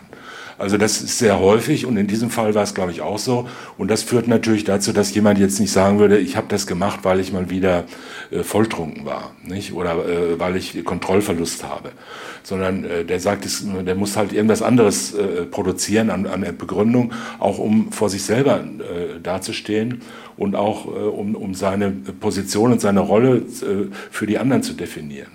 Also 0.58 0.78
das 0.78 1.02
ist 1.02 1.20
sehr 1.20 1.40
häufig 1.40 1.86
und 1.86 1.98
in 1.98 2.08
diesem 2.08 2.30
Fall 2.30 2.56
war 2.56 2.64
es, 2.64 2.74
glaube 2.74 2.92
ich, 2.92 3.02
auch 3.02 3.20
so. 3.20 3.50
Und 3.78 3.90
das 3.90 4.04
führt 4.04 4.30
natürlich 4.30 4.64
dazu, 4.64 4.94
dass 4.94 5.14
jemand 5.14 5.38
jetzt 5.38 5.60
nicht 5.60 5.72
sagen 5.72 6.00
würde, 6.00 6.18
ich 6.18 6.38
habe 6.38 6.48
das 6.48 6.66
gemacht, 6.66 7.02
weil 7.04 7.20
ich 7.20 7.34
mal 7.34 7.50
wieder 7.50 7.84
äh, 8.32 8.42
volltrunken 8.42 9.06
war, 9.06 9.36
nicht? 9.44 9.74
Oder 9.74 10.08
äh, 10.08 10.40
weil 10.40 10.56
ich 10.56 10.86
Kontrollverlust 10.86 11.66
habe, 11.66 11.92
sondern 12.44 12.86
äh, 12.86 13.04
der 13.04 13.20
sagt, 13.20 13.46
es, 13.46 13.66
der 13.66 13.96
muss 13.96 14.16
halt 14.16 14.32
irgendwas 14.32 14.62
anderes 14.62 15.14
äh, 15.14 15.46
produzieren 15.46 16.10
an, 16.10 16.26
an 16.26 16.46
Begründung, 16.58 17.12
auch 17.40 17.58
um 17.58 17.92
vor 17.92 18.10
sich 18.10 18.24
selber 18.24 18.62
äh, 18.62 19.20
dazustehen 19.22 20.04
und 20.38 20.56
auch 20.56 20.86
äh, 20.86 20.90
um, 20.90 21.36
um 21.36 21.54
seine 21.54 21.92
Position 21.92 22.72
und 22.72 22.80
seine 22.80 23.02
Rolle 23.02 23.38
äh, 23.38 23.88
für 24.10 24.26
die 24.26 24.38
anderen 24.38 24.64
zu 24.64 24.74
definieren. 24.74 25.32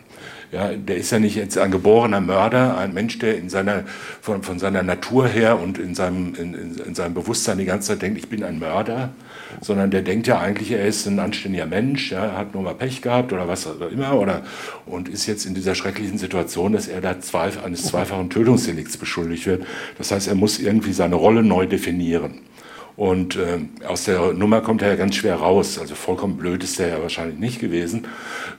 Ja, 0.52 0.72
der 0.72 0.96
ist 0.96 1.12
ja 1.12 1.20
nicht 1.20 1.36
jetzt 1.36 1.56
ein 1.58 1.70
geborener 1.70 2.20
Mörder, 2.20 2.76
ein 2.76 2.92
Mensch, 2.92 3.20
der 3.20 3.38
in 3.38 3.48
seiner, 3.48 3.84
von, 4.20 4.42
von 4.42 4.58
seiner 4.58 4.82
Natur 4.82 5.28
her 5.28 5.60
und 5.60 5.78
in 5.78 5.94
seinem, 5.94 6.34
in, 6.34 6.54
in 6.54 6.94
seinem 6.96 7.14
Bewusstsein 7.14 7.58
die 7.58 7.66
ganze 7.66 7.88
Zeit 7.88 8.02
denkt, 8.02 8.18
ich 8.18 8.28
bin 8.28 8.42
ein 8.42 8.58
Mörder, 8.58 9.10
sondern 9.60 9.92
der 9.92 10.02
denkt 10.02 10.26
ja 10.26 10.40
eigentlich, 10.40 10.72
er 10.72 10.84
ist 10.84 11.06
ein 11.06 11.20
anständiger 11.20 11.66
Mensch, 11.66 12.10
ja, 12.10 12.36
hat 12.36 12.52
nur 12.52 12.64
mal 12.64 12.74
Pech 12.74 13.00
gehabt 13.00 13.32
oder 13.32 13.46
was 13.46 13.68
auch 13.68 13.80
immer 13.92 14.18
oder, 14.18 14.42
und 14.86 15.08
ist 15.08 15.26
jetzt 15.26 15.46
in 15.46 15.54
dieser 15.54 15.76
schrecklichen 15.76 16.18
Situation, 16.18 16.72
dass 16.72 16.88
er 16.88 17.00
da 17.00 17.20
zwei, 17.20 17.52
eines 17.64 17.84
zweifachen 17.84 18.28
Tötungsdelikts 18.28 18.96
beschuldigt 18.96 19.46
wird. 19.46 19.64
Das 19.98 20.10
heißt, 20.10 20.26
er 20.26 20.34
muss 20.34 20.58
irgendwie 20.58 20.92
seine 20.92 21.14
Rolle 21.14 21.44
neu 21.44 21.66
definieren. 21.66 22.40
Und 23.00 23.34
äh, 23.36 23.60
aus 23.86 24.04
der 24.04 24.34
Nummer 24.34 24.60
kommt 24.60 24.82
er 24.82 24.88
ja 24.88 24.96
ganz 24.96 25.14
schwer 25.14 25.36
raus. 25.36 25.78
Also 25.78 25.94
vollkommen 25.94 26.36
blöd 26.36 26.62
ist 26.62 26.78
er 26.78 26.88
ja 26.88 27.00
wahrscheinlich 27.00 27.38
nicht 27.38 27.58
gewesen, 27.58 28.06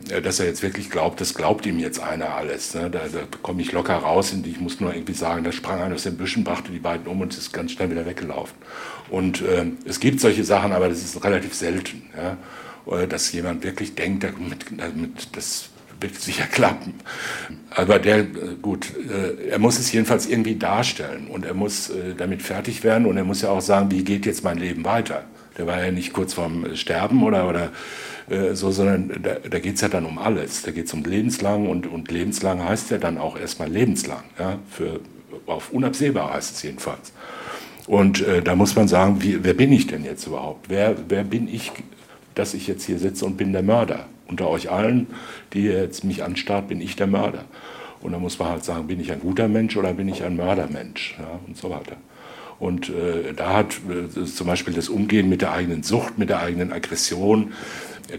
äh, 0.10 0.20
dass 0.20 0.40
er 0.40 0.48
jetzt 0.48 0.64
wirklich 0.64 0.90
glaubt, 0.90 1.22
das 1.22 1.36
glaubt 1.36 1.68
ihm 1.68 1.78
jetzt 1.78 2.00
einer 2.00 2.34
alles. 2.34 2.74
Ne? 2.74 2.90
Da, 2.90 3.02
da 3.02 3.20
komme 3.44 3.62
ich 3.62 3.72
locker 3.72 3.98
raus 3.98 4.34
und 4.34 4.48
ich 4.48 4.60
muss 4.60 4.80
nur 4.80 4.96
irgendwie 4.96 5.14
sagen, 5.14 5.44
da 5.44 5.52
sprang 5.52 5.80
einer 5.80 5.94
aus 5.94 6.02
den 6.02 6.18
Büschen, 6.18 6.44
brachte 6.44 6.72
die 6.72 6.80
beiden 6.80 7.06
um 7.06 7.22
und 7.22 7.38
ist 7.38 7.54
ganz 7.54 7.74
schnell 7.74 7.92
wieder 7.92 8.08
weggelaufen. 8.08 8.58
Und 9.12 9.44
äh, 9.44 9.68
es 9.86 10.00
gibt 10.00 10.20
solche 10.20 10.44
Sachen, 10.44 10.72
aber 10.72 10.90
das 10.90 11.04
ist 11.04 11.24
relativ 11.24 11.54
selten. 11.54 12.02
Ja? 12.18 12.36
Äh, 12.98 13.08
dass 13.08 13.32
jemand 13.32 13.64
wirklich 13.64 13.94
denkt, 13.94 14.24
damit, 14.24 14.66
damit 14.76 15.36
das 15.36 15.70
wird 16.02 16.20
sicher 16.20 16.46
klappen. 16.46 16.96
Aber 17.70 18.00
der, 18.00 18.20
äh, 18.20 18.26
gut, 18.62 18.92
äh, 19.10 19.50
er 19.50 19.60
muss 19.60 19.80
es 19.80 19.92
jedenfalls 19.92 20.28
irgendwie 20.28 20.56
darstellen 20.56 21.28
und 21.28 21.46
er 21.46 21.54
muss 21.54 21.90
äh, 21.90 22.16
damit 22.18 22.42
fertig 22.42 22.84
werden 22.84 23.06
und 23.06 23.18
er 23.18 23.24
muss 23.24 23.42
ja 23.42 23.50
auch 23.50 23.62
sagen, 23.62 23.92
wie 23.92 24.04
geht 24.04 24.26
jetzt 24.26 24.44
mein 24.44 24.58
Leben 24.58 24.84
weiter. 24.84 25.24
Der 25.58 25.68
war 25.68 25.84
ja 25.84 25.92
nicht 25.92 26.14
kurz 26.14 26.34
vorm 26.34 26.76
Sterben 26.76 27.24
oder, 27.24 27.48
oder 27.48 27.72
so, 28.54 28.72
sondern 28.72 29.22
da, 29.22 29.36
da 29.50 29.60
geht 29.60 29.76
es 29.76 29.82
ja 29.82 29.90
dann 29.90 30.06
um 30.06 30.18
alles. 30.18 30.62
Da 30.62 30.72
geht 30.72 30.86
es 30.86 30.94
um 30.94 31.04
lebenslang 31.04 31.68
und, 31.68 31.88
und 31.88 32.10
lebenslang 32.10 32.64
heißt 32.64 32.90
ja 32.92 32.98
dann 32.98 33.18
auch 33.18 33.38
erstmal 33.38 33.70
lebenslang. 33.70 34.24
Ja? 34.40 34.60
Für, 34.70 35.02
auf 35.48 35.72
unabsehbar 35.72 36.34
heißt 36.34 36.56
es 36.56 36.64
jedenfalls. 36.64 37.12
Und 37.88 38.26
äh, 38.26 38.42
da 38.42 38.56
muss 38.56 38.76
man 38.76 38.88
sagen, 38.88 39.22
wie, 39.22 39.44
wer 39.44 39.54
bin 39.54 39.74
ich 39.74 39.88
denn 39.88 40.06
jetzt 40.06 40.26
überhaupt? 40.26 40.70
Wer, 40.70 40.96
wer 41.10 41.26
bin 41.26 41.54
ich, 41.54 41.74
dass 42.36 42.54
ich 42.54 42.68
jetzt 42.68 42.86
hier 42.86 42.98
sitze 42.98 43.26
und 43.26 43.36
bin 43.36 43.52
der 43.52 43.64
Mörder? 43.64 44.06
Unter 44.32 44.50
euch 44.50 44.72
allen, 44.72 45.08
die 45.54 45.64
jetzt 45.64 46.04
mich 46.04 46.24
anstarrt, 46.24 46.70
bin 46.70 46.82
ich 46.82 46.96
der 46.96 47.08
Mörder. 47.08 47.46
Und 48.02 48.14
da 48.14 48.18
muss 48.18 48.40
man 48.40 48.50
halt 48.50 48.64
sagen, 48.64 48.88
bin 48.88 49.00
ich 49.00 49.12
ein 49.12 49.20
guter 49.20 49.48
Mensch 49.48 49.78
oder 49.78 49.94
bin 49.94 50.10
ich 50.10 50.24
ein 50.24 50.36
Mördermensch 50.36 51.16
ja, 51.20 51.40
und 51.46 51.56
so 51.56 51.70
weiter. 51.70 51.98
Und 52.58 52.90
äh, 52.90 53.34
da 53.36 53.54
hat 53.54 53.80
äh, 53.90 54.26
zum 54.26 54.48
Beispiel 54.48 54.74
das 54.74 54.90
Umgehen 54.90 55.30
mit 55.30 55.42
der 55.42 55.52
eigenen 55.52 55.84
Sucht, 55.84 56.18
mit 56.18 56.30
der 56.30 56.40
eigenen 56.40 56.72
Aggression, 56.72 57.54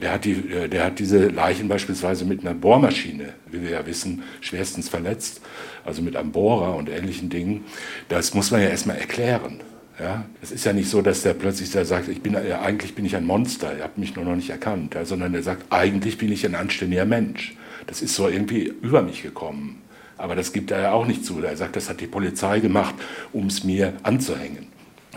der 0.00 0.12
hat, 0.12 0.24
die, 0.24 0.32
äh, 0.32 0.68
der 0.68 0.84
hat 0.84 0.98
diese 0.98 1.28
Leichen 1.28 1.68
beispielsweise 1.68 2.24
mit 2.24 2.40
einer 2.40 2.54
Bohrmaschine, 2.54 3.34
wie 3.50 3.62
wir 3.62 3.70
ja 3.70 3.86
wissen, 3.86 4.22
schwerstens 4.40 4.88
verletzt, 4.88 5.40
also 5.84 6.02
mit 6.02 6.16
einem 6.16 6.32
Bohrer 6.32 6.76
und 6.76 6.88
ähnlichen 6.88 7.28
Dingen. 7.28 7.64
Das 8.08 8.34
muss 8.34 8.50
man 8.50 8.62
ja 8.62 8.68
erstmal 8.68 8.98
erklären. 8.98 9.60
Ja, 10.02 10.24
es 10.42 10.50
ist 10.50 10.64
ja 10.64 10.72
nicht 10.72 10.90
so, 10.90 11.00
dass 11.00 11.22
der 11.22 11.32
plötzlich 11.34 11.70
der 11.70 11.84
sagt, 11.84 12.08
ich 12.08 12.20
bin, 12.20 12.32
ja, 12.32 12.60
eigentlich 12.60 12.96
bin 12.96 13.04
ich 13.04 13.14
ein 13.14 13.24
Monster, 13.24 13.76
ihr 13.76 13.84
habt 13.84 13.98
mich 13.98 14.16
nur 14.16 14.24
noch 14.24 14.34
nicht 14.34 14.50
erkannt, 14.50 14.94
ja, 14.94 15.04
sondern 15.04 15.32
er 15.32 15.44
sagt, 15.44 15.66
eigentlich 15.70 16.18
bin 16.18 16.32
ich 16.32 16.44
ein 16.44 16.56
anständiger 16.56 17.04
Mensch. 17.04 17.54
Das 17.86 18.02
ist 18.02 18.16
so 18.16 18.28
irgendwie 18.28 18.72
über 18.82 19.02
mich 19.02 19.22
gekommen. 19.22 19.80
Aber 20.18 20.34
das 20.34 20.52
gibt 20.52 20.72
er 20.72 20.80
ja 20.80 20.92
auch 20.92 21.06
nicht 21.06 21.24
zu. 21.24 21.40
Er 21.40 21.56
sagt, 21.56 21.76
das 21.76 21.88
hat 21.88 22.00
die 22.00 22.06
Polizei 22.08 22.58
gemacht, 22.58 22.94
um 23.32 23.46
es 23.46 23.62
mir 23.62 23.92
anzuhängen. 24.02 24.66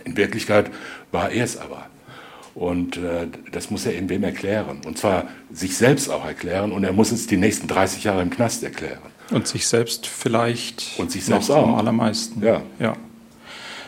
In 0.03 0.17
Wirklichkeit 0.17 0.69
war 1.11 1.31
er 1.31 1.43
es 1.43 1.57
aber. 1.57 1.87
Und 2.53 2.97
äh, 2.97 3.27
das 3.51 3.69
muss 3.69 3.85
er 3.85 3.93
irgendwem 3.93 4.23
erklären. 4.23 4.81
Und 4.85 4.97
zwar 4.97 5.27
sich 5.51 5.77
selbst 5.77 6.09
auch 6.09 6.25
erklären. 6.25 6.71
Und 6.71 6.83
er 6.83 6.93
muss 6.93 7.11
es 7.11 7.27
die 7.27 7.37
nächsten 7.37 7.67
30 7.67 8.03
Jahre 8.03 8.21
im 8.21 8.29
Knast 8.29 8.63
erklären. 8.63 8.99
Und 9.31 9.47
sich 9.47 9.67
selbst 9.67 10.07
vielleicht 10.07 10.93
und 10.97 11.11
sich 11.11 11.25
selbst 11.25 11.49
auch. 11.49 11.67
am 11.67 11.75
allermeisten. 11.75 12.43
Ja. 12.43 12.61
ja. 12.79 12.95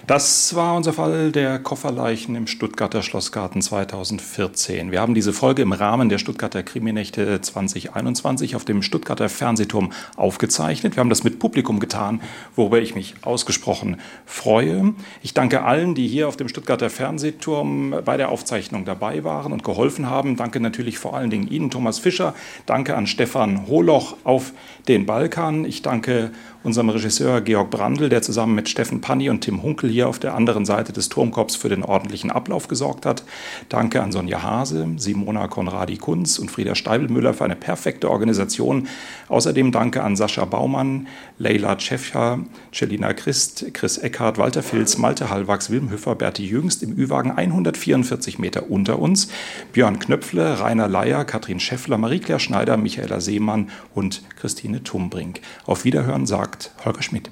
Das 0.08 0.56
war 0.56 0.78
unser 0.78 0.94
Fall 0.94 1.34
der 1.34 1.60
Kofferleichen 1.60 2.34
im 2.36 2.48
Stuttgarter 2.48 3.02
Schlossgarten 3.02 3.62
2014. 3.62 4.90
Wir 4.90 5.02
haben 5.02 5.14
diese 5.14 5.34
Folge 5.34 5.64
im 5.64 5.74
Rahmen 5.74 6.08
der 6.08 6.18
Stuttgarter 6.18 6.64
Kriminächte 6.64 7.42
2021 7.42 8.56
auf 8.56 8.64
dem 8.64 8.84
Stuttgarter 8.84 9.28
Fernsehturm 9.28 9.92
aufgezeichnet. 10.16 10.96
Wir 10.96 11.02
haben 11.02 11.10
das 11.10 11.26
mit 11.26 11.40
Publikum 11.40 11.82
getan, 11.82 12.22
worüber 12.56 12.80
ich 12.80 12.96
mich 12.96 13.16
ausgesprochen 13.24 13.98
freue. 14.26 14.94
Ich 15.24 15.34
danke 15.34 15.64
allen, 15.64 15.94
die 15.94 16.08
hier 16.08 16.30
auf 16.30 16.38
dem 16.38 16.48
Stuttgarter 16.48 16.90
Fernsehturm 16.90 17.94
bei 18.06 18.16
der 18.16 18.30
Aufzeichnung 18.30 18.86
dabei 18.86 19.26
waren 19.26 19.52
und 19.52 19.66
geholfen 19.66 20.10
haben. 20.10 20.38
Danke 20.38 20.62
natürlich 20.62 21.00
vor 21.00 21.18
allen 21.18 21.32
Dingen 21.32 21.50
Ihnen, 21.50 21.70
Thomas 21.70 22.00
Fischer. 22.00 22.34
Danke 22.66 22.96
an 22.96 23.08
Stefan 23.08 23.68
Holoch 23.68 24.16
auf 24.24 24.54
den 24.88 25.06
Balkan. 25.06 25.66
Ich 25.66 25.82
danke 25.82 26.32
unserem 26.68 26.90
Regisseur 26.90 27.40
Georg 27.40 27.70
Brandl, 27.70 28.10
der 28.10 28.22
zusammen 28.22 28.54
mit 28.54 28.68
Steffen 28.68 29.00
Panni 29.00 29.30
und 29.30 29.40
Tim 29.40 29.64
Hunkel 29.64 29.90
hier 29.90 30.10
auf 30.10 30.20
der 30.20 30.36
anderen 30.36 30.66
Seite 30.66 30.92
des 30.92 31.08
Turmkorbs 31.08 31.56
für 31.56 31.70
den 31.70 31.82
ordentlichen 31.82 32.30
Ablauf 32.30 32.68
gesorgt 32.68 33.06
hat. 33.06 33.24
Danke 33.70 34.04
an 34.04 34.12
Sonja 34.12 34.44
Hase, 34.44 34.86
Simona 34.98 35.48
Konradi-Kunz 35.48 36.40
und 36.40 36.52
Frieda 36.52 36.76
Steibelmüller 36.76 37.34
für 37.34 37.46
eine 37.46 37.56
perfekte 37.56 38.12
Organisation. 38.12 38.90
Außerdem 39.30 39.72
danke 39.72 40.04
an 40.04 40.18
Sascha 40.18 40.44
Baumann, 40.44 41.08
Leila 41.38 41.76
Tschefcha, 41.76 42.40
Celina 42.74 43.14
Christ, 43.14 43.66
Chris 43.74 43.98
Eckhardt, 43.98 44.38
Walter 44.38 44.64
Filz, 44.64 44.98
Malte 44.98 45.30
Hallwachs, 45.30 45.70
Wilm 45.70 45.92
Hüffer, 45.92 46.16
Berti 46.16 46.46
Jüngst 46.46 46.82
im 46.84 46.98
Ü-Wagen 46.98 47.32
144 47.32 48.40
Meter 48.40 48.70
unter 48.70 49.00
uns, 49.00 49.30
Björn 49.74 50.00
Knöpfle, 50.00 50.60
Rainer 50.60 50.88
Leier, 50.88 51.24
Katrin 51.26 51.60
Scheffler, 51.60 51.98
Marie-Claire 51.98 52.40
Schneider, 52.40 52.78
Michaela 52.78 53.22
Seemann 53.22 53.70
und 53.94 54.24
Christine 54.36 54.84
Tumbrink. 54.84 55.42
Auf 55.66 55.86
Wiederhören 55.86 56.26
sagt 56.26 56.48
sagt 56.48 56.72
Holger 56.86 57.02
Schmidt. 57.02 57.30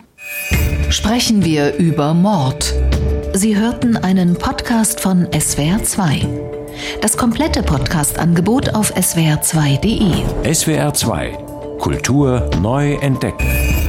Sprechen 0.89 1.45
wir 1.45 1.75
über 1.75 2.13
Mord. 2.13 2.73
Sie 3.33 3.55
hörten 3.55 3.97
einen 3.97 4.35
Podcast 4.35 4.99
von 4.99 5.27
SWR2. 5.27 6.27
Das 7.01 7.15
komplette 7.15 7.63
Podcast-Angebot 7.63 8.73
auf 8.73 8.93
swr2.de. 8.95 10.23
SWR2 10.51 11.77
Kultur 11.77 12.49
neu 12.61 12.95
entdecken. 12.95 13.84